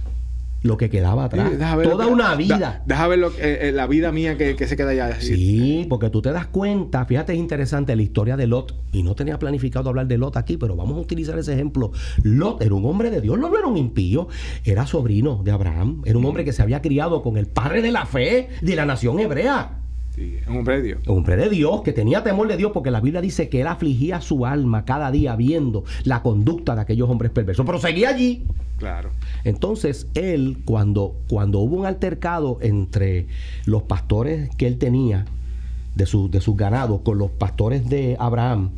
lo 0.63 0.77
que 0.77 0.89
quedaba 0.91 1.25
atrás. 1.25 1.53
Toda 1.83 2.07
una 2.07 2.35
vida. 2.35 2.83
deja 2.87 3.09
ver 3.09 3.21
eh, 3.39 3.59
eh, 3.63 3.73
la 3.73 3.87
vida 3.87 4.13
mía 4.13 4.37
que, 4.37 4.67
se 4.67 4.77
queda 4.77 4.91
allá. 4.91 5.21
Sí, 5.21 5.87
porque 5.89 6.11
tú 6.11 6.23
te 6.23 6.33
das 6.33 6.47
cuenta, 6.47 7.05
fíjate, 7.05 7.33
es 7.33 7.39
interesante 7.39 7.95
la 7.97 8.03
historia 8.03 8.37
de 8.37 8.47
Lot. 8.47 8.75
Y 8.93 9.03
no 9.03 9.15
tenía 9.15 9.39
planificado 9.39 9.89
hablar 9.89 10.07
de 10.07 10.19
Lot 10.19 10.37
aquí, 10.37 10.57
pero 10.57 10.77
vamos 10.77 10.97
a 10.97 11.01
utilizar 11.01 11.39
ese 11.39 11.53
ejemplo. 11.55 11.93
Lot 12.23 12.63
era 12.63 12.75
un 12.75 12.85
hombre 12.85 13.11
de 13.11 13.21
Dios, 13.21 13.39
no 13.39 13.57
era 13.57 13.67
un 13.67 13.77
impío, 13.77 14.29
era 14.65 14.87
sobrino 14.87 15.43
de 15.43 15.51
Abraham, 15.51 16.03
era 16.05 16.19
un 16.19 16.25
hombre 16.25 16.45
que 16.45 16.53
se 16.53 16.63
había 16.63 16.81
criado 16.83 17.23
con 17.23 17.37
el 17.37 17.47
padre 17.47 17.83
de 17.83 17.91
la 17.91 18.07
fe 18.07 18.49
de 18.61 18.77
la 18.77 18.87
nación 18.87 19.19
hebrea. 19.19 19.82
Sí, 20.15 20.37
un 20.47 20.59
hombre 20.59 20.77
de 20.77 20.83
Dios. 20.83 21.01
Un 21.07 21.19
hombre 21.19 21.37
de 21.37 21.49
Dios 21.49 21.83
que 21.83 21.93
tenía 21.93 22.23
temor 22.23 22.47
de 22.47 22.57
Dios 22.57 22.73
porque 22.73 22.91
la 22.91 23.01
Biblia 23.01 23.23
dice 23.23 23.49
que 23.49 23.63
él 23.63 23.67
afligía 23.67 24.21
su 24.21 24.45
alma 24.45 24.85
cada 24.85 25.11
día 25.11 25.35
viendo 25.37 25.85
la 26.05 26.23
conducta 26.23 26.75
de 26.75 26.83
aquellos 26.83 27.09
hombres 27.09 27.33
perversos. 27.33 27.65
Pero 27.65 27.79
seguía 27.79 28.11
allí. 28.11 28.45
Claro. 28.77 29.11
Entonces, 29.45 30.09
él, 30.15 30.59
cuando, 30.65 31.15
cuando 31.29 31.61
hubo 31.61 31.77
un 31.77 31.87
altercado 31.87 32.59
entre 32.61 33.27
los 33.65 33.85
pastores 33.85 34.51
que 34.57 34.67
él 34.67 34.77
tenía 34.77 35.25
de, 35.95 36.05
su, 36.05 36.31
de 36.31 36.41
sus 36.41 36.57
ganados 36.57 37.01
con 37.03 37.17
los 37.17 37.31
pastores 37.31 37.89
de 37.89 38.17
Abraham, 38.19 38.71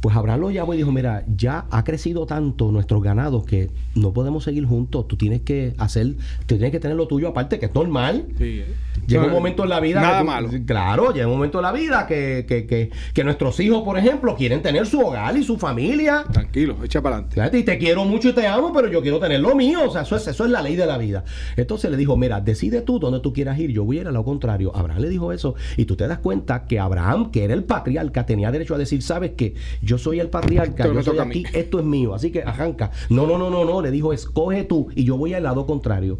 pues 0.00 0.16
Abraham 0.16 0.40
lo 0.40 0.50
llamó 0.50 0.74
y 0.74 0.78
dijo, 0.78 0.92
mira, 0.92 1.24
ya 1.36 1.66
ha 1.70 1.84
crecido 1.84 2.26
tanto 2.26 2.72
nuestros 2.72 3.02
ganados 3.02 3.44
que 3.44 3.70
no 3.94 4.12
podemos 4.12 4.44
seguir 4.44 4.64
juntos. 4.64 5.06
Tú 5.08 5.16
tienes 5.16 5.42
que 5.42 5.74
hacer, 5.78 6.14
tienes 6.46 6.70
que 6.70 6.80
tener 6.80 6.96
lo 6.96 7.06
tuyo 7.06 7.28
aparte, 7.28 7.58
que 7.58 7.66
es 7.66 7.74
normal. 7.74 8.26
Sí. 8.38 8.62
Llega 9.10 9.26
un 9.26 9.32
momento 9.32 9.64
en 9.64 9.70
la 9.70 9.80
vida. 9.80 10.00
Nada 10.00 10.22
malo. 10.22 10.48
Claro, 10.66 11.12
llega 11.12 11.26
un 11.26 11.34
momento 11.34 11.58
en 11.58 11.62
la 11.62 11.72
vida 11.72 12.06
que, 12.06 12.44
que, 12.46 12.66
que, 12.66 12.90
que, 13.12 13.24
nuestros 13.24 13.58
hijos, 13.60 13.82
por 13.82 13.98
ejemplo, 13.98 14.36
quieren 14.36 14.62
tener 14.62 14.86
su 14.86 15.00
hogar 15.00 15.36
y 15.36 15.42
su 15.42 15.58
familia. 15.58 16.24
Tranquilo, 16.30 16.76
echa 16.84 17.02
para 17.02 17.16
adelante. 17.16 17.58
Y 17.58 17.62
te 17.64 17.78
quiero 17.78 18.04
mucho 18.04 18.30
y 18.30 18.32
te 18.32 18.46
amo, 18.46 18.72
pero 18.72 18.88
yo 18.88 19.02
quiero 19.02 19.18
tener 19.18 19.40
lo 19.40 19.54
mío. 19.54 19.80
O 19.86 19.90
sea, 19.90 20.02
eso 20.02 20.16
es, 20.16 20.26
eso 20.26 20.44
es 20.44 20.50
la 20.50 20.62
ley 20.62 20.76
de 20.76 20.86
la 20.86 20.98
vida. 20.98 21.24
Entonces 21.56 21.90
le 21.90 21.96
dijo, 21.96 22.16
mira, 22.16 22.40
decide 22.40 22.82
tú 22.82 22.98
dónde 22.98 23.20
tú 23.20 23.32
quieras 23.32 23.58
ir. 23.58 23.70
Yo 23.70 23.84
voy 23.84 23.98
a 23.98 24.00
ir 24.02 24.08
a 24.08 24.12
lo 24.12 24.24
contrario. 24.24 24.72
Abraham 24.74 25.00
le 25.00 25.08
dijo 25.08 25.32
eso. 25.32 25.54
Y 25.76 25.84
tú 25.84 25.96
te 25.96 26.06
das 26.06 26.18
cuenta 26.18 26.64
que 26.66 26.78
Abraham, 26.78 27.30
que 27.30 27.44
era 27.44 27.54
el 27.54 27.64
patriarca, 27.64 28.26
tenía 28.26 28.50
derecho 28.50 28.74
a 28.74 28.78
decir, 28.78 29.02
sabes 29.02 29.32
que 29.32 29.54
yo 29.82 29.98
soy 29.98 30.20
el 30.20 30.28
patriarca, 30.28 30.86
yo 30.86 31.02
soy 31.02 31.18
aquí, 31.18 31.44
esto 31.52 31.78
es 31.78 31.84
mío. 31.84 32.14
Así 32.14 32.30
que 32.30 32.42
arranca. 32.42 32.90
No, 33.08 33.26
no, 33.26 33.38
no, 33.38 33.50
no, 33.50 33.64
no. 33.64 33.82
Le 33.82 33.90
dijo, 33.90 34.12
escoge 34.12 34.64
tú 34.64 34.88
y 34.94 35.04
yo 35.04 35.16
voy 35.16 35.34
al 35.34 35.42
lado 35.42 35.66
contrario. 35.66 36.18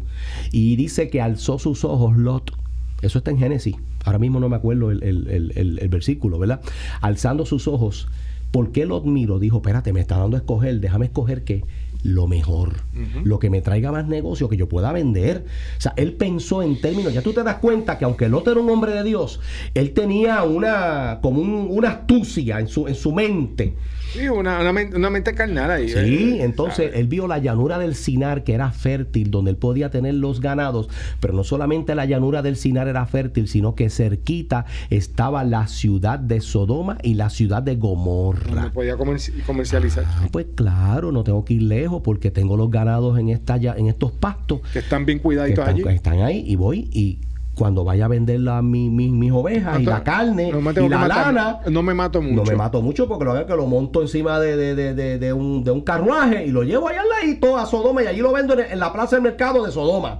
Y 0.51 0.75
dice 0.75 1.09
que 1.09 1.21
alzó 1.21 1.59
sus 1.59 1.83
ojos 1.83 2.17
Lot. 2.17 2.60
Eso 3.01 3.19
está 3.19 3.31
en 3.31 3.39
Génesis. 3.39 3.75
Ahora 4.05 4.19
mismo 4.19 4.39
no 4.39 4.49
me 4.49 4.55
acuerdo 4.55 4.91
el, 4.91 5.87
versículo, 5.89 6.39
¿verdad? 6.39 6.61
Alzando 7.01 7.45
sus 7.45 7.67
ojos. 7.67 8.07
¿Por 8.51 8.71
qué 8.71 8.85
Lot 8.85 9.05
miro? 9.05 9.39
Dijo, 9.39 9.57
espérate, 9.57 9.93
me 9.93 10.01
está 10.01 10.17
dando 10.17 10.37
a 10.37 10.39
escoger. 10.39 10.79
Déjame 10.79 11.05
escoger 11.05 11.43
qué 11.43 11.63
lo 12.03 12.27
mejor, 12.27 12.81
lo 13.23 13.39
que 13.39 13.49
me 13.49 13.61
traiga 13.61 13.91
más 13.91 14.07
negocio, 14.07 14.49
que 14.49 14.57
yo 14.57 14.67
pueda 14.67 14.91
vender. 14.91 15.45
O 15.77 15.81
sea, 15.81 15.93
él 15.97 16.13
pensó 16.13 16.63
en 16.63 16.79
términos, 16.81 17.13
ya 17.13 17.21
tú 17.21 17.33
te 17.33 17.43
das 17.43 17.57
cuenta 17.57 17.97
que 17.97 18.05
aunque 18.05 18.29
Lot 18.29 18.47
era 18.47 18.59
un 18.59 18.69
hombre 18.69 18.93
de 18.93 19.03
Dios, 19.03 19.39
él 19.73 19.91
tenía 19.91 20.43
una, 20.43 21.19
como 21.21 21.41
una 21.41 21.89
astucia 21.89 22.59
en 22.59 22.67
su, 22.67 22.87
en 22.87 22.95
su 22.95 23.11
mente 23.11 23.75
Sí, 24.13 24.27
una, 24.27 24.59
una, 24.59 25.09
mente 25.09 25.33
carnal 25.33 25.71
ahí. 25.71 25.87
Sí, 25.87 26.37
entonces 26.41 26.91
él 26.95 27.07
vio 27.07 27.27
la 27.27 27.37
llanura 27.37 27.79
del 27.79 27.95
Sinar 27.95 28.43
que 28.43 28.53
era 28.53 28.71
fértil, 28.71 29.31
donde 29.31 29.51
él 29.51 29.57
podía 29.57 29.89
tener 29.89 30.15
los 30.15 30.41
ganados, 30.41 30.89
pero 31.21 31.33
no 31.33 31.45
solamente 31.45 31.95
la 31.95 32.05
llanura 32.05 32.41
del 32.41 32.57
Sinar 32.57 32.89
era 32.89 33.05
fértil, 33.05 33.47
sino 33.47 33.73
que 33.73 33.89
cerquita 33.89 34.65
estaba 34.89 35.45
la 35.45 35.67
ciudad 35.67 36.19
de 36.19 36.41
Sodoma 36.41 36.97
y 37.03 37.13
la 37.13 37.29
ciudad 37.29 37.63
de 37.63 37.77
Gomorra. 37.77 38.63
No 38.63 38.73
podía 38.73 38.97
comercializar. 38.97 40.03
Ah, 40.05 40.27
pues 40.29 40.47
claro, 40.55 41.13
no 41.13 41.23
tengo 41.23 41.45
que 41.45 41.53
ir 41.53 41.63
lejos 41.63 41.90
porque 41.99 42.31
tengo 42.31 42.55
los 42.57 42.71
ganados 42.71 43.19
en, 43.19 43.29
esta, 43.29 43.55
en 43.57 43.87
estos 43.87 44.11
pastos. 44.11 44.61
Que 44.71 44.79
están 44.79 45.05
bien 45.05 45.19
cuidaditos 45.19 45.67
allí. 45.67 45.83
Están 45.87 46.21
ahí 46.21 46.43
y 46.47 46.55
voy 46.55 46.89
y 46.91 47.19
cuando 47.55 47.83
vaya 47.83 48.05
a 48.05 48.07
vender 48.07 48.39
la, 48.39 48.61
mi, 48.61 48.89
mis 48.89 49.31
ovejas 49.31 49.79
y 49.79 49.83
la 49.83 50.03
carne 50.03 50.49
y 50.49 50.89
la 50.89 51.07
lana. 51.07 51.59
No 51.69 51.83
me 51.83 51.93
mato 51.93 52.21
mucho. 52.21 52.35
No 52.35 52.43
me 52.43 52.55
mato 52.55 52.81
mucho 52.81 53.07
porque 53.07 53.25
lo 53.25 53.45
que 53.45 53.55
lo 53.55 53.67
monto 53.67 54.01
encima 54.01 54.39
de, 54.39 54.55
de, 54.55 54.95
de, 54.95 55.19
de, 55.19 55.33
un, 55.33 55.63
de 55.63 55.71
un 55.71 55.81
carruaje 55.81 56.45
y 56.45 56.51
lo 56.51 56.63
llevo 56.63 56.87
allá 56.87 57.01
al 57.01 57.09
ladito 57.09 57.57
a 57.57 57.65
Sodoma 57.65 58.03
y 58.03 58.07
allí 58.07 58.19
lo 58.19 58.31
vendo 58.31 58.57
en, 58.57 58.79
la 58.79 58.93
plaza 58.93 59.17
del 59.17 59.23
mercado 59.23 59.65
de 59.65 59.71
Sodoma. 59.71 60.19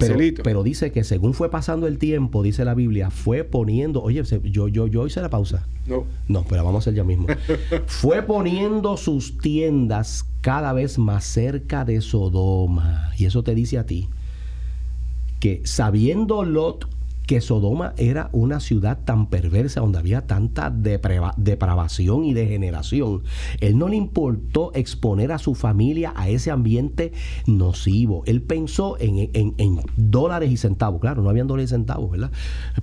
Facilito. 0.00 0.42
Pero, 0.42 0.62
dice 0.62 0.92
que 0.92 1.04
según 1.04 1.34
fue 1.34 1.50
pasando 1.50 1.86
el 1.86 1.98
tiempo, 1.98 2.42
dice 2.42 2.64
la 2.64 2.74
Biblia, 2.74 3.10
fue 3.10 3.44
poniendo, 3.44 4.02
oye, 4.02 4.22
yo, 4.44 4.68
yo, 4.68 4.86
yo 4.86 5.06
hice 5.06 5.20
la 5.20 5.30
pausa. 5.30 5.66
No. 5.86 6.04
No, 6.28 6.44
pero 6.48 6.64
vamos 6.64 6.80
a 6.80 6.90
hacer 6.90 6.94
ya 6.94 7.04
mismo. 7.04 7.26
fue 7.86 8.22
poniendo 8.22 8.96
sus 8.96 9.38
tiendas 9.38 10.24
cada 10.40 10.72
vez 10.72 10.98
más 10.98 11.24
cerca 11.24 11.84
de 11.84 12.00
Sodoma. 12.00 13.10
Y 13.16 13.24
eso 13.24 13.42
te 13.42 13.54
dice 13.54 13.78
a 13.78 13.86
ti 13.86 14.08
que 15.40 15.60
sabiendo 15.64 16.44
Lot 16.44 16.88
que 17.26 17.40
Sodoma 17.40 17.92
era 17.96 18.30
una 18.32 18.60
ciudad 18.60 19.00
tan 19.04 19.28
perversa, 19.28 19.80
donde 19.80 19.98
había 19.98 20.26
tanta 20.26 20.70
depravación 20.70 22.24
y 22.24 22.34
degeneración, 22.34 23.22
él 23.60 23.78
no 23.78 23.88
le 23.88 23.96
importó 23.96 24.72
exponer 24.74 25.32
a 25.32 25.38
su 25.38 25.54
familia 25.54 26.12
a 26.16 26.28
ese 26.28 26.50
ambiente 26.50 27.12
nocivo. 27.46 28.22
Él 28.26 28.42
pensó 28.42 28.96
en, 28.98 29.30
en, 29.34 29.80
dólares 29.96 30.50
y 30.50 30.56
centavos. 30.56 31.00
Claro, 31.00 31.22
no 31.22 31.30
habían 31.30 31.46
dólares 31.46 31.70
y 31.70 31.74
centavos, 31.74 32.10
¿verdad? 32.10 32.30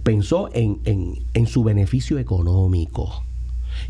Pensó 0.03 0.49
en, 0.53 0.79
en 0.85 1.47
su 1.47 1.63
beneficio 1.63 2.19
económico. 2.19 3.23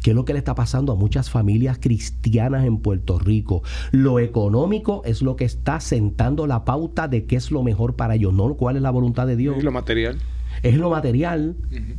¿Qué 0.02 0.12
es 0.12 0.16
lo 0.16 0.26
que 0.26 0.34
le 0.34 0.40
está 0.40 0.56
pasando 0.56 0.94
a 0.94 0.96
muchas 0.96 1.30
familias 1.30 1.78
cristianas 1.80 2.66
en 2.66 2.78
Puerto 2.78 3.20
Rico? 3.20 3.64
Lo 3.92 4.20
económico 4.20 5.02
es 5.06 5.22
lo 5.22 5.36
que 5.36 5.46
está 5.46 5.80
sentando 5.80 6.48
la 6.48 6.66
pauta 6.66 7.08
de 7.08 7.26
qué 7.26 7.36
es 7.36 7.52
lo 7.52 7.64
mejor 7.64 7.96
para 7.96 8.16
ellos, 8.16 8.34
no 8.34 8.54
cuál 8.56 8.76
es 8.76 8.82
la 8.82 8.92
voluntad 8.92 9.28
de 9.28 9.36
Dios. 9.36 9.58
Y 9.58 9.62
lo 9.62 9.72
material. 9.72 10.20
Es 10.62 10.76
lo 10.76 10.90
material. 10.90 11.56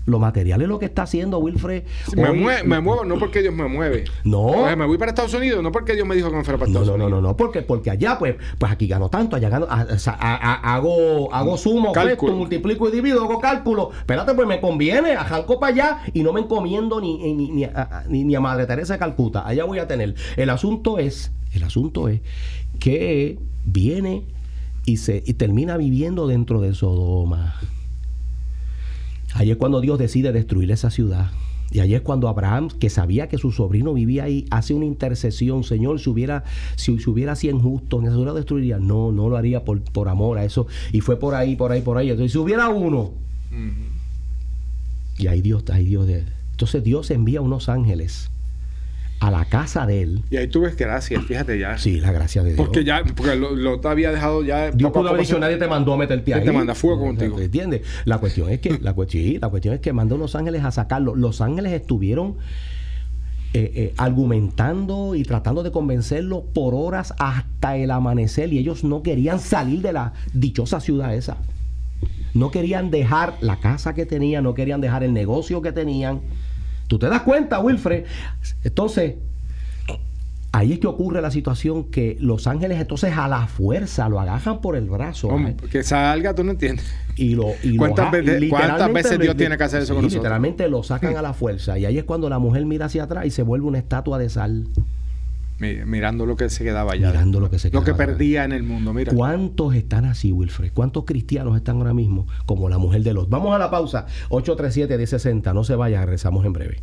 Lo 0.07 0.19
material 0.19 0.63
es 0.63 0.69
lo 0.69 0.79
que 0.79 0.87
está 0.87 1.03
haciendo 1.03 1.39
Wilfred. 1.39 1.85
me, 2.17 2.81
muevo, 2.81 3.05
no 3.05 3.19
porque 3.19 3.43
Dios 3.43 3.55
me 3.55 3.67
mueve. 3.69 4.05
No. 4.25 4.77
me 4.77 4.87
voy 4.87 4.99
para 4.99 5.11
Estados 5.11 5.35
Unidos, 5.35 5.63
no 5.63 5.73
porque 5.73 5.95
Dios 5.95 6.07
me 6.07 6.15
dijo 6.15 6.31
que 6.31 6.37
me 6.37 6.45
fuera 6.45 6.59
para 6.59 6.71
Estados 6.71 6.89
no, 6.89 6.95
Unidos. 6.95 7.11
No, 7.11 7.21
no, 7.21 7.29
no, 7.29 7.37
porque, 7.37 7.63
porque 7.63 7.91
allá, 7.91 8.19
pues, 8.19 8.37
pues 8.59 8.71
aquí 8.71 8.87
gano 8.87 9.09
tanto, 9.09 9.37
allá 9.37 9.49
gano, 9.49 9.67
hago, 9.69 11.33
hago 11.33 11.57
sumo, 11.57 11.95
resto, 11.95 12.33
multiplico 12.33 12.89
y 12.89 12.93
divido, 12.93 13.23
hago 13.25 13.41
cálculo. 13.41 13.91
Espérate, 13.97 14.35
pues 14.35 14.47
me 14.47 14.61
conviene, 14.61 15.13
arranco 15.13 15.59
para 15.59 15.73
allá 15.73 15.99
y 16.13 16.23
no 16.23 16.33
me 16.33 16.41
encomiendo 16.41 17.01
ni, 17.01 17.35
ni, 17.35 17.51
ni, 17.51 17.65
a, 17.65 18.05
ni, 18.09 18.35
a 18.35 18.41
Madre 18.41 18.67
Teresa 18.67 18.95
de 18.95 18.99
Calcuta. 18.99 19.47
Allá 19.47 19.65
voy 19.65 19.79
a 19.79 19.87
tener. 19.87 20.15
El 20.37 20.51
asunto 20.51 20.99
es, 20.99 21.33
el 21.53 21.63
asunto 21.63 22.09
es 22.09 22.21
que 22.79 23.39
viene 23.65 24.25
y 24.85 24.99
se 24.99 25.23
y 25.25 25.35
termina 25.35 25.77
viviendo 25.77 26.27
dentro 26.27 26.61
de 26.61 26.75
Sodoma. 26.75 27.55
Ahí 29.35 29.51
es 29.51 29.57
cuando 29.57 29.81
Dios 29.81 29.99
decide 29.99 30.33
destruir 30.33 30.71
esa 30.71 30.91
ciudad. 30.91 31.31
Y 31.71 31.81
ahí 31.81 31.95
es 31.95 32.03
cuando 32.03 32.29
Abraham, 32.29 32.69
que 32.79 32.89
sabía 32.89 33.29
que 33.29 33.37
su 33.37 33.51
sobrino 33.51 33.93
vivía 33.95 34.25
ahí, 34.25 34.47
hace 34.51 34.75
una 34.75 34.85
intercesión. 34.85 35.65
Señor, 35.65 35.99
si 35.99 36.09
hubiera, 36.09 36.45
si, 36.77 36.99
si 36.99 37.11
hubiera 37.11 37.35
100 37.35 37.61
justos, 37.61 38.03
¿no 38.03 38.25
lo 38.25 38.35
destruiría? 38.35 38.79
No, 38.79 39.11
no 39.11 39.29
lo 39.29 39.37
haría 39.37 39.65
por, 39.65 39.83
por 39.83 40.09
amor 40.09 40.39
a 40.39 40.45
eso. 40.45 40.69
Y 40.93 41.01
fue 41.01 41.19
por 41.19 41.35
ahí, 41.35 41.57
por 41.57 41.73
ahí, 41.73 41.83
por 41.83 41.99
ahí. 41.99 42.11
Entonces, 42.11 42.33
si 42.33 42.39
hubiera 42.39 42.69
uno. 42.69 43.13
Y 45.19 45.27
ahí 45.27 45.43
Dios, 45.43 45.65
ahí 45.71 45.85
Dios. 45.87 46.09
Entonces 46.53 46.85
Dios 46.85 47.11
envía 47.11 47.41
unos 47.41 47.69
ángeles 47.69 48.31
a 49.21 49.31
la 49.31 49.45
casa 49.47 49.87
de 49.87 50.03
él. 50.03 50.23
Y 50.31 50.37
ahí 50.37 50.49
tú 50.49 50.63
ves 50.63 50.77
gracia, 50.77 51.21
fíjate 51.21 51.59
ya. 51.59 51.79
Sí, 51.79 52.01
la 52.01 52.13
gracia 52.13 52.43
de 52.43 52.55
Dios. 52.55 52.59
Porque 52.59 52.85
ya, 52.85 53.03
porque 53.17 53.37
lo, 53.37 53.81
te 53.81 53.89
había 53.89 54.11
dejado 54.11 54.43
ya. 54.43 54.71
Dios 54.71 54.93
pudo 54.93 55.09
haber 55.09 55.23
dicho, 55.23 55.39
nadie 55.39 55.57
te 55.57 55.67
mandó 55.67 55.95
a 55.95 55.97
meterte 55.97 56.35
ahí. 56.35 56.45
Te 56.45 56.53
manda 56.53 56.75
fuego 56.75 57.01
contigo. 57.07 57.41
¿Entiendes? 57.41 57.83
La 58.05 58.19
cuestión 58.19 58.51
es 58.51 58.61
que, 58.61 58.79
la 58.81 58.93
cuestión, 58.93 59.41
la 59.41 59.49
cuestión 59.49 59.75
es 59.75 59.81
que 59.81 59.93
mandó 59.93 60.17
los 60.19 60.35
ángeles 60.35 60.65
a 60.65 60.71
sacarlo. 60.71 61.15
Los 61.15 61.41
ángeles 61.41 61.73
estuvieron 61.73 62.37
eh, 63.57 63.71
eh, 63.75 63.95
argumentando 63.99 65.15
y 65.15 65.23
tratando 65.23 65.63
de 65.63 65.71
convencerlo 65.71 66.43
por 66.43 66.75
horas 66.75 67.15
hasta 67.19 67.77
el 67.77 67.93
amanecer 67.93 68.53
y 68.53 68.59
ellos 68.59 68.83
no 68.83 69.05
querían 69.05 69.39
salir 69.39 69.81
de 69.81 69.93
la 69.93 70.13
dichosa 70.33 70.81
ciudad 70.81 71.15
esa. 71.15 71.37
No 72.35 72.51
querían 72.51 72.91
dejar 72.91 73.35
la 73.41 73.61
casa 73.61 73.95
que 73.95 74.07
tenían, 74.07 74.43
no 74.43 74.55
querían 74.55 74.81
dejar 74.81 75.05
el 75.05 75.13
negocio 75.13 75.63
que 75.63 75.71
tenían 75.71 76.21
¿Tú 76.95 77.01
te 77.01 77.09
das 77.09 77.23
cuenta, 77.23 77.59
Wilfred? 77.59 78.05
Entonces, 78.63 79.17
ahí 80.53 80.75
es 80.75 80.79
que 80.79 80.87
ocurre 80.87 81.21
la 81.21 81.33
situación 81.33 81.91
que 81.91 82.17
los 82.21 82.47
ángeles 82.47 82.81
entonces 82.81 83.13
a 83.17 83.27
la 83.27 83.49
fuerza 83.49 84.09
lo 84.09 84.21
agajan 84.21 84.61
por 84.61 84.77
el 84.77 84.89
brazo. 84.89 85.29
que 85.73 85.83
salga, 85.83 86.37
tú 86.37 86.45
no 86.45 86.53
entiendes. 86.53 86.87
Y 87.17 87.35
lo, 87.35 87.47
¿Cuántas, 87.77 88.13
veces, 88.13 88.49
¿Cuántas, 88.49 88.93
veces, 88.93 89.19
Dios 89.19 89.37
tiene 89.37 89.59
que 89.59 89.65
hacer 89.65 89.83
eso 89.83 89.93
con 89.93 90.05
nosotros? 90.05 90.23
Literalmente 90.23 90.69
lo 90.69 90.85
sacan 90.85 91.17
a 91.17 91.23
la 91.23 91.33
fuerza. 91.33 91.77
Y 91.81 91.85
ahí 91.85 91.99
es 91.99 92.05
cuando 92.05 92.29
la 92.29 92.39
mujer 92.39 92.65
mira 92.65 92.87
hacia 92.87 93.03
atrás 93.03 93.27
y 93.27 93.31
se 93.31 93.43
vuelve 93.43 93.67
una 93.67 93.79
estatua 93.79 94.17
de 94.17 94.31
sal. 94.31 94.69
Mirando 95.59 96.27
lo 96.27 96.37
que 96.37 96.51
se 96.51 96.65
quedaba 96.65 96.93
allá. 96.93 97.09
Mirando 97.09 97.41
lo 97.41 97.51
que 97.51 97.59
se 97.59 97.71
quedaba. 97.71 97.87
Lo 97.87 97.93
que 97.93 97.97
perdía 97.97 98.45
en 98.45 98.53
el 98.53 98.63
mundo, 98.63 98.93
mira. 98.93 99.13
¿Cuántos 99.13 99.75
están 99.75 100.05
así, 100.05 100.33
Wilfred? 100.33 100.73
¿Cuántos 100.73 101.05
cristianos 101.05 101.57
están 101.57 101.77
ahora 101.79 101.95
mismo 101.95 102.27
como 102.47 102.69
la 102.69 102.79
mujer 102.79 103.03
de 103.03 103.15
los? 103.15 103.29
Vamos 103.29 103.55
a 103.55 103.59
la 103.59 103.71
pausa. 103.71 104.07
837-1060. 104.31 105.55
No 105.55 105.65
se 105.65 105.77
vaya, 105.77 106.05
rezamos 106.05 106.45
en 106.45 106.53
breve. 106.53 106.83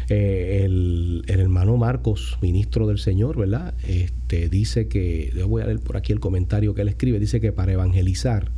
Eh, 0.10 0.64
el, 0.66 1.24
hermano 1.28 1.78
Marcos, 1.78 2.38
ministro 2.42 2.88
del 2.88 2.98
Señor, 2.98 3.38
¿verdad? 3.38 3.74
Este, 3.88 4.50
dice 4.50 4.88
que, 4.88 5.32
yo 5.36 5.48
voy 5.48 5.62
a 5.62 5.66
leer 5.66 5.80
por 5.80 5.98
aquí 5.98 6.12
el 6.12 6.20
comentario 6.20 6.74
que 6.74 6.82
él 6.82 6.90
escribe, 6.90 7.20
dice 7.20 7.40
que 7.40 7.52
para 7.52 7.74
evangelizar 7.74 8.52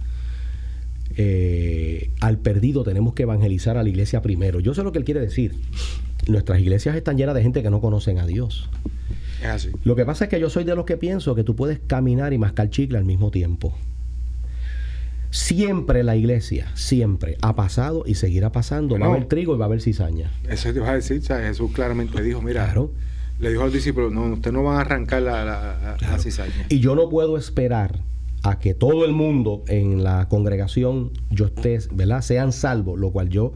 eh, 1.18 2.12
al 2.22 2.38
perdido 2.38 2.84
tenemos 2.84 3.14
que 3.14 3.24
evangelizar 3.24 3.78
a 3.78 3.84
la 3.84 3.90
iglesia 3.90 4.22
primero. 4.22 4.60
Yo 4.60 4.74
sé 4.74 4.84
lo 4.84 4.92
que 4.92 5.00
él 5.00 5.06
quiere 5.06 5.20
decir. 5.20 5.56
Nuestras 6.28 6.60
iglesias 6.60 6.96
están 6.96 7.18
llenas 7.18 7.36
de 7.36 7.42
gente 7.42 7.64
que 7.64 7.70
no 7.70 7.82
conocen 7.82 8.20
a 8.20 8.26
Dios. 8.26 8.70
Lo 9.84 9.96
que 9.96 10.06
pasa 10.06 10.26
es 10.26 10.30
que 10.30 10.40
yo 10.40 10.50
soy 10.50 10.64
de 10.64 10.76
los 10.76 10.86
que 10.86 10.98
pienso 10.98 11.34
que 11.34 11.44
tú 11.44 11.56
puedes 11.56 11.80
caminar 11.80 12.32
y 12.32 12.38
mascar 12.38 12.70
chicle 12.70 12.98
al 12.98 13.06
mismo 13.06 13.32
tiempo. 13.32 13.76
Siempre 15.32 16.04
la 16.04 16.18
iglesia, 16.18 16.72
siempre 16.76 17.38
ha 17.42 17.56
pasado 17.56 18.04
y 18.06 18.16
seguirá 18.16 18.52
pasando. 18.52 19.00
va 19.00 19.08
a 19.08 19.10
haber 19.12 19.26
trigo 19.26 19.56
y 19.56 19.58
va 19.58 19.66
a 19.66 19.68
haber 19.68 19.82
cizaña. 19.82 20.30
Eso 20.50 20.74
te 20.74 20.80
iba 20.80 20.90
a 20.90 20.96
decir, 20.96 21.22
Jesús 21.22 21.72
claramente 21.72 22.22
dijo, 22.22 22.42
mira, 22.42 22.74
le 23.40 23.50
dijo 23.50 23.64
al 23.64 23.72
discípulo, 23.72 24.10
no, 24.10 24.26
usted 24.34 24.52
no 24.52 24.64
va 24.64 24.78
a 24.78 24.82
arrancar 24.82 25.22
la, 25.22 25.98
cizaña. 26.20 26.66
Y 26.68 26.80
yo 26.80 26.96
no 26.96 27.10
puedo 27.10 27.38
esperar 27.38 28.02
a 28.44 28.60
que 28.60 28.74
todo 28.74 29.06
el 29.06 29.14
mundo 29.14 29.64
en 29.68 30.04
la 30.04 30.28
congregación 30.28 31.12
yo 31.30 31.46
esté, 31.46 31.80
¿verdad? 31.94 32.22
Sean 32.22 32.52
salvos, 32.52 33.00
lo 33.00 33.12
cual 33.12 33.30
yo, 33.30 33.54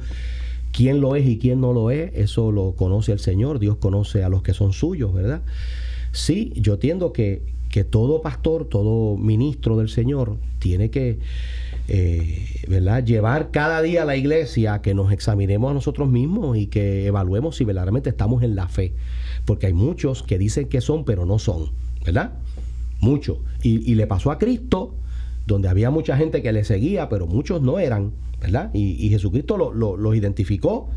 quién 0.71 1.01
lo 1.01 1.17
es 1.17 1.28
y 1.28 1.38
quién 1.39 1.59
no 1.59 1.73
lo 1.73 1.91
es, 1.91 2.11
eso 2.15 2.53
lo 2.53 2.71
conoce 2.71 3.11
el 3.11 3.19
Señor, 3.19 3.59
Dios 3.59 3.78
conoce 3.78 4.23
a 4.23 4.30
los 4.30 4.43
que 4.43 4.53
son 4.53 4.71
suyos, 4.71 5.13
¿verdad? 5.13 5.41
Sí, 6.13 6.53
yo 6.55 6.76
entiendo 6.76 7.11
que, 7.11 7.41
que 7.69 7.84
todo 7.84 8.21
pastor, 8.21 8.69
todo 8.69 9.17
ministro 9.17 9.78
del 9.78 9.89
Señor 9.89 10.38
tiene 10.59 10.89
que 10.89 11.19
eh, 11.88 12.47
¿verdad? 12.67 13.03
Llevar 13.03 13.51
cada 13.51 13.81
día 13.81 14.03
a 14.03 14.05
la 14.05 14.15
iglesia 14.15 14.81
que 14.81 14.93
nos 14.93 15.11
examinemos 15.11 15.71
a 15.71 15.73
nosotros 15.73 16.09
mismos 16.09 16.57
y 16.57 16.67
que 16.67 17.05
evaluemos 17.05 17.57
si 17.57 17.63
verdaderamente 17.63 18.09
estamos 18.09 18.43
en 18.43 18.55
la 18.55 18.67
fe. 18.67 18.93
Porque 19.45 19.67
hay 19.67 19.73
muchos 19.73 20.23
que 20.23 20.38
dicen 20.38 20.67
que 20.67 20.81
son, 20.81 21.05
pero 21.05 21.25
no 21.25 21.38
son, 21.38 21.71
¿verdad? 22.03 22.33
Muchos. 22.99 23.38
Y, 23.61 23.93
le 23.95 24.07
pasó 24.07 24.31
a 24.31 24.39
Cristo, 24.39 24.95
donde 25.45 25.67
había 25.67 25.91
mucha 25.91 26.17
gente 26.17 26.41
que 26.41 26.51
le 26.51 26.63
seguía, 26.63 27.07
pero 27.09 27.27
muchos 27.27 27.61
no 27.61 27.77
eran, 27.77 28.13
¿verdad? 28.41 28.71
Y, 28.73 29.09
Jesucristo 29.09 29.57
los 29.57 30.15
identificó. 30.15 30.89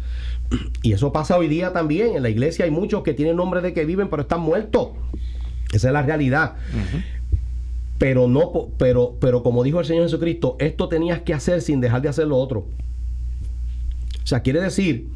Y 0.83 0.93
eso 0.93 1.13
pasa 1.13 1.37
hoy 1.37 1.49
día 1.49 1.75
también. 1.75 2.17
En 2.17 2.23
la 2.23 2.31
iglesia 2.31 2.65
hay 2.65 2.71
muchos 2.71 3.03
que 3.03 3.13
tienen 3.13 3.37
nombre 3.37 3.61
de 3.61 3.75
que 3.75 3.85
viven, 3.85 4.09
pero 4.09 4.23
están 4.23 4.41
muertos. 4.41 4.91
Esa 5.75 5.89
es 5.89 5.93
la 5.93 6.01
realidad 6.01 6.55
pero 7.99 8.29
no 8.29 8.69
pero 8.79 9.17
pero 9.21 9.43
como 9.43 9.65
dijo 9.65 9.81
el 9.81 9.87
Señor 9.87 10.05
Jesucristo, 10.05 10.57
esto 10.61 10.89
tenías 10.89 11.23
que 11.23 11.35
hacer 11.35 11.61
sin 11.61 11.81
dejar 11.81 12.03
de 12.03 12.09
hacer 12.09 12.29
lo 12.29 12.37
otro. 12.37 12.69
O 14.23 14.27
sea, 14.27 14.41
quiere 14.41 14.61
decir 14.61 15.09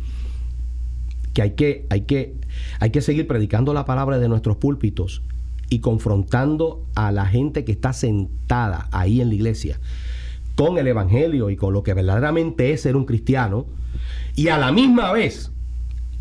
que 1.33 1.43
hay 1.43 1.51
que 1.53 1.87
hay 1.91 2.03
que 2.03 2.35
hay 2.81 2.91
que 2.91 3.01
seguir 3.01 3.27
predicando 3.27 3.73
la 3.73 3.85
palabra 3.85 4.19
de 4.19 4.29
nuestros 4.29 4.57
púlpitos 4.57 5.23
y 5.71 5.79
confrontando 5.79 6.85
a 6.95 7.13
la 7.13 7.27
gente 7.27 7.65
que 7.65 7.73
está 7.73 7.93
sentada 7.93 8.89
ahí 8.91 9.21
en 9.21 9.29
la 9.29 9.35
iglesia 9.35 9.81
con 10.57 10.77
el 10.77 10.87
evangelio 10.87 11.49
y 11.49 11.57
con 11.57 11.73
lo 11.73 11.83
que 11.83 11.95
verdaderamente 11.95 12.73
es 12.73 12.83
ser 12.83 12.97
un 12.97 13.07
cristiano 13.07 13.67
y 14.35 14.49
a 14.49 14.59
la 14.59 14.73
misma 14.73 15.13
vez 15.13 15.52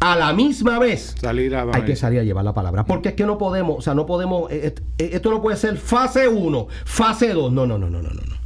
a 0.01 0.15
la 0.15 0.33
misma 0.33 0.79
vez 0.79 1.15
hay 1.23 1.83
que 1.83 1.95
salir 1.95 2.19
a 2.19 2.23
llevar 2.23 2.43
la 2.43 2.53
palabra. 2.53 2.83
Porque 2.85 3.09
es 3.09 3.15
que 3.15 3.25
no 3.25 3.37
podemos, 3.37 3.77
o 3.77 3.81
sea, 3.81 3.93
no 3.93 4.07
podemos, 4.07 4.51
eh, 4.51 4.73
eh, 4.97 5.09
esto 5.13 5.29
no 5.29 5.41
puede 5.43 5.57
ser 5.57 5.77
fase 5.77 6.27
1, 6.27 6.67
fase 6.85 7.29
2. 7.33 7.53
No, 7.53 7.67
no, 7.67 7.77
no, 7.77 7.89
no, 7.89 8.01
no, 8.01 8.09
no. 8.09 8.41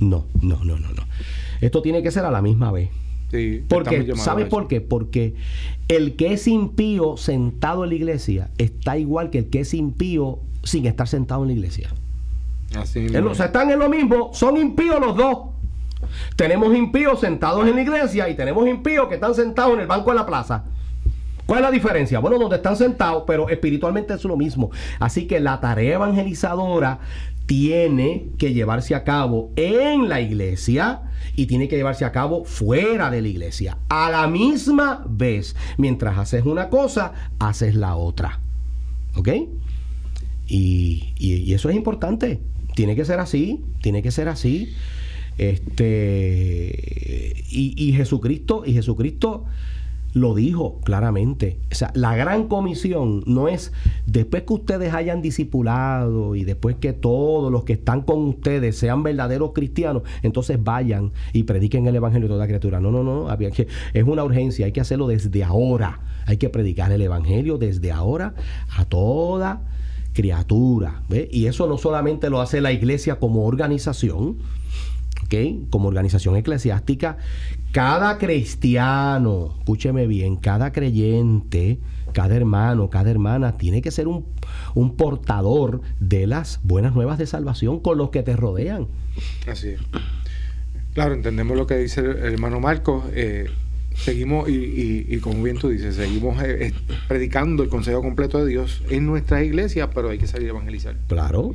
No, 0.00 0.24
no, 0.40 0.64
no, 0.64 0.78
no, 0.78 0.88
no. 0.88 1.02
Esto 1.60 1.82
tiene 1.82 2.02
que 2.02 2.10
ser 2.10 2.24
a 2.24 2.30
la 2.30 2.40
misma 2.40 2.72
vez. 2.72 2.90
Sí, 3.30 3.62
porque, 3.68 4.14
¿sabes 4.16 4.46
por 4.46 4.68
qué? 4.68 4.80
Porque 4.80 5.34
el 5.88 6.16
que 6.16 6.32
es 6.32 6.48
impío 6.48 7.18
sentado 7.18 7.84
en 7.84 7.90
la 7.90 7.96
iglesia 7.96 8.50
está 8.56 8.96
igual 8.96 9.30
que 9.30 9.38
el 9.38 9.50
que 9.50 9.60
es 9.60 9.74
impío 9.74 10.38
sin 10.62 10.86
estar 10.86 11.08
sentado 11.08 11.42
en 11.42 11.48
la 11.48 11.54
iglesia. 11.54 11.90
Así 12.74 13.06
o 13.14 13.34
sea, 13.34 13.46
están 13.46 13.70
en 13.70 13.78
lo 13.78 13.90
mismo, 13.90 14.30
son 14.32 14.56
impíos 14.56 14.98
los 14.98 15.14
dos. 15.14 15.38
Tenemos 16.36 16.74
impíos 16.74 17.20
sentados 17.20 17.66
en 17.66 17.74
la 17.74 17.82
iglesia 17.82 18.28
y 18.30 18.34
tenemos 18.34 18.66
impíos 18.66 19.08
que 19.08 19.16
están 19.16 19.34
sentados 19.34 19.74
en 19.74 19.80
el 19.80 19.86
banco 19.86 20.10
de 20.10 20.16
la 20.16 20.26
plaza. 20.26 20.64
¿Cuál 21.46 21.60
es 21.60 21.62
la 21.62 21.70
diferencia? 21.70 22.18
Bueno, 22.18 22.38
donde 22.38 22.56
están 22.56 22.76
sentados, 22.76 23.22
pero 23.26 23.48
espiritualmente 23.48 24.12
es 24.14 24.24
lo 24.24 24.36
mismo. 24.36 24.70
Así 24.98 25.28
que 25.28 25.38
la 25.38 25.60
tarea 25.60 25.94
evangelizadora 25.94 26.98
tiene 27.46 28.30
que 28.38 28.52
llevarse 28.52 28.96
a 28.96 29.04
cabo 29.04 29.52
en 29.54 30.08
la 30.08 30.20
iglesia 30.20 31.02
y 31.36 31.46
tiene 31.46 31.68
que 31.68 31.76
llevarse 31.76 32.04
a 32.04 32.10
cabo 32.10 32.44
fuera 32.44 33.10
de 33.10 33.22
la 33.22 33.28
iglesia. 33.28 33.78
A 33.88 34.10
la 34.10 34.26
misma 34.26 35.04
vez, 35.08 35.54
mientras 35.78 36.18
haces 36.18 36.44
una 36.44 36.68
cosa, 36.68 37.12
haces 37.38 37.76
la 37.76 37.94
otra. 37.94 38.40
¿Ok? 39.14 39.28
Y, 40.48 41.52
eso 41.52 41.70
es 41.70 41.76
importante. 41.76 42.40
Tiene 42.74 42.96
que 42.96 43.04
ser 43.04 43.20
así, 43.20 43.64
tiene 43.80 44.02
que 44.02 44.10
ser 44.10 44.28
así. 44.28 44.74
Este, 45.38 46.74
y, 47.48 47.74
y 47.76 47.92
Jesucristo, 47.92 48.64
y 48.66 48.72
Jesucristo 48.72 49.44
lo 50.16 50.34
dijo 50.34 50.80
claramente. 50.80 51.58
O 51.70 51.74
sea, 51.74 51.90
la 51.94 52.16
gran 52.16 52.48
comisión 52.48 53.22
no 53.26 53.48
es 53.48 53.72
después 54.06 54.44
que 54.44 54.54
ustedes 54.54 54.94
hayan 54.94 55.20
discipulado 55.20 56.34
y 56.34 56.44
después 56.44 56.76
que 56.76 56.94
todos 56.94 57.52
los 57.52 57.64
que 57.64 57.74
están 57.74 58.00
con 58.00 58.24
ustedes 58.24 58.78
sean 58.78 59.02
verdaderos 59.02 59.52
cristianos, 59.52 60.04
entonces 60.22 60.64
vayan 60.64 61.12
y 61.34 61.42
prediquen 61.42 61.86
el 61.86 61.96
evangelio 61.96 62.28
a 62.28 62.30
toda 62.30 62.46
criatura. 62.46 62.80
No, 62.80 62.90
no, 62.90 63.02
no, 63.02 63.28
es 63.30 64.04
una 64.04 64.24
urgencia, 64.24 64.64
hay 64.64 64.72
que 64.72 64.80
hacerlo 64.80 65.06
desde 65.06 65.44
ahora. 65.44 66.00
Hay 66.24 66.38
que 66.38 66.48
predicar 66.48 66.90
el 66.92 67.02
evangelio 67.02 67.58
desde 67.58 67.92
ahora 67.92 68.34
a 68.74 68.86
toda 68.86 69.60
criatura. 70.14 71.02
Y 71.30 71.44
eso 71.44 71.66
no 71.66 71.76
solamente 71.76 72.30
lo 72.30 72.40
hace 72.40 72.62
la 72.62 72.72
iglesia 72.72 73.16
como 73.18 73.44
organización, 73.44 74.38
como 75.70 75.88
organización 75.88 76.36
eclesiástica, 76.36 77.18
cada 77.72 78.18
cristiano, 78.18 79.54
escúcheme 79.58 80.06
bien, 80.06 80.36
cada 80.36 80.72
creyente, 80.72 81.78
cada 82.12 82.34
hermano, 82.34 82.88
cada 82.88 83.10
hermana, 83.10 83.58
tiene 83.58 83.82
que 83.82 83.90
ser 83.90 84.08
un, 84.08 84.24
portador 84.96 85.82
de 86.00 86.26
las 86.26 86.60
buenas 86.62 86.94
nuevas 86.94 87.18
de 87.18 87.26
salvación 87.26 87.80
con 87.80 87.98
los 87.98 88.10
que 88.10 88.22
te 88.22 88.34
rodean. 88.34 88.86
Así 89.46 89.68
es. 89.70 89.80
Claro, 90.94 91.12
entendemos 91.12 91.56
lo 91.56 91.66
que 91.66 91.76
dice 91.76 92.00
el 92.00 92.32
hermano 92.32 92.58
Marcos. 92.58 93.04
Eh, 93.12 93.50
seguimos, 93.94 94.48
y, 94.48 95.18
como 95.18 95.42
bien 95.42 95.58
tú 95.58 95.68
dices, 95.68 95.96
seguimos 95.96 96.42
eh, 96.42 96.72
predicando 97.08 97.62
el 97.62 97.68
consejo 97.68 98.00
completo 98.00 98.42
de 98.42 98.50
Dios 98.50 98.82
en 98.88 99.04
nuestras 99.04 99.44
iglesias, 99.44 99.90
pero 99.94 100.08
hay 100.08 100.16
que 100.16 100.26
salir 100.26 100.48
a 100.48 100.50
evangelizar. 100.52 100.96
Claro. 101.08 101.54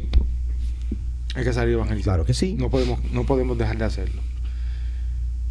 Hay 1.34 1.43
que 1.43 1.53
salir 1.53 1.74
a 1.74 1.78
evangelizar. 1.78 2.14
Claro 2.14 2.26
que 2.26 2.36
sí. 2.36 2.53
No 2.53 2.70
podemos, 2.70 2.99
no 3.12 3.26
podemos 3.26 3.57
dejar 3.57 3.80
de 3.80 3.86
hacerlo. 3.86 4.22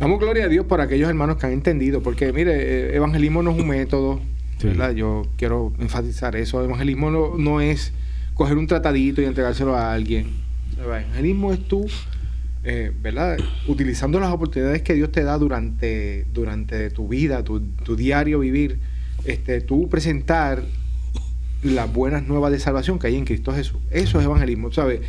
Damos 0.01 0.18
gloria 0.18 0.46
a 0.46 0.48
Dios 0.48 0.64
por 0.64 0.80
aquellos 0.80 1.11
hermanos 1.11 1.36
que 1.36 1.44
han 1.44 1.53
entendido, 1.53 2.03
porque 2.03 2.32
mire, 2.32 2.55
eh, 2.55 2.96
evangelismo 2.96 3.42
no 3.42 3.51
es 3.51 3.59
un 3.59 3.68
método, 3.68 4.18
¿verdad? 4.64 4.92
Yo 4.92 5.26
quiero 5.36 5.74
enfatizar 5.78 6.36
eso. 6.36 6.64
Evangelismo 6.64 7.11
no, 7.11 7.36
no, 7.36 7.61
es 7.61 7.92
coger 8.32 8.57
un 8.57 8.66
tratadito 8.66 9.20
y 9.20 9.26
entregárselo 9.26 9.76
a 9.76 9.92
alguien. 9.92 10.28
Evangelismo 10.82 11.53
es 11.53 11.68
tú, 11.68 11.86
eh, 12.64 12.92
¿verdad? 13.03 13.36
Utilizando 13.68 14.18
las 14.20 14.32
oportunidades 14.32 14.80
que 14.80 14.94
Dios 14.94 15.12
te 15.12 15.22
da 15.22 15.36
durante, 15.36 16.24
durante 16.32 16.88
tu 16.88 17.07
vida, 17.07 17.44
tu, 17.44 17.61
tu 17.61 17.94
diario 17.94 18.38
vivir, 18.38 18.78
este, 19.26 19.61
tú 19.61 19.90
presentar 19.90 20.62
las 21.62 21.92
buenas 21.92 22.26
nuevas 22.26 22.53
de 22.53 22.59
salvación 22.59 22.98
que 22.98 23.09
hay 23.09 23.16
en 23.16 23.26
Cristo 23.26 23.53
Jesús. 23.53 23.82
Eso 23.90 24.18
es 24.18 24.24
evangelismo, 24.24 24.72
¿sabes? 24.72 25.03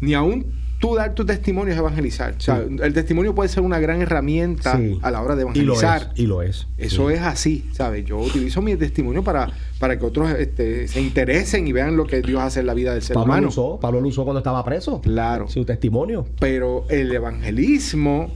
ni 0.00 0.14
aún 0.14 0.46
tú 0.86 0.94
dar 0.94 1.14
tu 1.14 1.24
testimonio 1.24 1.72
es 1.72 1.78
evangelizar. 1.78 2.34
O 2.36 2.40
sea, 2.40 2.58
el 2.58 2.92
testimonio 2.92 3.34
puede 3.34 3.48
ser 3.48 3.62
una 3.62 3.78
gran 3.78 4.02
herramienta 4.02 4.78
a 5.02 5.10
la 5.10 5.22
hora 5.22 5.34
de 5.34 5.42
evangelizar. 5.42 6.12
Y 6.14 6.26
lo 6.26 6.42
es. 6.42 6.66
Eso 6.78 7.10
es 7.10 7.20
así, 7.20 7.68
¿sabes? 7.72 8.04
Yo 8.04 8.18
utilizo 8.18 8.62
mi 8.62 8.76
testimonio 8.76 9.24
para, 9.24 9.50
para 9.78 9.98
que 9.98 10.04
otros 10.04 10.30
este, 10.32 10.86
se 10.88 11.00
interesen 11.00 11.66
y 11.66 11.72
vean 11.72 11.96
lo 11.96 12.06
que 12.06 12.22
Dios 12.22 12.40
hace 12.40 12.60
en 12.60 12.66
la 12.66 12.74
vida 12.74 12.92
del 12.92 13.02
ser 13.02 13.14
Pablo 13.14 13.32
humano. 13.32 13.42
Lo 13.42 13.48
usó, 13.48 13.80
Pablo 13.80 14.00
lo 14.00 14.08
usó 14.08 14.24
cuando 14.24 14.38
estaba 14.38 14.64
preso. 14.64 15.00
Claro. 15.00 15.48
Su 15.48 15.64
testimonio. 15.64 16.26
Pero 16.38 16.84
el 16.88 17.12
evangelismo, 17.12 18.32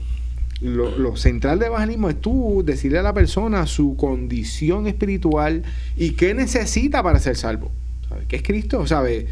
lo, 0.59 0.97
lo 0.97 1.15
central 1.15 1.59
del 1.59 1.69
evangelismo 1.69 2.09
es 2.09 2.19
tú 2.19 2.63
decirle 2.65 2.99
a 2.99 3.03
la 3.03 3.13
persona 3.13 3.65
su 3.65 3.95
condición 3.95 4.87
espiritual 4.87 5.63
y 5.95 6.11
qué 6.11 6.33
necesita 6.33 7.01
para 7.01 7.19
ser 7.19 7.37
salvo. 7.37 7.71
¿Sabes? 8.09 8.27
¿Qué 8.27 8.35
es 8.37 8.43
Cristo? 8.43 8.85
¿Sabes? 8.87 9.25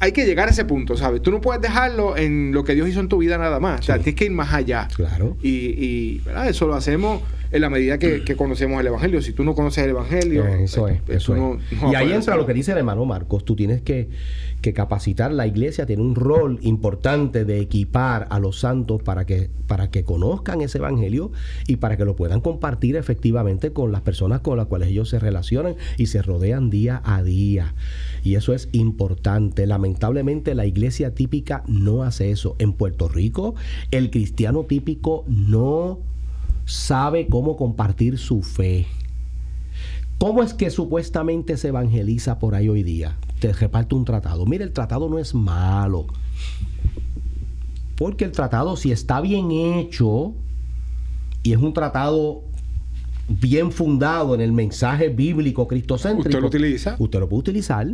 Hay 0.00 0.12
que 0.12 0.26
llegar 0.26 0.48
a 0.48 0.50
ese 0.50 0.64
punto, 0.64 0.96
¿sabes? 0.96 1.22
Tú 1.22 1.30
no 1.30 1.40
puedes 1.40 1.62
dejarlo 1.62 2.16
en 2.16 2.52
lo 2.52 2.64
que 2.64 2.74
Dios 2.74 2.88
hizo 2.88 3.00
en 3.00 3.08
tu 3.08 3.18
vida 3.18 3.38
nada 3.38 3.60
más. 3.60 3.80
O 3.80 3.82
sea, 3.84 3.96
tienes 3.96 4.16
que 4.16 4.24
ir 4.24 4.32
más 4.32 4.52
allá. 4.52 4.88
Claro. 4.94 5.36
Y, 5.42 5.48
y 5.48 6.22
eso 6.48 6.66
lo 6.66 6.74
hacemos 6.74 7.22
en 7.52 7.60
la 7.60 7.70
medida 7.70 7.98
que, 7.98 8.24
conocemos 8.36 8.80
el 8.80 8.86
Evangelio. 8.86 9.20
Si 9.20 9.32
tú 9.32 9.44
no 9.44 9.54
conoces 9.54 9.84
el 9.84 9.90
Evangelio, 9.90 10.46
eso 10.46 10.88
es. 10.88 11.00
Eso 11.06 11.58
y 11.90 11.94
ahí 11.94 12.12
entra 12.12 12.34
lo 12.34 12.46
que 12.46 12.54
dice 12.54 12.72
el 12.72 12.78
hermano 12.78 13.04
Marcos. 13.04 13.44
Tú 13.44 13.54
tienes 13.54 13.82
que, 13.82 14.08
que, 14.62 14.72
capacitar. 14.72 15.32
La 15.32 15.46
iglesia 15.46 15.84
tiene 15.84 16.02
un 16.02 16.14
rol 16.14 16.58
importante 16.62 17.44
de 17.44 17.60
equipar 17.60 18.26
a 18.30 18.38
los 18.38 18.58
santos 18.58 19.02
para 19.02 19.26
que, 19.26 19.50
para 19.66 19.90
que 19.90 20.02
conozcan 20.02 20.62
ese 20.62 20.78
Evangelio 20.78 21.30
y 21.66 21.76
para 21.76 21.96
que 21.98 22.06
lo 22.06 22.16
puedan 22.16 22.40
compartir 22.40 22.96
efectivamente 22.96 23.72
con 23.72 23.92
las 23.92 24.00
personas 24.00 24.40
con 24.40 24.56
las 24.56 24.66
cuales 24.66 24.88
ellos 24.88 25.10
se 25.10 25.18
relacionan 25.18 25.76
y 25.98 26.06
se 26.06 26.22
rodean 26.22 26.70
día 26.70 27.02
a 27.04 27.22
día. 27.22 27.74
Y 28.22 28.36
eso 28.36 28.54
es 28.54 28.68
importante. 28.72 29.66
Lamentablemente 29.66 30.54
la 30.54 30.66
iglesia 30.66 31.14
típica 31.14 31.64
no 31.66 32.02
hace 32.02 32.30
eso. 32.30 32.56
En 32.58 32.72
Puerto 32.72 33.08
Rico 33.08 33.54
el 33.90 34.10
cristiano 34.10 34.64
típico 34.64 35.24
no 35.26 35.98
sabe 36.64 37.26
cómo 37.26 37.56
compartir 37.56 38.18
su 38.18 38.42
fe. 38.42 38.86
¿Cómo 40.18 40.42
es 40.42 40.54
que 40.54 40.70
supuestamente 40.70 41.56
se 41.56 41.68
evangeliza 41.68 42.38
por 42.38 42.54
ahí 42.54 42.68
hoy 42.68 42.84
día? 42.84 43.16
Te 43.40 43.52
reparte 43.52 43.96
un 43.96 44.04
tratado. 44.04 44.46
Mire, 44.46 44.62
el 44.62 44.72
tratado 44.72 45.08
no 45.08 45.18
es 45.18 45.34
malo. 45.34 46.06
Porque 47.96 48.24
el 48.24 48.30
tratado, 48.30 48.76
si 48.76 48.92
está 48.92 49.20
bien 49.20 49.50
hecho 49.50 50.32
y 51.42 51.52
es 51.52 51.58
un 51.58 51.72
tratado 51.72 52.44
bien 53.28 53.72
fundado 53.72 54.34
en 54.34 54.40
el 54.40 54.52
mensaje 54.52 55.08
bíblico 55.08 55.66
cristocéntrico. 55.68 56.28
¿Usted 56.28 56.40
lo 56.40 56.46
utiliza? 56.48 56.96
Usted 56.98 57.20
lo 57.20 57.28
puede 57.28 57.40
utilizar. 57.40 57.86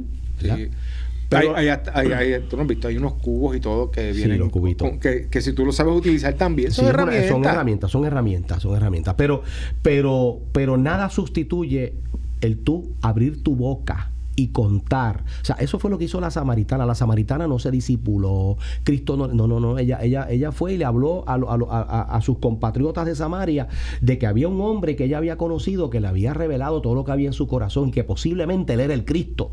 Pero, 1.29 1.55
hay, 1.55 1.69
hay, 1.69 2.41
tú 2.49 2.57
no 2.57 2.63
has 2.63 2.69
visto, 2.69 2.89
hay 2.89 2.97
unos 2.97 3.15
cubos 3.15 3.55
y 3.55 3.61
todo 3.61 3.91
que 3.91 4.13
vienen. 4.13 4.39
los 4.39 4.49
cubitos. 4.49 4.93
que, 4.99 5.29
que, 5.29 5.43
si 5.43 5.53
tú 5.53 5.67
lo 5.67 5.73
sabes 5.73 5.95
utilizar 5.95 6.33
también 6.35 6.73
son 6.73 6.87
herramientas. 6.87 7.29
Son 7.29 7.45
herramientas, 7.45 7.91
son 7.91 8.05
herramientas, 8.07 8.63
son 8.63 8.77
herramientas. 8.77 9.15
Pero, 9.19 9.43
pero, 9.83 10.41
pero 10.53 10.79
nada 10.79 11.11
sustituye 11.11 11.93
el 12.41 12.59
tú 12.59 12.95
abrir 13.03 13.43
tu 13.43 13.55
boca 13.57 14.11
y 14.39 14.49
contar. 14.49 15.25
O 15.43 15.45
sea, 15.45 15.57
eso 15.57 15.81
fue 15.81 15.91
lo 15.91 15.99
que 15.99 16.05
hizo 16.05 16.21
la 16.21 16.31
samaritana. 16.31 16.87
La 16.87 16.95
samaritana 16.95 17.49
no 17.49 17.59
se 17.59 17.73
disipuló. 17.73 18.57
Cristo 18.85 19.17
no, 19.17 19.27
no, 19.27 19.49
no, 19.49 19.59
no. 19.59 19.79
Ella, 19.79 19.99
ella, 20.01 20.29
ella 20.31 20.53
fue 20.53 20.75
y 20.75 20.79
le 20.79 20.85
habló 20.85 21.25
a, 21.27 21.35
a, 21.35 22.03
a, 22.03 22.21
sus 22.21 22.39
compatriotas 22.39 23.05
de 23.05 23.17
Samaria 23.17 23.67
de 24.01 24.17
que 24.17 24.29
había 24.29 24.47
un 24.47 24.61
hombre 24.61 24.95
que 24.95 25.05
ella 25.05 25.19
había 25.19 25.37
conocido 25.37 25.91
que 25.91 26.01
le 26.01 26.07
había 26.07 26.35
revelado 26.35 26.81
todo 26.83 26.95
lo 26.95 27.05
que 27.05 27.11
había 27.11 27.27
en 27.27 27.33
su 27.33 27.49
corazón 27.49 27.91
que 27.91 28.05
posiblemente 28.05 28.75
él 28.75 28.81
era 28.81 28.95
el 28.95 29.05
Cristo. 29.05 29.51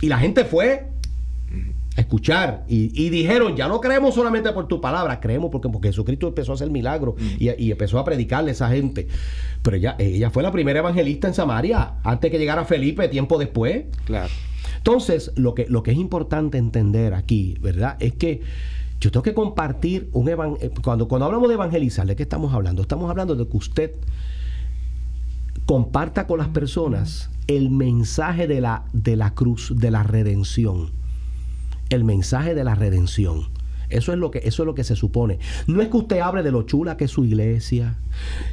Y 0.00 0.08
la 0.08 0.18
gente 0.18 0.44
fue 0.44 0.92
a 1.96 2.00
escuchar 2.00 2.64
y, 2.68 3.08
dijeron, 3.08 3.56
ya 3.56 3.68
no 3.68 3.80
creemos 3.80 4.14
solamente 4.14 4.52
por 4.52 4.68
tu 4.68 4.80
palabra, 4.80 5.18
creemos 5.20 5.50
porque, 5.50 5.68
porque 5.68 5.88
Jesucristo 5.88 6.28
empezó 6.28 6.52
a 6.52 6.54
hacer 6.56 6.70
milagros 6.70 7.14
y, 7.38 7.70
empezó 7.70 7.98
a 7.98 8.04
predicarle 8.04 8.50
a 8.50 8.52
esa 8.52 8.68
gente. 8.68 9.08
Pero 9.62 9.76
ella, 9.76 9.96
ella 9.98 10.30
fue 10.30 10.42
la 10.42 10.52
primera 10.52 10.80
evangelista 10.80 11.28
en 11.28 11.34
Samaria, 11.34 11.94
antes 12.04 12.30
que 12.30 12.38
llegara 12.38 12.64
Felipe, 12.64 13.08
tiempo 13.08 13.38
después. 13.38 13.86
Claro. 14.04 14.32
Entonces, 14.76 15.32
lo 15.36 15.54
que, 15.54 15.66
lo 15.68 15.82
que 15.82 15.92
es 15.92 15.96
importante 15.96 16.58
entender 16.58 17.14
aquí, 17.14 17.56
¿verdad? 17.60 17.96
Es 17.98 18.14
que 18.14 18.42
yo 19.00 19.10
tengo 19.10 19.22
que 19.22 19.34
compartir 19.34 20.08
un 20.12 20.28
evangelio. 20.28 20.68
Eh, 20.68 20.74
cuando, 20.82 21.08
cuando 21.08 21.26
hablamos 21.26 21.48
de 21.48 21.54
evangelizar, 21.54 22.06
¿de 22.06 22.16
qué 22.16 22.22
estamos 22.22 22.54
hablando? 22.54 22.82
Estamos 22.82 23.10
hablando 23.10 23.34
de 23.34 23.46
que 23.48 23.56
usted 23.56 23.92
comparta 25.64 26.26
con 26.26 26.38
las 26.38 26.48
personas 26.48 27.30
el 27.46 27.70
mensaje 27.70 28.46
de 28.46 28.60
la, 28.60 28.84
de 28.92 29.16
la 29.16 29.34
cruz, 29.34 29.72
de 29.76 29.90
la 29.90 30.02
redención. 30.02 30.92
El 31.90 32.04
mensaje 32.04 32.54
de 32.54 32.64
la 32.64 32.74
redención. 32.74 33.48
Eso 33.88 34.12
es 34.12 34.18
lo 34.18 34.30
que 34.30 34.38
eso 34.44 34.62
es 34.62 34.66
lo 34.66 34.74
que 34.74 34.84
se 34.84 34.96
supone. 34.96 35.38
No 35.66 35.80
es 35.80 35.88
que 35.88 35.96
usted 35.96 36.18
hable 36.18 36.42
de 36.42 36.50
lo 36.50 36.62
chula 36.62 36.96
que 36.96 37.04
es 37.04 37.10
su 37.10 37.24
iglesia, 37.24 37.98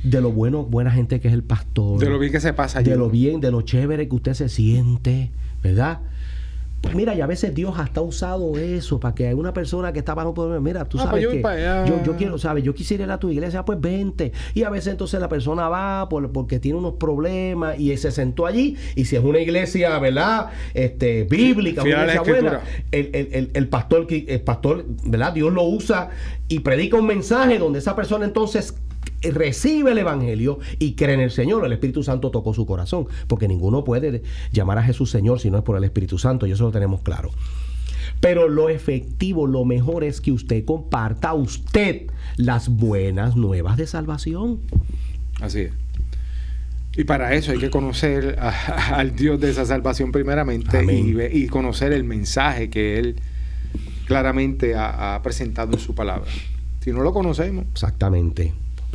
de 0.03 0.21
lo 0.21 0.31
bueno, 0.31 0.63
buena 0.63 0.91
gente 0.91 1.19
que 1.19 1.27
es 1.27 1.33
el 1.33 1.43
pastor, 1.43 1.99
de 1.99 2.09
lo 2.09 2.19
bien 2.19 2.31
que 2.31 2.39
se 2.39 2.53
pasa 2.53 2.79
allí. 2.79 2.91
de 2.91 2.97
lo 2.97 3.09
bien, 3.09 3.41
de 3.41 3.51
lo 3.51 3.61
chévere 3.61 4.07
que 4.07 4.15
usted 4.15 4.33
se 4.33 4.49
siente, 4.49 5.31
¿verdad? 5.63 6.01
Mira, 6.93 7.15
y 7.15 7.21
a 7.21 7.27
veces 7.27 7.55
Dios 7.55 7.73
hasta 7.77 8.01
ha 8.01 8.03
usado 8.03 8.57
eso 8.57 8.99
para 8.99 9.15
que 9.15 9.33
una 9.33 9.53
persona 9.53 9.93
que 9.93 9.99
está 9.99 10.13
bajo 10.13 10.33
poder, 10.33 10.59
mira, 10.61 10.85
tú 10.85 10.97
ah, 10.99 11.07
pues 11.09 11.23
sabes 11.23 11.41
que 11.41 11.89
yo, 11.89 12.03
yo, 12.03 12.17
quiero, 12.17 12.37
sabes, 12.37 12.63
yo 12.63 12.73
quisiera 12.75 13.05
ir 13.05 13.11
a 13.11 13.19
tu 13.19 13.29
iglesia, 13.29 13.63
pues 13.65 13.79
vente. 13.79 14.31
Y 14.53 14.63
a 14.63 14.69
veces 14.69 14.91
entonces 14.91 15.19
la 15.19 15.29
persona 15.29 15.69
va 15.69 16.07
por, 16.09 16.31
porque 16.31 16.59
tiene 16.59 16.77
unos 16.77 16.93
problemas 16.95 17.79
y 17.79 17.95
se 17.97 18.11
sentó 18.11 18.45
allí. 18.45 18.77
Y 18.95 19.05
si 19.05 19.15
es 19.15 19.23
una 19.23 19.39
iglesia, 19.39 19.97
¿verdad? 19.99 20.49
Este, 20.73 21.23
bíblica, 21.23 21.81
una 21.83 22.01
iglesia 22.01 22.21
buena, 22.21 22.61
el, 22.91 23.09
el, 23.13 23.51
el, 23.53 23.67
pastor, 23.69 24.07
el 24.09 24.41
pastor, 24.41 24.85
¿verdad? 25.05 25.33
Dios 25.33 25.51
lo 25.51 25.63
usa 25.63 26.09
y 26.47 26.59
predica 26.59 26.97
un 26.97 27.07
mensaje 27.07 27.57
donde 27.57 27.79
esa 27.79 27.95
persona 27.95 28.25
entonces 28.25 28.75
recibe 29.31 29.91
el 29.91 29.97
Evangelio 29.97 30.59
y 30.79 30.95
cree 30.95 31.13
en 31.15 31.21
el 31.21 31.31
Señor. 31.31 31.65
El 31.65 31.73
Espíritu 31.73 32.03
Santo 32.03 32.31
tocó 32.31 32.53
su 32.53 32.65
corazón, 32.65 33.07
porque 33.27 33.47
ninguno 33.47 33.83
puede 33.83 34.23
llamar 34.51 34.77
a 34.77 34.83
Jesús 34.83 35.09
Señor 35.09 35.39
si 35.39 35.49
no 35.49 35.57
es 35.57 35.63
por 35.63 35.77
el 35.77 35.83
Espíritu 35.83 36.17
Santo, 36.17 36.45
y 36.45 36.51
eso 36.51 36.63
lo 36.63 36.71
tenemos 36.71 37.01
claro. 37.01 37.31
Pero 38.19 38.47
lo 38.47 38.69
efectivo, 38.69 39.47
lo 39.47 39.65
mejor 39.65 40.03
es 40.03 40.21
que 40.21 40.31
usted 40.31 40.63
comparta 40.65 41.29
a 41.29 41.33
usted 41.33 42.03
las 42.37 42.69
buenas 42.69 43.35
nuevas 43.35 43.77
de 43.77 43.87
salvación. 43.87 44.59
Así 45.41 45.61
es. 45.61 45.71
Y 46.95 47.05
para 47.05 47.33
eso 47.33 47.51
hay 47.51 47.57
que 47.57 47.69
conocer 47.69 48.37
al 48.91 49.15
Dios 49.15 49.39
de 49.39 49.49
esa 49.49 49.65
salvación 49.65 50.11
primeramente 50.11 50.85
y, 50.85 51.47
conocer 51.47 51.91
el 51.91 52.03
mensaje 52.03 52.69
que 52.69 52.99
Él 52.99 53.15
claramente 54.05 54.75
ha 54.75 55.19
presentado 55.23 55.73
en 55.73 55.79
su 55.79 55.95
palabra. 55.95 56.29
Si 56.83 56.91
no 56.91 57.01
lo 57.01 57.13
conocemos. 57.13 57.65
Exactamente. 57.71 58.53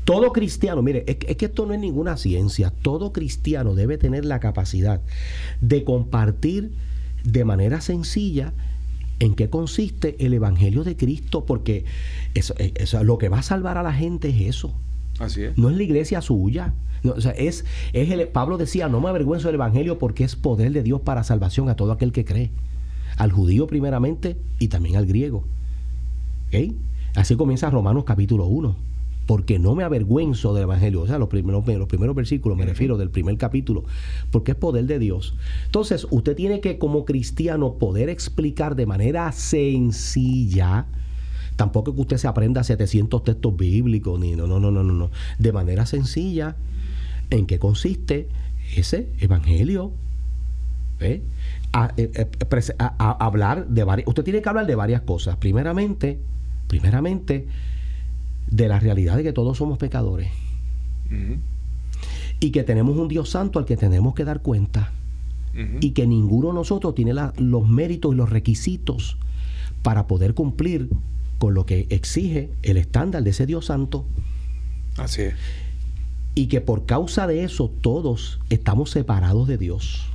Todo 0.09 0.33
cristiano, 0.33 0.81
mire, 0.81 1.05
es, 1.07 1.17
que 1.17 1.45
esto 1.45 1.67
no 1.67 1.75
es 1.75 1.81
ninguna 1.81 2.17
ciencia, 2.17 2.73
todo 2.81 3.13
cristiano 3.13 3.75
debe 3.75 3.99
tener 3.99 4.25
la 4.25 4.41
capacidad 4.41 5.03
de 5.61 5.85
compartir 5.85 6.73
de 7.25 7.45
manera 7.45 7.83
sencilla 7.83 8.55
en 9.19 9.35
qué 9.35 9.51
consiste 9.51 10.17
el 10.25 10.33
Evangelio 10.33 10.83
de 10.83 10.97
Cristo, 10.97 11.45
porque 11.45 11.85
eso, 12.33 12.55
eso, 12.57 13.05
lo 13.05 13.19
que 13.19 13.29
va 13.29 13.41
a 13.41 13.43
salvar 13.43 13.77
a 13.77 13.83
la 13.83 13.93
gente 13.93 14.31
es 14.31 14.57
eso. 14.57 14.75
Así 15.19 15.43
es. 15.43 15.59
No 15.59 15.69
es 15.69 15.77
la 15.77 15.83
iglesia 15.83 16.23
suya. 16.23 16.73
o 17.05 17.21
sea, 17.21 17.33
es, 17.33 17.67
es 17.93 18.11
el, 18.11 18.29
Pablo 18.29 18.57
decía, 18.57 18.89
no 18.89 19.03
me 19.03 19.11
avergüenzo 19.11 19.49
del 19.49 19.57
Evangelio 19.57 19.99
porque 19.99 20.25
es 20.25 20.37
poder 20.37 20.73
de 20.73 20.83
Dios 20.83 21.03
para 21.03 21.23
salvación 21.23 21.69
a 21.69 21.77
todo 21.77 21.93
aquel 21.93 22.13
que 22.13 22.25
cree. 22.25 22.51
Al 23.19 23.31
judío 23.31 23.67
primeramente 23.67 24.39
y 24.59 24.69
también 24.69 24.97
al 24.97 25.05
griego. 25.05 25.45
Así 27.15 27.37
comienza 27.37 27.69
Romanos 27.69 28.05
capítulo 28.05 28.47
1 28.47 28.88
porque 29.29 29.59
no 29.59 29.75
me 29.75 29.85
avergüenzo 29.85 30.55
del 30.55 30.63
Evangelio. 30.63 31.03
O 31.03 31.07
sea, 31.07 31.19
los 31.19 31.29
primeros, 31.29 31.67
los 31.67 31.87
primeros 31.87 32.17
versículos, 32.17 32.57
me 32.57 32.65
refiero 32.65 32.97
del 32.97 33.11
primer 33.11 33.37
capítulo, 33.37 33.85
porque 34.31 34.53
es 34.53 34.57
poder 34.57 34.87
de 34.87 34.99
Dios. 34.99 35.37
Entonces, 35.67 36.07
usted 36.09 36.35
tiene 36.35 36.63
que 36.63 36.79
como 36.79 37.05
cristiano 37.05 37.75
poder 37.75 38.09
explicar 38.09 38.75
de 38.75 38.87
manera 38.87 39.31
sencilla, 39.33 40.87
tampoco 41.57 41.95
que 41.95 42.01
usted 42.01 42.17
se 42.17 42.27
aprenda 42.27 42.65
700 42.65 43.23
textos 43.23 43.55
bíblicos, 43.55 44.19
ni 44.19 44.35
no, 44.35 44.47
no, 44.47 44.59
no, 44.59 44.71
no, 44.71 44.83
no, 44.83 44.95
no, 44.95 45.11
de 45.39 45.53
manera 45.53 45.85
sencilla, 45.85 46.57
en 47.29 47.45
qué 47.45 47.59
consiste 47.59 48.29
ese 48.77 49.11
Evangelio. 49.21 49.93
¿eh? 51.01 51.21
A, 51.75 51.93
eh, 51.99 52.11
eh, 52.15 52.75
hablar 52.99 53.67
de 53.67 53.85
varias, 53.85 54.09
usted 54.09 54.25
tiene 54.25 54.41
que 54.41 54.49
hablar 54.49 54.67
de 54.67 54.75
varias 54.75 55.03
cosas. 55.03 55.37
Primeramente, 55.37 56.19
primeramente, 56.67 57.47
de 58.51 58.69
la 58.69 58.81
realidad 58.81 59.17
de 59.17 59.23
que 59.23 59.33
todos 59.33 59.59
somos 59.59 59.79
pecadores. 59.79 60.29
Y 62.41 62.51
que 62.51 62.63
tenemos 62.63 62.97
un 62.97 63.09
Dios 63.09 63.31
santo 63.31 63.59
al 63.59 63.65
que 63.65 63.77
tenemos 63.77 64.15
que 64.15 64.25
dar 64.25 64.43
cuenta. 64.43 64.93
Y 65.81 65.91
que 65.91 66.07
ninguno 66.07 66.49
de 66.49 66.55
nosotros 66.55 66.95
tiene 66.95 67.13
los 67.13 67.69
méritos 67.69 68.13
y 68.15 68.17
los 68.17 68.31
requisitos 68.31 69.17
para 69.83 70.07
poder 70.07 70.35
cumplir 70.35 70.89
con 71.39 71.55
lo 71.55 71.67
que 71.67 71.87
exige 71.91 72.51
el 72.63 72.77
estándar 72.77 73.23
de 73.23 73.31
ese 73.31 73.47
Dios 73.47 73.67
santo. 73.67 74.05
Así 74.97 75.23
es. 75.23 75.35
Y 76.35 76.47
que 76.47 76.61
por 76.61 76.87
causa 76.87 77.27
de 77.27 77.43
eso 77.43 77.69
todos 77.69 78.39
estamos 78.51 78.91
separados 78.91 79.49
de 79.49 79.59
Dios. 79.59 80.07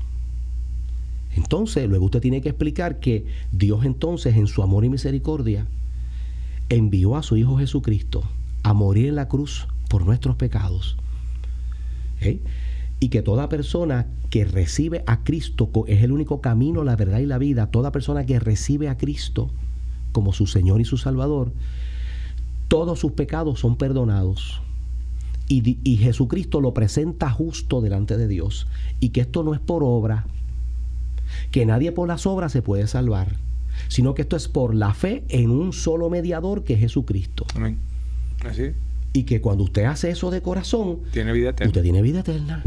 Entonces, 1.36 1.90
luego 1.90 2.06
usted 2.06 2.22
tiene 2.22 2.42
que 2.42 2.50
explicar 2.50 3.00
que 3.00 3.26
Dios 3.52 3.84
entonces 3.84 4.38
en 4.38 4.48
su 4.48 4.64
amor 4.64 4.86
y 4.86 4.90
misericordia 4.90 5.68
envió 6.70 7.16
a 7.16 7.24
su 7.24 7.38
Hijo 7.38 7.58
Jesucristo 7.58 8.24
a 8.64 8.74
morir 8.74 9.08
en 9.08 9.16
la 9.16 9.28
cruz 9.28 9.68
por 9.90 10.06
nuestros 10.06 10.36
pecados. 10.36 10.98
¿eh? 12.22 12.42
Y 13.00 13.10
que 13.10 13.22
toda 13.22 13.50
persona 13.50 14.08
que 14.30 14.46
recibe 14.46 15.04
a 15.06 15.24
Cristo 15.24 15.70
es 15.88 16.02
el 16.02 16.12
único 16.12 16.42
camino, 16.42 16.84
la 16.84 16.96
verdad 16.96 17.20
y 17.20 17.26
la 17.26 17.38
vida. 17.38 17.68
Toda 17.68 17.92
persona 17.92 18.26
que 18.26 18.40
recibe 18.40 18.90
a 18.90 18.98
Cristo 18.98 19.52
como 20.12 20.32
su 20.32 20.48
Señor 20.48 20.80
y 20.80 20.86
su 20.86 20.98
Salvador, 20.98 21.52
todos 22.68 23.00
sus 23.00 23.12
pecados 23.12 23.60
son 23.60 23.76
perdonados. 23.76 24.62
Y, 25.50 25.78
y, 25.84 25.98
Jesucristo 25.98 26.62
lo 26.62 26.74
presenta 26.74 27.30
justo 27.30 27.82
delante 27.82 28.16
de 28.18 28.30
Dios. 28.30 28.68
Y 29.02 29.10
que 29.10 29.22
esto 29.22 29.44
no 29.44 29.54
es 29.54 29.60
por 29.60 29.84
obra, 29.84 30.26
que 31.52 31.66
nadie 31.66 31.92
por 31.92 32.08
las 32.08 32.26
obras 32.26 32.54
se 32.54 32.62
puede 32.62 32.88
salvar 32.88 33.36
sino 33.88 34.14
que 34.14 34.24
esto 34.24 34.36
es 34.36 34.48
por 34.48 34.76
la 34.76 34.94
fe 34.94 35.24
en 35.30 35.52
un 35.52 35.74
solo 35.74 36.10
mediador 36.10 36.64
que 36.64 36.74
es 36.74 36.80
Jesucristo. 36.80 37.46
Amén. 37.56 37.78
Así. 38.46 38.72
Y 39.14 39.24
que 39.24 39.42
cuando 39.42 39.64
usted 39.64 39.86
hace 39.86 40.10
eso 40.10 40.32
de 40.32 40.42
corazón, 40.42 41.00
tiene 41.12 41.34
vida 41.34 41.50
eterna. 41.52 41.70
Usted 41.70 41.84
tiene 41.84 42.02
vida 42.02 42.22
eterna. 42.22 42.64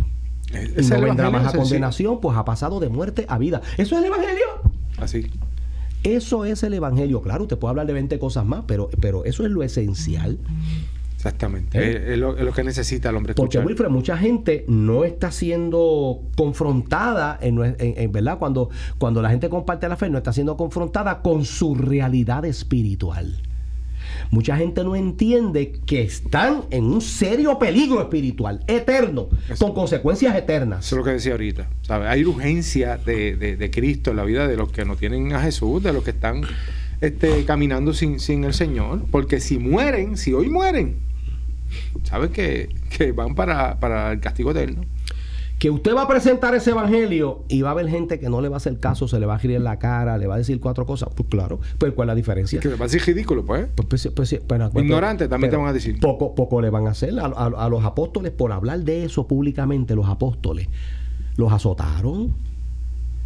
y 0.53 0.83
no 0.83 1.01
vendrá 1.01 1.31
más 1.31 1.55
a 1.55 1.57
condenación, 1.57 2.21
pues 2.21 2.37
ha 2.37 2.45
pasado 2.45 2.81
de 2.81 2.89
muerte 2.89 3.27
a 3.29 3.39
vida. 3.39 3.63
Eso 3.77 3.97
es 3.97 4.01
el 4.01 4.05
Evangelio. 4.07 4.47
Así. 4.99 5.27
Eso 6.05 6.45
es 6.45 6.63
el 6.63 6.75
Evangelio. 6.75 7.21
Claro, 7.21 7.45
usted 7.45 7.59
puede 7.59 7.71
hablar 7.71 7.87
de 7.87 7.93
20 7.93 8.19
cosas 8.21 8.47
más, 8.47 8.65
pero, 8.67 8.89
pero 9.01 9.25
eso 9.25 9.45
es 9.45 9.51
lo 9.51 9.65
esencial. 9.65 10.39
Exactamente. 11.27 11.79
¿Eh? 11.79 12.13
Es, 12.13 12.19
lo, 12.19 12.53
que 12.53 12.63
necesita 12.63 13.11
el 13.11 13.17
hombre. 13.17 13.35
Porque 13.35 13.59
Wilfred, 13.59 13.89
mucha 13.89 14.17
gente 14.17 14.65
no 14.69 15.05
está 15.05 15.33
siendo 15.33 16.23
confrontada, 16.37 17.37
en, 17.41 18.13
¿verdad? 18.13 18.39
Cuando, 18.39 18.71
cuando 18.99 19.21
la 19.23 19.31
gente 19.31 19.49
comparte 19.49 19.89
la 19.89 19.97
fe, 19.97 20.09
no 20.09 20.19
está 20.19 20.33
siendo 20.33 20.57
confrontada 20.57 21.23
con 21.23 21.45
su 21.45 21.75
realidad 21.75 22.45
espiritual. 22.45 23.43
Mucha 24.31 24.57
gente 24.57 24.85
no 24.85 24.95
entiende 24.95 25.73
que 25.85 26.03
están 26.03 26.63
en 26.71 26.85
un 26.85 27.01
serio 27.01 27.59
peligro 27.59 28.01
espiritual, 28.01 28.63
eterno, 28.69 29.29
con 29.59 29.75
consecuencias 29.75 30.37
eternas. 30.37 30.87
Eso 30.87 30.95
es 30.95 30.99
lo 30.99 31.05
que 31.05 31.11
decía 31.11 31.33
ahorita. 31.33 31.69
Hay 31.89 32.25
urgencia 32.25 32.99
de, 32.99 33.35
de, 33.35 33.71
Cristo 33.73 34.13
en 34.13 34.19
la 34.19 34.25
vida 34.25 34.47
de 34.47 34.57
los 34.57 34.71
que 34.71 34.85
no 34.85 34.95
tienen 34.95 35.33
a 35.33 35.41
Jesús, 35.41 35.83
de 35.83 35.93
los 35.93 36.05
que 36.05 36.11
están 36.11 36.43
este, 37.01 37.45
caminando 37.45 37.93
sin, 37.93 38.21
sin 38.21 38.45
el 38.45 38.55
Señor. 38.55 39.03
Porque 39.11 39.41
si 39.41 39.59
mueren, 39.59 40.17
si 40.17 40.33
hoy 40.33 40.49
mueren, 40.49 41.07
saben 42.03 42.31
que, 42.31 42.69
van 43.15 43.35
para, 43.35 44.13
el 44.13 44.21
castigo 44.21 44.51
eterno. 44.51 44.83
Que 45.59 45.71
usted 45.71 45.95
va 45.95 46.03
a 46.03 46.09
presentar 46.09 46.55
ese 46.55 46.73
evangelio 46.73 47.45
y 47.49 47.63
va 47.63 47.71
a 47.71 47.73
haber 47.73 47.89
gente 47.89 48.21
que 48.21 48.29
no 48.29 48.43
le 48.43 48.51
va 48.51 48.57
a 48.57 48.59
hacer 48.59 48.79
caso, 48.79 49.09
se 49.09 49.19
le 49.19 49.25
va 49.25 49.37
a 49.37 49.39
girar 49.39 49.57
en 49.57 49.65
la 49.65 49.79
cara, 49.79 50.19
le 50.19 50.27
va 50.27 50.35
a 50.35 50.39
decir 50.39 50.61
cuatro 50.61 50.85
cosas. 50.85 51.09
Pues 51.15 51.31
claro, 51.31 51.61
pues 51.79 51.93
¿cuál 51.95 52.09
es 52.09 52.11
la 52.11 52.15
diferencia? 52.15 52.61
Que 52.61 52.69
le 52.69 52.75
va 52.75 52.85
a 52.85 52.89
decir 52.89 53.03
ridículo, 53.07 53.43
pues. 53.43 53.67
pues, 53.75 53.87
pues, 53.89 54.11
pues 54.15 54.41
Ignorante 54.75 55.29
también 55.29 55.51
te 55.51 55.57
van 55.57 55.69
a 55.69 55.73
decir. 55.73 55.99
Poco, 55.99 56.35
poco 56.35 56.61
le 56.61 56.69
van 56.69 56.87
a 56.87 56.91
hacer 56.91 57.15
a 57.19 57.69
los 57.71 57.85
apóstoles 57.85 58.33
por 58.33 58.53
hablar 58.53 58.81
de 58.81 59.05
eso 59.05 59.27
públicamente, 59.27 59.95
los 59.95 60.09
apóstoles. 60.09 60.69
Los 61.37 61.51
azotaron 61.53 62.35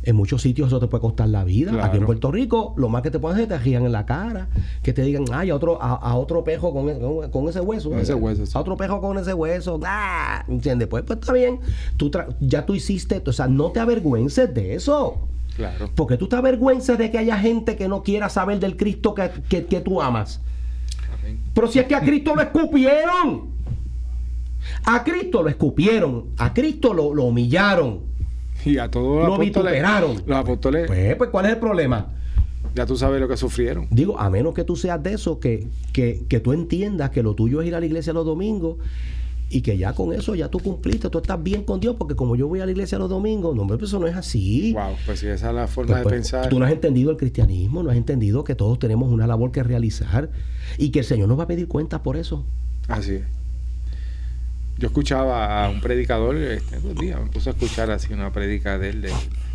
en 0.03 0.17
muchos 0.17 0.41
sitios 0.43 0.69
eso 0.69 0.81
te 0.81 0.87
puede 0.87 1.03
costar 1.03 1.29
la 1.29 1.45
vida. 1.45 1.85
Aquí 1.85 1.99
en 1.99 2.07
Puerto 2.07 2.31
Rico, 2.31 2.75
lo 2.77 2.89
más 2.89 3.03
que 3.03 3.11
te 3.11 3.19
pueden 3.19 3.37
hacer 3.37 3.53
es 3.53 3.59
te 3.59 3.65
giran 3.65 3.85
en 3.85 3.93
la 3.93 4.07
cara, 4.07 4.49
que 4.83 4.93
te 4.93 5.03
digan, 5.03 5.25
ay, 5.33 5.51
a 5.51 5.55
otro, 5.55 5.81
a, 5.81 6.17
otro 6.17 6.43
pejo 6.43 6.73
con, 6.73 7.31
con, 7.31 7.49
ese 7.49 7.61
hueso. 7.61 7.95
ese 7.99 8.15
hueso 8.15 8.45
A 8.57 8.61
otro 8.61 8.77
pejo 8.77 9.01
con 9.01 9.19
ese 9.19 9.35
hueso. 9.35 9.79
¡Ah! 9.85 10.45
¿Entiendes? 10.49 10.89
Pues, 10.89 11.05
pues 11.05 11.19
está 11.19 11.33
bien. 11.33 11.61
Tú 11.97 12.11
ya 12.41 12.65
tú 12.65 12.75
hiciste, 12.75 13.23
o 13.25 13.33
sea, 13.33 13.47
no 13.47 13.71
te 13.73 13.81
avergüences 13.81 14.53
de 14.55 14.75
eso. 14.75 15.29
Claro. 15.57 15.91
Porque 15.95 16.17
tú 16.17 16.29
te 16.29 16.37
avergüences 16.37 16.97
de 16.97 17.11
que 17.11 17.19
haya 17.19 17.37
gente 17.37 17.77
que 17.77 17.89
no 17.89 18.03
quiera 18.03 18.29
saber 18.29 18.59
del 18.61 18.77
Cristo 18.77 19.15
que, 19.15 19.31
que, 19.49 19.81
tú 19.81 20.01
amas. 20.01 20.41
Pero 21.53 21.69
si 21.69 21.79
es 21.79 21.87
que 21.87 21.95
a 21.95 22.01
Cristo 22.01 22.35
lo 22.35 22.41
escupieron. 22.41 23.51
A 24.85 25.05
Cristo 25.05 25.43
lo 25.43 25.51
escupieron. 25.51 26.29
A 26.39 26.55
Cristo 26.55 26.95
lo, 26.95 27.13
lo 27.13 27.25
humillaron. 27.25 28.10
Y 28.65 28.79
a 28.79 28.91
todos 28.91 29.27
los 29.27 29.35
apóstoles. 29.35 29.83
Los 30.27 30.37
apóstoles. 30.39 30.87
Pues, 30.87 31.17
pues, 31.17 31.31
¿cuál 31.31 31.47
es 31.47 31.53
el 31.53 31.59
problema? 31.59 32.07
Ya 32.75 32.87
tú 32.87 32.97
sabes 32.97 33.21
lo 33.21 33.29
que 33.29 33.37
sufrieron. 33.37 33.89
Digo, 33.91 34.19
a 34.19 34.31
menos 34.31 34.55
que 34.55 34.65
tú 34.65 34.77
seas 34.77 35.03
de 35.03 35.15
eso, 35.15 35.41
que, 35.41 35.67
que, 35.93 36.25
que 36.29 36.41
tú 36.41 36.53
entiendas 36.53 37.11
que 37.11 37.23
lo 37.23 37.35
tuyo 37.35 37.63
es 37.63 37.69
ir 37.69 37.75
a 37.75 37.81
la 37.81 37.87
iglesia 37.87 38.13
los 38.13 38.25
domingos 38.25 38.77
y 39.53 39.63
que 39.63 39.77
ya 39.77 39.93
con 39.95 40.13
eso 40.13 40.37
ya 40.37 40.49
tú 40.49 40.61
cumpliste, 40.61 41.11
tú 41.11 41.19
estás 41.19 41.43
bien 41.43 41.65
con 41.65 41.81
Dios, 41.81 41.97
porque 41.99 42.15
como 42.15 42.37
yo 42.37 42.47
voy 42.47 42.61
a 42.61 42.67
la 42.67 42.71
iglesia 42.71 42.99
los 42.99 43.11
domingos, 43.11 43.57
no, 43.57 43.67
pues 43.67 43.83
eso 43.83 43.99
no 43.99 44.07
es 44.07 44.15
así. 44.15 44.73
Wow, 44.73 44.95
pues 45.05 45.19
si 45.19 45.27
esa 45.27 45.49
es 45.49 45.55
la 45.55 45.67
forma 45.67 45.95
pues, 45.95 46.05
de 46.05 46.11
pensar. 46.11 46.49
Tú 46.49 46.61
no 46.61 46.65
has 46.65 46.73
entendido 46.73 47.11
el 47.11 47.17
cristianismo, 47.17 47.83
no 47.83 47.91
has 47.91 47.97
entendido 47.97 48.45
que 48.45 48.55
todos 48.55 48.79
tenemos 48.79 49.11
una 49.11 49.27
labor 49.27 49.51
que 49.51 49.65
realizar 49.65 50.31
y 50.79 50.91
que 50.91 51.01
el 51.01 51.05
Señor 51.05 51.29
nos 51.29 51.39
va 51.39 51.45
a 51.45 51.47
pedir 51.49 51.67
cuentas 51.67 52.01
por 52.01 52.17
eso. 52.17 52.47
Así 52.87 53.15
es. 53.15 53.40
Yo 54.81 54.87
escuchaba 54.87 55.67
a 55.67 55.69
un 55.69 55.81
predicador 55.83 56.37
este 56.37 56.79
día, 56.99 57.19
me 57.19 57.31
puse 57.31 57.51
a 57.51 57.53
escuchar 57.53 57.91
así 57.91 58.13
una 58.15 58.33
predica 58.33 58.79
de 58.79 58.89
él. 58.89 59.07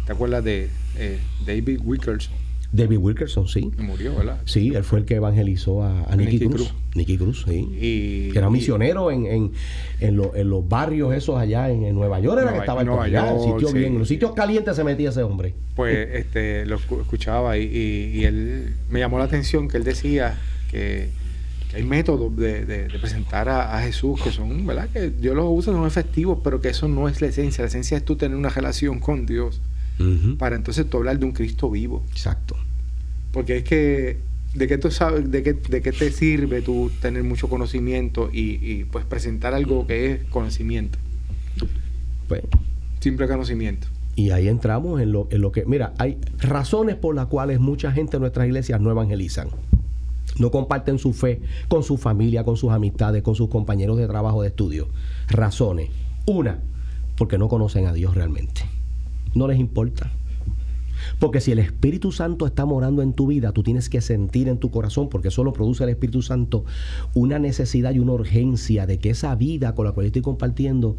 ¿Te 0.05 0.11
acuerdas 0.13 0.43
de 0.43 0.69
eh, 0.97 1.19
David 1.43 1.79
Wilkerson? 1.83 2.31
David 2.71 2.97
Wilkerson, 2.97 3.47
sí. 3.47 3.71
Murió, 3.77 4.15
¿verdad? 4.15 4.39
Sí, 4.45 4.73
él 4.75 4.83
fue 4.83 4.99
el 4.99 5.05
que 5.05 5.15
evangelizó 5.15 5.81
a, 5.81 6.15
Nicky, 6.15 6.39
Cruz. 6.47 6.73
Nicky 6.93 7.17
Cruz, 7.17 7.45
sí. 7.47 7.67
Y, 7.71 8.31
que 8.33 8.37
era 8.37 8.51
misionero 8.51 9.09
en, 9.09 9.25
en, 9.25 9.51
en, 9.99 10.15
los 10.15 10.69
barrios 10.69 11.15
esos 11.15 11.39
allá 11.39 11.69
en, 11.71 11.95
Nueva 11.95 12.19
York, 12.19 12.39
era 12.43 12.53
que 12.53 12.59
estaba 12.59 12.81
en 12.81 12.87
Nueva 12.87 13.07
York, 13.07 13.39
sitio 13.43 13.73
bien. 13.73 13.93
En 13.93 13.99
los 13.99 14.07
sitios 14.07 14.33
calientes 14.33 14.75
se 14.75 14.83
metía 14.83 15.09
ese 15.09 15.23
hombre. 15.23 15.55
Pues 15.75 16.07
este, 16.13 16.67
lo 16.67 16.75
escuchaba 16.75 17.57
y, 17.57 17.63
y, 17.63 18.25
él 18.25 18.75
me 18.89 18.99
llamó 18.99 19.17
la 19.17 19.25
atención 19.25 19.69
que 19.69 19.77
él 19.77 19.83
decía 19.83 20.37
que, 20.69 21.09
hay 21.75 21.83
métodos 21.83 22.33
de, 22.37 22.87
presentar 23.01 23.49
a, 23.49 23.81
Jesús 23.81 24.21
que 24.21 24.31
son, 24.31 24.65
¿verdad? 24.65 24.87
Que 24.89 25.09
Dios 25.09 25.35
los 25.35 25.45
usa, 25.49 25.73
son 25.73 25.85
efectivos, 25.85 26.39
pero 26.41 26.61
que 26.61 26.69
eso 26.69 26.87
no 26.87 27.09
es 27.09 27.19
la 27.19 27.27
esencia. 27.27 27.63
La 27.63 27.67
esencia 27.67 27.97
es 27.97 28.05
tú 28.05 28.15
tener 28.15 28.37
una 28.37 28.47
relación 28.47 28.99
con 28.99 29.25
Dios. 29.25 29.61
Para 30.37 30.55
entonces 30.55 30.89
tú 30.89 30.97
hablar 30.97 31.19
de 31.19 31.25
un 31.25 31.33
Cristo 31.33 31.69
vivo. 31.69 32.05
Exacto. 32.11 32.55
Porque 33.33 33.57
es 33.57 33.63
que, 33.65 34.19
¿de 34.53 34.67
qué, 34.67 34.77
tú 34.77 34.89
sabes, 34.89 35.29
de 35.29 35.43
qué, 35.43 35.53
de 35.53 35.81
qué 35.81 35.91
te 35.91 36.11
sirve 36.11 36.61
tú 36.61 36.91
tener 37.01 37.23
mucho 37.23 37.49
conocimiento 37.49 38.29
y, 38.31 38.85
pues 38.85 39.03
presentar 39.03 39.53
algo 39.53 39.85
que 39.85 40.11
es 40.11 40.23
conocimiento? 40.29 40.97
Pues, 42.29 42.41
Simple 43.01 43.27
conocimiento. 43.27 43.87
Y 44.15 44.29
ahí 44.29 44.47
entramos 44.47 45.01
en 45.01 45.11
lo, 45.11 45.27
en 45.29 45.41
lo 45.41 45.51
que, 45.51 45.65
mira, 45.65 45.93
hay 45.97 46.17
razones 46.39 46.95
por 46.95 47.15
las 47.15 47.27
cuales 47.27 47.59
mucha 47.59 47.91
gente 47.91 48.15
en 48.15 48.21
nuestras 48.21 48.47
iglesias 48.47 48.79
no 48.79 48.91
evangelizan. 48.91 49.49
No 50.37 50.51
comparten 50.51 50.99
su 50.99 51.13
fe 51.13 51.41
con 51.67 51.83
su 51.83 51.97
familia, 51.97 52.43
con 52.43 52.57
sus 52.57 52.71
amistades, 52.71 53.23
con 53.23 53.35
sus 53.35 53.49
compañeros 53.49 53.97
de 53.97 54.07
trabajo, 54.07 54.41
de 54.41 54.49
estudio. 54.49 54.89
Razones. 55.27 55.89
Una, 56.25 56.59
porque 57.17 57.37
no 57.37 57.47
conocen 57.47 57.85
a 57.85 57.93
Dios 57.93 58.15
realmente. 58.15 58.61
No 59.33 59.47
les 59.47 59.59
importa. 59.59 60.11
Porque 61.19 61.41
si 61.41 61.51
el 61.51 61.59
Espíritu 61.59 62.11
Santo 62.11 62.45
está 62.45 62.65
morando 62.65 63.01
en 63.01 63.13
tu 63.13 63.27
vida, 63.27 63.51
tú 63.51 63.63
tienes 63.63 63.89
que 63.89 64.01
sentir 64.01 64.47
en 64.47 64.57
tu 64.57 64.71
corazón, 64.71 65.09
porque 65.09 65.31
solo 65.31 65.53
produce 65.53 65.83
el 65.83 65.89
Espíritu 65.89 66.21
Santo, 66.21 66.65
una 67.13 67.39
necesidad 67.39 67.93
y 67.93 67.99
una 67.99 68.13
urgencia 68.13 68.85
de 68.87 68.97
que 68.97 69.11
esa 69.11 69.35
vida 69.35 69.75
con 69.75 69.85
la 69.85 69.91
cual 69.91 70.07
estoy 70.07 70.21
compartiendo 70.21 70.97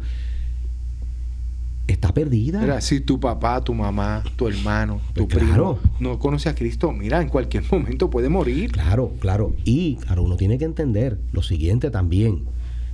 está 1.87 2.13
perdida. 2.13 2.59
Mira, 2.61 2.81
si 2.81 2.99
tu 2.99 3.19
papá, 3.19 3.63
tu 3.63 3.73
mamá, 3.73 4.23
tu 4.35 4.47
hermano, 4.47 5.01
tu 5.13 5.27
pues 5.27 5.43
primo 5.43 5.79
no 5.99 6.19
conoce 6.19 6.49
a 6.49 6.55
Cristo, 6.55 6.91
mira, 6.91 7.21
en 7.21 7.29
cualquier 7.29 7.63
momento 7.71 8.09
puede 8.09 8.29
morir. 8.29 8.71
Claro, 8.71 9.13
claro. 9.19 9.55
Y 9.63 9.95
claro, 9.95 10.23
uno 10.23 10.37
tiene 10.37 10.57
que 10.57 10.65
entender 10.65 11.19
lo 11.31 11.41
siguiente 11.41 11.89
también, 11.89 12.45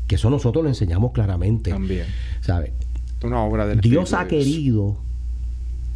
que 0.07 0.15
eso 0.15 0.29
nosotros 0.29 0.63
lo 0.63 0.69
enseñamos 0.69 1.11
claramente. 1.11 1.71
También. 1.71 2.05
¿Sabe? 2.41 2.73
Una 3.23 3.41
obra 3.41 3.65
del 3.65 3.79
Dios 3.81 4.13
ha 4.13 4.27
querido 4.27 4.97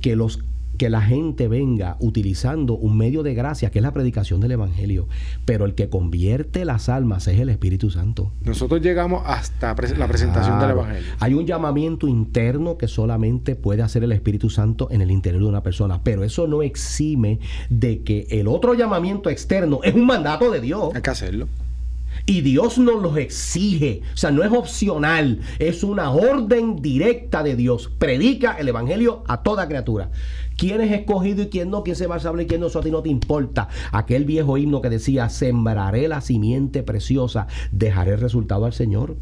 que 0.02 0.16
los 0.16 0.44
que 0.78 0.90
la 0.90 1.02
gente 1.02 1.48
venga 1.48 1.98
utilizando 2.00 2.76
un 2.76 2.98
medio 2.98 3.24
de 3.24 3.34
gracia 3.34 3.70
que 3.72 3.80
es 3.80 3.84
la 3.84 3.94
predicación 3.94 4.40
del 4.40 4.52
Evangelio, 4.52 5.08
pero 5.46 5.66
el 5.66 5.76
que 5.76 5.90
convierte 5.90 6.66
las 6.66 6.90
almas 6.90 7.28
es 7.28 7.40
el 7.40 7.50
Espíritu 7.50 7.90
Santo. 7.90 8.32
Nosotros 8.44 8.82
llegamos 8.82 9.24
hasta 9.26 9.76
la 9.98 10.08
presentación 10.08 10.60
del 10.60 10.72
Evangelio. 10.72 11.08
Hay 11.20 11.34
un 11.34 11.46
llamamiento 11.46 12.08
interno 12.08 12.78
que 12.78 12.88
solamente 12.88 13.56
puede 13.56 13.82
hacer 13.82 14.04
el 14.04 14.12
Espíritu 14.12 14.50
Santo 14.50 14.88
en 14.92 15.02
el 15.02 15.12
interior 15.12 15.42
de 15.42 15.50
una 15.50 15.64
persona, 15.64 16.02
pero 16.04 16.24
eso 16.24 16.48
no 16.48 16.62
exime 16.62 17.40
de 17.70 18.04
que 18.04 18.28
el 18.30 18.48
otro 18.48 18.74
llamamiento 18.74 19.30
externo 19.30 19.80
es 19.84 19.96
un 19.96 20.06
mandato 20.06 20.52
de 20.52 20.62
Dios. 20.62 20.94
Hay 20.94 21.02
que 21.02 21.10
hacerlo. 21.10 21.48
Y 22.26 22.42
Dios 22.42 22.78
nos 22.78 23.02
los 23.02 23.18
exige. 23.18 24.02
O 24.14 24.18
sea, 24.18 24.32
no 24.32 24.44
es 24.44 24.52
opcional. 24.52 25.40
Es 25.60 25.84
una 25.84 26.12
orden 26.12 26.82
directa 26.82 27.44
de 27.44 27.56
Dios. 27.56 27.90
Predica 27.98 28.58
el 28.58 28.68
Evangelio 28.68 29.24
a 29.28 29.44
toda 29.44 29.68
criatura 29.68 30.10
quién 30.58 30.82
es 30.82 30.92
escogido 30.92 31.44
y 31.44 31.48
quién 31.48 31.70
no, 31.70 31.84
quién 31.84 31.96
se 31.96 32.08
va 32.08 32.16
a 32.16 32.20
saber 32.20 32.42
y 32.42 32.48
quién 32.48 32.60
no, 32.60 32.68
eso 32.68 32.80
a 32.80 32.84
ti 32.84 32.92
no 32.92 33.02
te 33.02 33.10
importa. 33.10 33.70
Aquel 33.92 34.26
viejo 34.26 34.58
himno 34.58 34.82
que 34.82 34.90
decía, 34.90 35.30
sembraré 35.30 36.08
la 36.08 36.22
simiente 36.22 36.84
preciosa, 36.84 37.48
dejaré 37.72 38.14
el 38.14 38.20
resultado 38.20 38.66
al 38.66 38.74
Señor. 38.74 39.16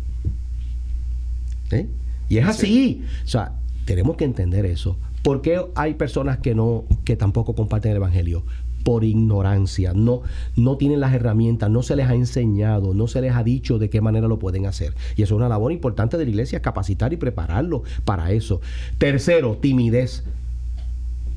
¿Eh? 1.72 1.88
Y 2.30 2.38
es 2.38 2.48
así. 2.48 3.04
O 3.24 3.28
sea, 3.28 3.54
tenemos 3.86 4.18
que 4.18 4.26
entender 4.26 4.66
eso. 4.66 4.98
¿Por 5.22 5.42
qué 5.42 5.62
hay 5.76 5.96
personas 5.96 6.38
que 6.40 6.56
no, 6.56 6.86
que 7.04 7.16
tampoco 7.16 7.54
comparten 7.56 7.92
el 7.92 7.98
Evangelio? 7.98 8.44
por 8.84 9.04
ignorancia, 9.04 9.94
no, 9.96 10.22
no 10.56 10.78
tienen 10.78 11.00
las 11.00 11.12
herramientas, 11.12 11.72
no 11.72 11.82
se 11.82 11.96
les 11.96 12.08
ha 12.08 12.14
enseñado, 12.14 12.94
no 12.94 13.08
se 13.08 13.20
les 13.20 13.34
ha 13.34 13.42
dicho 13.44 13.80
de 13.80 13.90
qué 13.90 14.00
manera 14.00 14.28
lo 14.28 14.38
pueden 14.38 14.68
hacer. 14.68 14.94
Y 15.16 15.24
eso 15.24 15.34
es 15.34 15.38
una 15.38 15.50
labor 15.50 15.72
importante 15.72 16.20
de 16.20 16.24
la 16.24 16.30
iglesia, 16.30 16.62
capacitar 16.62 17.12
y 17.12 17.18
prepararlo 17.18 17.82
para 18.04 18.30
eso. 18.32 18.62
Tercero, 19.00 19.58
timidez 19.58 20.24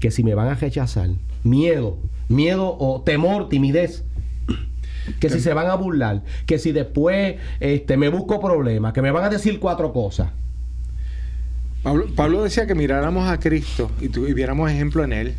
que 0.00 0.10
si 0.10 0.22
me 0.24 0.34
van 0.34 0.48
a 0.48 0.54
rechazar, 0.54 1.10
miedo, 1.44 1.98
miedo 2.28 2.76
o 2.78 3.02
temor, 3.02 3.48
timidez, 3.48 4.04
que 5.20 5.30
si 5.30 5.40
se 5.40 5.54
van 5.54 5.66
a 5.68 5.74
burlar, 5.74 6.22
que 6.46 6.58
si 6.58 6.72
después 6.72 7.36
este, 7.60 7.96
me 7.96 8.08
busco 8.08 8.40
problemas, 8.40 8.92
que 8.92 9.02
me 9.02 9.10
van 9.10 9.24
a 9.24 9.28
decir 9.28 9.58
cuatro 9.58 9.92
cosas. 9.92 10.30
Pablo, 11.82 12.42
decía 12.42 12.66
que 12.66 12.74
miráramos 12.74 13.28
a 13.28 13.38
Cristo 13.38 13.90
y, 14.00 14.08
viéramos 14.08 14.70
ejemplo 14.70 15.04
en 15.04 15.12
Él. 15.12 15.34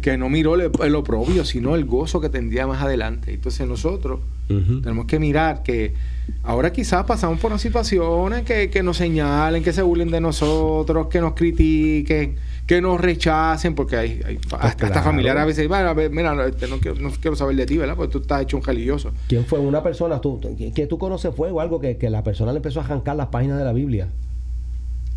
que 0.00 0.16
no 0.16 0.28
miró 0.28 0.54
el, 0.54 0.94
oprobio, 0.94 1.44
sino 1.44 1.74
el 1.74 1.84
gozo 1.84 2.20
que 2.20 2.28
tendría 2.28 2.66
más 2.66 2.82
adelante. 2.82 3.34
Entonces 3.34 3.68
nosotros 3.68 4.20
tenemos 4.48 5.04
que 5.04 5.18
mirar 5.18 5.62
que 5.62 5.94
ahora 6.42 6.72
quizás 6.72 7.04
pasamos 7.04 7.38
por 7.38 7.50
unas 7.50 7.60
situaciones 7.60 8.44
que, 8.44 8.70
que 8.70 8.82
nos 8.82 8.96
señalen, 8.96 9.62
que 9.62 9.74
se 9.74 9.82
burlen 9.82 10.10
de 10.10 10.20
nosotros, 10.20 11.08
que 11.08 11.20
nos 11.20 11.34
critiquen 11.34 12.36
que 12.68 12.82
nos 12.82 13.00
rechacen, 13.00 13.74
porque 13.74 13.96
hay, 13.96 14.20
hay 14.26 14.36
pues 14.36 14.62
hasta, 14.62 15.02
familiares 15.02 15.42
a 15.42 15.46
veces, 15.46 15.66
bueno, 15.68 15.94
mira, 16.10 16.46
este, 16.46 16.68
no, 16.68 16.78
quiero, 16.78 17.00
no, 17.00 17.10
quiero, 17.10 17.34
saber 17.34 17.56
de 17.56 17.64
ti, 17.64 17.78
¿verdad? 17.78 17.96
Porque 17.96 18.12
tú 18.12 18.18
estás 18.18 18.42
hecho 18.42 18.58
un 18.58 18.62
religioso. 18.62 19.10
¿Quién 19.26 19.46
fue 19.46 19.58
una 19.58 19.82
persona 19.82 20.20
tú, 20.20 20.38
que 20.74 20.86
tú 20.86 20.98
conoces 20.98 21.34
fue 21.34 21.50
o 21.50 21.62
algo 21.62 21.80
que, 21.80 21.96
que 21.96 22.10
la 22.10 22.22
persona 22.22 22.52
le 22.52 22.58
empezó 22.58 22.80
a 22.80 22.84
arrancar 22.84 23.16
las 23.16 23.28
páginas 23.28 23.56
de 23.58 23.64
la 23.64 23.72
Biblia? 23.72 24.08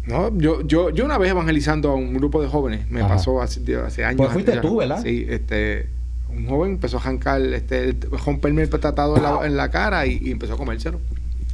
No, 0.07 0.35
yo, 0.37 0.61
yo, 0.61 0.91
yo 0.91 1.03
una 1.03 1.17
vez 1.17 1.31
evangelizando 1.31 1.89
a 1.91 1.95
un 1.95 2.13
grupo 2.13 2.41
de 2.41 2.47
jóvenes, 2.47 2.89
me 2.89 3.01
pasó 3.03 3.41
hace, 3.41 3.59
hace 3.75 4.05
años. 4.05 4.17
Pues 4.17 4.31
fuiste 4.31 4.55
tú, 4.61 4.77
¿verdad? 4.77 5.03
Sí, 5.03 5.25
este, 5.27 5.89
un 6.29 6.47
joven 6.47 6.71
empezó 6.71 6.99
a 6.99 7.01
arrancar, 7.01 7.41
este, 7.41 7.97
romperme 8.25 8.61
el 8.61 8.69
tratado 8.69 9.17
en 9.17 9.23
la, 9.23 9.45
en 9.45 9.57
la 9.57 9.69
cara 9.69 10.07
y, 10.07 10.19
y, 10.21 10.31
empezó 10.31 10.53
a 10.53 10.57
comérselo. 10.57 11.01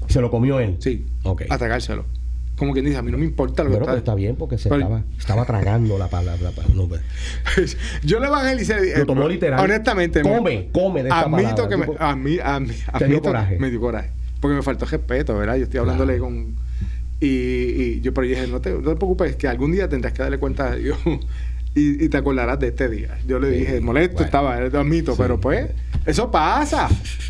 ¿Se 0.10 0.22
lo 0.22 0.30
comió 0.30 0.60
él? 0.60 0.78
Sí. 0.80 1.08
Ok. 1.24 1.46
A 1.50 1.58
tragárselo 1.58 2.06
como 2.58 2.74
quien 2.74 2.86
dice, 2.86 2.98
a 2.98 3.04
mí 3.04 3.12
no 3.12 3.20
me 3.20 3.26
importa 3.26 3.64
lo 3.64 3.70
que 3.70 3.76
está. 3.76 3.86
Pero 3.86 3.98
está 3.98 4.16
bien 4.16 4.36
porque 4.36 4.58
se 4.58 4.68
estaba, 4.68 5.04
estaba 5.18 5.46
tragando 5.46 5.98
la 5.98 6.10
palabra. 6.10 6.52
No, 6.74 6.88
pues. 6.88 7.02
yo 8.04 8.20
le 8.20 8.28
evangelicé. 8.28 8.98
Lo 8.98 9.06
tomó 9.06 9.28
literal. 9.28 9.64
Honestamente. 9.64 10.24
Come, 10.24 10.70
come 10.72 11.04
de 11.04 11.10
esta 11.10 11.22
admito 11.22 11.70
que 11.70 11.78
me, 11.78 11.86
a 12.00 12.16
mí, 12.16 12.38
a 12.44 12.60
mí, 12.60 12.72
te 12.98 13.06
dio 13.06 13.22
coraje. 13.22 13.60
Me 13.60 13.70
dio 13.70 13.80
coraje. 13.80 14.10
Porque 14.40 14.56
me 14.56 14.64
faltó 14.64 14.86
respeto, 14.86 15.38
¿verdad? 15.38 15.56
Yo 15.58 15.64
estoy 15.64 15.80
hablándole 15.80 16.18
con. 16.18 16.56
Y, 17.20 17.28
y, 17.28 18.02
yo, 18.02 18.14
pero 18.14 18.26
yo 18.26 18.36
dije, 18.36 18.48
no 18.48 18.60
te, 18.60 18.72
no 18.72 18.90
te 18.90 18.96
preocupes, 18.96 19.36
que 19.36 19.48
algún 19.48 19.72
día 19.72 19.88
tendrás 19.88 20.14
que 20.14 20.24
darle 20.24 20.40
cuenta 20.40 20.72
a 20.72 20.76
Dios 20.76 20.98
y, 21.78 22.10
te 22.10 22.18
acordarás 22.18 22.60
de 22.60 22.68
este 22.68 22.90
día. 22.90 23.18
Yo 23.28 23.40
le 23.40 23.50
dije, 23.50 23.82
molesto 23.82 24.24
estaba, 24.24 24.60
lo 24.60 24.80
admito, 24.80 25.16
pero 25.16 25.40
pues, 25.40 25.70
eso 26.06 26.32
pasa. 26.32 26.90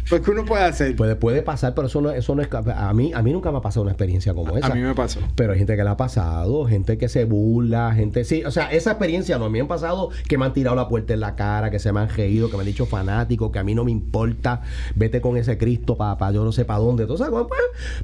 Pues, 0.09 0.21
¿qué 0.21 0.31
uno 0.31 0.45
puede 0.45 0.63
hacer? 0.63 0.95
Puede, 0.95 1.15
puede 1.15 1.41
pasar, 1.41 1.73
pero 1.73 1.87
eso 1.87 1.99
no, 1.99 2.11
eso 2.11 2.35
no 2.35 2.41
es. 2.41 2.47
A 2.53 2.93
mí, 2.93 3.11
a 3.13 3.21
mí 3.21 3.33
nunca 3.33 3.51
me 3.51 3.57
ha 3.57 3.61
pasado 3.61 3.81
una 3.81 3.91
experiencia 3.91 4.33
como 4.33 4.57
esa. 4.57 4.67
A 4.67 4.75
mí 4.75 4.81
me 4.81 4.95
pasó. 4.95 5.19
Pero 5.35 5.53
hay 5.53 5.57
gente 5.57 5.75
que 5.75 5.83
la 5.83 5.91
ha 5.91 5.97
pasado, 5.97 6.65
gente 6.65 6.97
que 6.97 7.09
se 7.09 7.25
burla, 7.25 7.93
gente. 7.93 8.23
Sí, 8.23 8.43
o 8.45 8.51
sea, 8.51 8.71
esa 8.71 8.91
experiencia 8.91 9.37
no. 9.37 9.45
A 9.45 9.49
mí 9.49 9.53
me 9.53 9.61
han 9.61 9.67
pasado 9.67 10.09
que 10.27 10.37
me 10.37 10.45
han 10.45 10.53
tirado 10.53 10.75
la 10.75 10.87
puerta 10.87 11.13
en 11.13 11.19
la 11.19 11.35
cara, 11.35 11.71
que 11.71 11.79
se 11.79 11.91
me 11.91 11.99
han 11.99 12.09
reído, 12.09 12.49
que 12.49 12.55
me 12.55 12.61
han 12.61 12.67
dicho 12.67 12.85
fanático, 12.85 13.51
que 13.51 13.59
a 13.59 13.63
mí 13.63 13.75
no 13.75 13.83
me 13.83 13.91
importa. 13.91 14.61
Vete 14.95 15.19
con 15.21 15.37
ese 15.37 15.57
Cristo 15.57 15.97
para 15.97 16.31
yo 16.31 16.43
no 16.43 16.51
sé 16.51 16.63
para 16.63 16.79
dónde. 16.79 17.07
Pues, 17.07 17.21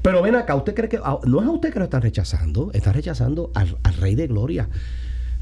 pero 0.01 0.21
ven 0.21 0.35
acá, 0.35 0.55
¿usted 0.55 0.73
cree 0.73 0.89
que. 0.89 0.99
Ah, 1.03 1.19
no 1.23 1.41
es 1.41 1.47
a 1.47 1.51
usted 1.51 1.71
que 1.71 1.79
lo 1.79 1.85
están 1.85 2.01
rechazando, 2.01 2.71
están 2.73 2.93
rechazando 2.93 3.51
al, 3.53 3.77
al 3.83 3.93
Rey 3.95 4.15
de 4.15 4.27
Gloria 4.27 4.67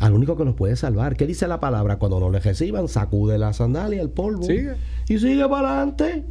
al 0.01 0.13
único 0.13 0.35
que 0.35 0.43
nos 0.43 0.55
puede 0.55 0.75
salvar. 0.75 1.15
¿Qué 1.15 1.27
dice 1.27 1.47
la 1.47 1.59
palabra? 1.59 1.97
Cuando 1.97 2.19
no 2.19 2.31
le 2.31 2.39
reciban, 2.39 2.87
sacude 2.87 3.37
la 3.37 3.53
sandalia, 3.53 4.01
el 4.01 4.09
polvo. 4.09 4.43
Sigue. 4.43 4.73
Y 5.07 5.19
sigue 5.19 5.47
para 5.47 5.77
adelante. 5.77 6.23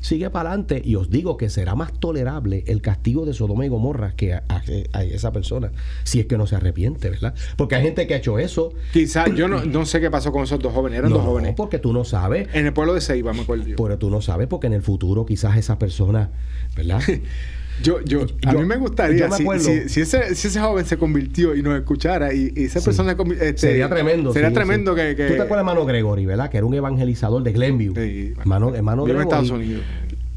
Sigue 0.00 0.28
para 0.28 0.50
adelante. 0.50 0.82
Y 0.84 0.94
os 0.96 1.08
digo 1.08 1.38
que 1.38 1.48
será 1.48 1.74
más 1.74 1.98
tolerable 1.98 2.64
el 2.66 2.82
castigo 2.82 3.24
de 3.24 3.32
Sodoma 3.32 3.64
y 3.64 3.70
Gomorra 3.70 4.12
que 4.14 4.34
a, 4.34 4.62
esa 5.02 5.32
persona, 5.32 5.72
si 6.04 6.20
es 6.20 6.26
que 6.26 6.36
no 6.36 6.46
se 6.46 6.56
arrepiente, 6.56 7.08
¿verdad? 7.08 7.34
Porque 7.56 7.76
hay 7.76 7.82
gente 7.82 8.06
que 8.06 8.12
ha 8.12 8.18
hecho 8.18 8.38
eso. 8.38 8.74
Quizás, 8.92 9.34
yo 9.34 9.48
no, 9.48 9.86
sé 9.86 9.98
qué 10.02 10.10
pasó 10.10 10.30
con 10.30 10.44
esos 10.44 10.58
dos 10.58 10.74
jóvenes, 10.74 10.98
eran 10.98 11.10
dos 11.10 11.24
jóvenes. 11.24 11.54
porque 11.56 11.78
tú 11.78 11.94
no 11.94 12.04
sabes. 12.04 12.46
En 12.52 12.66
el 12.66 12.74
pueblo 12.74 12.92
de 12.92 13.00
Ceiba, 13.00 13.32
me 13.32 13.40
acuerdo 13.40 13.64
yo. 13.64 13.76
Pero 13.76 13.96
tú 13.96 14.10
no 14.10 14.20
sabes 14.20 14.48
porque 14.48 14.66
en 14.66 14.74
el 14.74 14.82
futuro 14.82 15.24
quizás 15.24 15.56
esa 15.56 15.78
persona, 15.78 16.30
¿verdad? 16.76 17.00
Yo, 17.82 18.00
yo, 18.04 18.26
a 18.46 18.52
mí 18.52 18.64
me 18.64 18.76
gustaría, 18.76 19.30
si, 19.30 19.44
si, 19.88 20.00
ese, 20.00 20.34
si, 20.34 20.48
ese, 20.48 20.60
joven 20.60 20.86
se 20.86 20.96
convirtió 20.96 21.54
y 21.54 21.62
nos 21.62 21.76
escuchara 21.78 22.32
y, 22.32 22.52
esa 22.56 22.80
persona... 22.80 23.16
Este, 23.40 23.56
sería 23.56 23.88
tremendo. 23.88 24.32
Sería 24.32 24.52
tremendo 24.52 24.94
que, 24.94 25.14
que, 25.14 25.26
Tú 25.28 25.34
te 25.34 25.42
acuerdas 25.42 25.66
de 25.66 25.70
hermano 25.70 25.84
Gregory, 25.84 26.26
¿verdad? 26.26 26.50
Que 26.50 26.56
era 26.56 26.66
un 26.66 26.74
evangelizador 26.74 27.42
de 27.42 27.52
Glenview. 27.52 27.94
Hermano, 28.38 28.74
hermano 28.74 29.04
Gregory. 29.04 29.24
Estados 29.24 29.50
Unidos. 29.50 29.82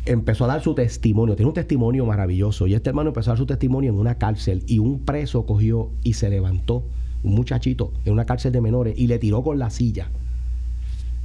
empezó 0.06 0.46
a 0.46 0.48
dar 0.48 0.62
su 0.62 0.76
testimonio, 0.76 1.36
tiene 1.36 1.48
un 1.48 1.54
testimonio 1.54 2.06
maravilloso, 2.06 2.68
y 2.68 2.74
este 2.74 2.90
hermano 2.90 3.10
empezó 3.10 3.32
a 3.32 3.34
dar 3.34 3.38
su 3.38 3.46
testimonio 3.46 3.92
en 3.92 3.98
una 3.98 4.16
cárcel 4.16 4.64
y 4.68 4.80
un 4.80 5.06
preso 5.06 5.46
cogió 5.46 5.92
y 6.04 6.14
se 6.14 6.30
levantó, 6.30 6.84
un 7.24 7.36
muchachito, 7.36 7.94
en 8.06 8.14
una 8.14 8.26
cárcel 8.26 8.52
de 8.52 8.62
menores, 8.62 8.98
y 8.98 9.08
le 9.08 9.18
tiró 9.18 9.44
con 9.44 9.60
la 9.60 9.70
silla. 9.70 10.10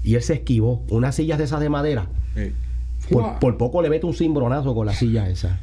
Y 0.05 0.15
él 0.15 0.23
se 0.23 0.35
esquivó, 0.35 0.85
unas 0.91 1.17
sillas 1.17 1.39
de 1.39 1.45
esas 1.45 1.61
de 1.61 1.71
madera. 1.71 2.09
Por, 3.41 3.57
poco 3.57 3.83
le 3.83 3.91
mete 3.91 4.07
un 4.07 4.15
cimbronazo 4.15 4.75
con 4.75 4.87
la 4.87 4.93
silla 4.93 5.29
esa. 5.29 5.61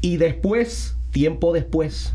Y 0.00 0.16
después, 0.16 0.96
tiempo 1.10 1.52
después, 1.52 2.14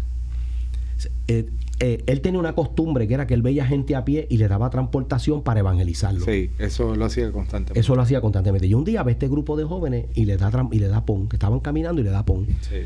eh, 1.28 1.50
eh, 1.80 2.04
él 2.06 2.22
tenía 2.22 2.40
una 2.40 2.54
costumbre 2.54 3.08
que 3.08 3.14
era 3.14 3.28
que 3.28 3.34
él 3.34 3.42
veía 3.42 3.66
gente 3.66 3.96
a 3.96 4.06
pie 4.06 4.28
y 4.30 4.38
le 4.38 4.48
daba 4.48 4.70
transportación 4.70 5.44
para 5.44 5.60
evangelizarlo. 5.60 6.24
Sí, 6.24 6.52
eso 6.60 6.96
lo 6.96 7.06
hacía 7.06 7.32
constantemente. 7.32 7.80
Eso 7.80 7.96
lo 7.96 8.02
hacía 8.02 8.22
constantemente. 8.22 8.68
Y 8.68 8.74
un 8.74 8.86
día 8.86 9.04
ve 9.04 9.14
este 9.14 9.28
grupo 9.28 9.58
de 9.58 9.66
jóvenes 9.66 10.06
y 10.14 10.26
le 10.26 10.38
da, 10.38 10.52
y 10.72 10.80
le 10.80 10.88
da 10.88 11.06
pon, 11.06 11.28
que 11.28 11.36
estaban 11.36 11.60
caminando 11.60 12.00
y 12.00 12.06
le 12.06 12.12
da 12.12 12.24
pon. 12.26 12.48
Sí. 12.62 12.86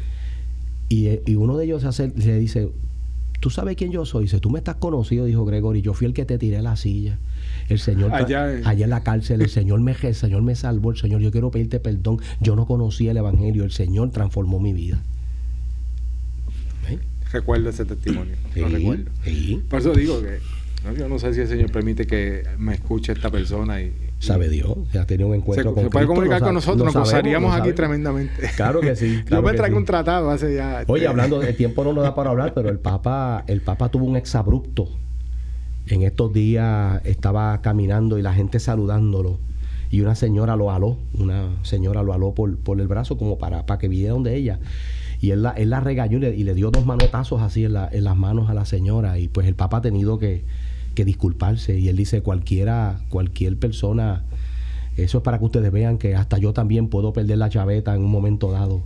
Y, 0.90 1.08
eh, 1.08 1.22
y, 1.26 1.36
uno 1.36 1.58
de 1.58 1.66
ellos 1.66 1.82
se 1.82 1.90
hace, 1.90 2.14
le 2.16 2.40
dice, 2.40 2.72
¿tú 3.40 3.50
sabes 3.50 3.76
quién 3.76 3.92
yo 3.92 4.06
soy? 4.06 4.24
Dice, 4.24 4.40
tú 4.40 4.50
me 4.50 4.60
estás 4.60 4.78
conocido, 4.78 5.26
dijo 5.26 5.46
Gregory, 5.46 5.82
yo 5.82 5.94
fui 5.94 6.08
el 6.08 6.14
que 6.14 6.26
te 6.26 6.38
tiré 6.38 6.62
la 6.62 6.76
silla. 6.76 7.20
El 7.70 7.80
Señor, 7.80 8.14
allá, 8.14 8.54
en 8.54 8.90
la 8.90 9.04
cárcel, 9.04 9.42
el 9.42 9.50
Señor 9.50 9.82
me, 9.82 9.96
el 10.02 10.16
Señor 10.16 10.42
me 10.42 10.56
salvó, 10.56 10.92
el 10.92 10.98
Señor, 10.98 11.20
yo 11.22 11.32
quiero 11.32 11.52
pedirte 11.52 11.80
perdón. 11.80 12.20
Yo 12.40 12.56
no 12.56 12.66
conocía 12.66 13.12
el 13.12 13.18
Evangelio, 13.18 13.64
el 13.66 13.72
Señor 13.72 14.12
transformó 14.12 14.60
mi 14.60 14.74
vida. 14.74 15.02
Recuerdo 17.32 17.70
ese 17.70 17.84
testimonio. 17.84 18.36
lo 18.56 18.70
recuerdo. 18.70 19.12
Por 19.70 19.80
eso 19.80 19.94
digo 19.94 20.22
que 20.22 20.40
yo 20.98 21.10
no 21.10 21.20
sé 21.20 21.34
si 21.34 21.42
el 21.42 21.48
Señor 21.48 21.72
permite 21.72 22.08
que 22.08 22.44
me 22.58 22.76
escuche 22.76 23.12
esta 23.12 23.30
persona 23.30 23.82
y, 23.82 23.92
Sabe 24.20 24.50
Dios, 24.50 24.76
ha 25.00 25.06
tenido 25.06 25.30
un 25.30 25.36
encuentro 25.36 25.70
se, 25.70 25.76
con 25.76 25.84
Se 25.84 25.90
puede 25.92 26.08
comunicar 26.08 26.42
con 26.42 26.54
nosotros, 26.56 26.86
nos 26.86 26.96
gozaríamos 26.96 27.54
aquí 27.56 27.72
tremendamente. 27.74 28.50
Claro 28.56 28.82
que 28.82 28.96
sí. 28.96 29.24
yo 29.30 29.42
me 29.44 29.54
traje 29.54 29.74
un 29.74 29.86
tratado 29.86 30.32
hace 30.32 30.56
ya. 30.56 30.84
Oye, 30.88 31.06
hablando, 31.06 31.44
el 31.44 31.56
tiempo 31.56 31.84
no 31.84 31.94
nos 31.94 32.04
da 32.04 32.16
para 32.16 32.32
hablar, 32.32 32.54
pero 32.56 32.70
el 32.70 32.80
Papa, 32.80 33.44
el 33.48 33.62
Papa 33.62 33.90
tuvo 33.90 34.06
un 34.06 34.18
exabrupto 34.18 34.90
en 35.90 36.04
estos 36.04 36.34
días 36.34 37.02
estaba 37.06 37.62
caminando 37.62 38.18
y 38.18 38.22
la 38.22 38.34
gente 38.34 38.60
saludándolo. 38.60 39.40
Y 39.90 40.02
una 40.02 40.16
señora 40.16 40.56
lo 40.56 40.72
aló, 40.72 40.98
una 41.14 41.50
señora 41.64 42.04
lo 42.04 42.14
aló 42.14 42.34
por, 42.34 42.58
por 42.58 42.82
el 42.82 42.88
brazo 42.88 43.18
como 43.18 43.38
para, 43.38 43.66
para 43.66 43.80
que 43.80 43.88
viera 43.88 44.14
donde 44.14 44.36
ella. 44.36 44.60
Y 45.22 45.32
él 45.32 45.44
la, 45.44 45.52
él 45.52 45.70
la 45.70 45.80
regañó 45.80 46.18
y 46.18 46.44
le, 46.44 46.54
dio 46.54 46.72
dos 46.72 46.86
manotazos 46.86 47.42
así 47.42 47.64
en, 47.64 47.74
la, 47.74 47.90
en, 47.92 48.04
las 48.04 48.18
manos 48.18 48.50
a 48.50 48.54
la 48.54 48.66
señora. 48.66 49.18
Y 49.18 49.30
pues 49.30 49.48
el 49.48 49.56
Papa 49.56 49.78
ha 49.78 49.82
tenido 49.82 50.20
que, 50.20 50.44
que 50.94 51.06
disculparse. 51.06 51.80
Y 51.80 51.88
él 51.88 51.96
dice, 51.96 52.22
cualquiera, 52.22 53.00
cualquier 53.10 53.58
persona, 53.58 54.26
eso 54.98 55.20
es 55.20 55.24
para 55.24 55.40
que 55.40 55.46
ustedes 55.46 55.72
vean 55.72 55.98
que 55.98 56.16
hasta 56.16 56.38
yo 56.38 56.54
también 56.54 56.90
puedo 56.90 57.14
perder 57.14 57.38
la 57.38 57.50
chaveta 57.50 57.96
en 57.96 58.04
un 58.04 58.12
momento 58.12 58.52
dado 58.52 58.84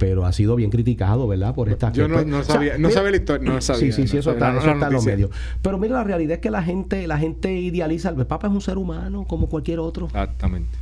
pero 0.00 0.24
ha 0.24 0.32
sido 0.32 0.56
bien 0.56 0.70
criticado, 0.70 1.28
¿verdad? 1.28 1.54
Por 1.54 1.68
esta 1.68 1.92
Yo 1.92 2.08
no, 2.08 2.24
no 2.24 2.42
sabía, 2.42 2.78
no 2.78 2.88
sabía 2.90 3.10
la 3.10 3.16
historia, 3.18 3.52
no 3.52 3.60
sabía. 3.60 3.80
Sí, 3.80 3.92
sí, 3.92 4.08
sí, 4.08 4.16
eso, 4.16 4.32
está, 4.32 4.56
eso 4.56 4.70
está 4.70 4.86
en 4.86 4.92
los 4.94 5.04
medios. 5.04 5.30
Pero 5.60 5.76
mira, 5.76 5.96
la 5.96 6.04
realidad 6.04 6.36
es 6.36 6.38
que 6.38 6.50
la 6.50 6.62
gente, 6.62 7.06
la 7.06 7.18
gente 7.18 7.52
idealiza, 7.52 8.08
el 8.08 8.26
Papa 8.26 8.46
es 8.46 8.52
un 8.54 8.62
ser 8.62 8.78
humano 8.78 9.26
como 9.28 9.50
cualquier 9.50 9.78
otro. 9.78 10.06
Exactamente. 10.06 10.78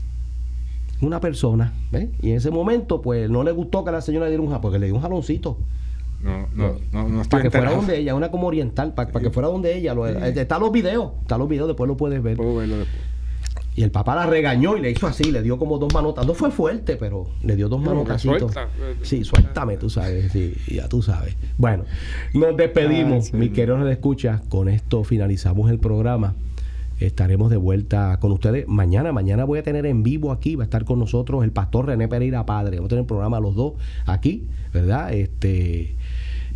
Una 1.00 1.20
persona, 1.20 1.72
¿ves? 1.90 2.10
Y 2.22 2.30
en 2.30 2.36
ese 2.36 2.52
momento, 2.52 3.02
pues, 3.02 3.28
no 3.28 3.42
le 3.42 3.50
gustó 3.50 3.84
que 3.84 3.90
la 3.90 4.02
señora 4.02 4.26
le 4.26 4.30
diera 4.30 4.42
un 4.42 4.50
jalón, 4.50 4.62
porque 4.62 4.78
le 4.78 4.86
dio 4.86 4.94
un 4.94 5.02
jaloncito. 5.02 5.58
No, 6.22 6.46
no, 6.54 6.76
no, 6.92 7.08
no 7.08 7.22
Para 7.24 7.42
que 7.42 7.50
fuera 7.50 7.72
donde 7.72 7.98
ella, 7.98 8.14
una 8.14 8.30
como 8.30 8.46
oriental, 8.46 8.94
para, 8.94 9.10
que 9.10 9.30
fuera 9.30 9.48
donde 9.48 9.76
ella. 9.76 9.94
Lo, 9.94 10.06
Está 10.06 10.60
los 10.60 10.70
videos, 10.70 11.10
está 11.22 11.38
los 11.38 11.48
videos, 11.48 11.66
después 11.66 11.88
lo 11.88 11.96
puedes 11.96 12.22
ver. 12.22 12.36
Puedo 12.36 12.54
verlo 12.54 12.76
después. 12.76 13.02
Y 13.78 13.84
el 13.84 13.92
papá 13.92 14.16
la 14.16 14.26
regañó 14.26 14.76
y 14.76 14.80
le 14.80 14.90
hizo 14.90 15.06
así, 15.06 15.30
le 15.30 15.40
dio 15.40 15.56
como 15.56 15.78
dos 15.78 15.94
manotas. 15.94 16.26
No 16.26 16.34
fue 16.34 16.50
fuerte, 16.50 16.96
pero 16.96 17.28
le 17.44 17.54
dio 17.54 17.68
dos 17.68 17.80
manotas. 17.80 18.20
Sí, 19.02 19.22
suéltame, 19.22 19.76
tú 19.76 19.88
sabes. 19.88 20.32
Sí, 20.32 20.52
ya 20.66 20.88
tú 20.88 21.00
sabes. 21.00 21.36
Bueno, 21.58 21.84
nos 22.34 22.56
despedimos, 22.56 23.32
mi 23.32 23.50
querido 23.50 23.78
nos 23.78 23.88
escucha. 23.88 24.42
Con 24.48 24.68
esto 24.68 25.04
finalizamos 25.04 25.70
el 25.70 25.78
programa. 25.78 26.34
Estaremos 26.98 27.50
de 27.50 27.56
vuelta 27.56 28.18
con 28.18 28.32
ustedes 28.32 28.66
mañana. 28.66 29.12
Mañana 29.12 29.44
voy 29.44 29.60
a 29.60 29.62
tener 29.62 29.86
en 29.86 30.02
vivo 30.02 30.32
aquí, 30.32 30.56
va 30.56 30.64
a 30.64 30.66
estar 30.66 30.84
con 30.84 30.98
nosotros 30.98 31.44
el 31.44 31.52
pastor 31.52 31.86
René 31.86 32.08
Pereira 32.08 32.44
Padre. 32.44 32.78
Vamos 32.78 32.88
a 32.88 32.90
tener 32.90 33.02
el 33.02 33.06
programa 33.06 33.38
los 33.38 33.54
dos 33.54 33.74
aquí, 34.06 34.42
¿verdad? 34.74 35.12
Este, 35.12 35.94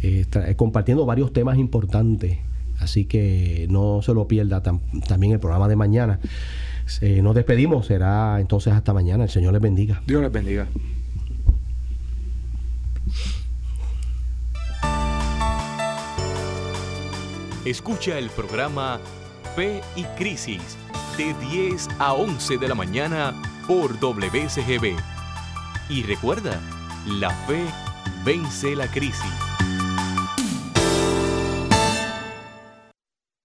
eh, 0.02 0.26
compartiendo 0.56 1.06
varios 1.06 1.32
temas 1.32 1.56
importantes. 1.56 2.38
Así 2.80 3.04
que 3.04 3.68
no 3.70 4.02
se 4.02 4.12
lo 4.12 4.26
pierda 4.26 4.60
también 4.60 5.34
el 5.34 5.38
programa 5.38 5.68
de 5.68 5.76
mañana. 5.76 6.18
Eh, 7.00 7.22
nos 7.22 7.34
despedimos, 7.34 7.86
será 7.86 8.40
entonces 8.40 8.72
hasta 8.72 8.92
mañana. 8.92 9.24
El 9.24 9.30
Señor 9.30 9.52
les 9.52 9.62
bendiga. 9.62 10.02
Dios 10.06 10.22
les 10.22 10.32
bendiga. 10.32 10.66
Escucha 17.64 18.18
el 18.18 18.28
programa 18.30 18.98
Fe 19.54 19.80
y 19.94 20.02
Crisis 20.16 20.76
de 21.16 21.34
10 21.50 21.88
a 21.98 22.14
11 22.14 22.58
de 22.58 22.68
la 22.68 22.74
mañana 22.74 23.34
por 23.66 23.98
WCGB. 24.00 24.96
Y 25.88 26.02
recuerda, 26.02 26.58
la 27.06 27.30
fe 27.30 27.64
vence 28.24 28.74
la 28.74 28.86
crisis. 28.88 29.51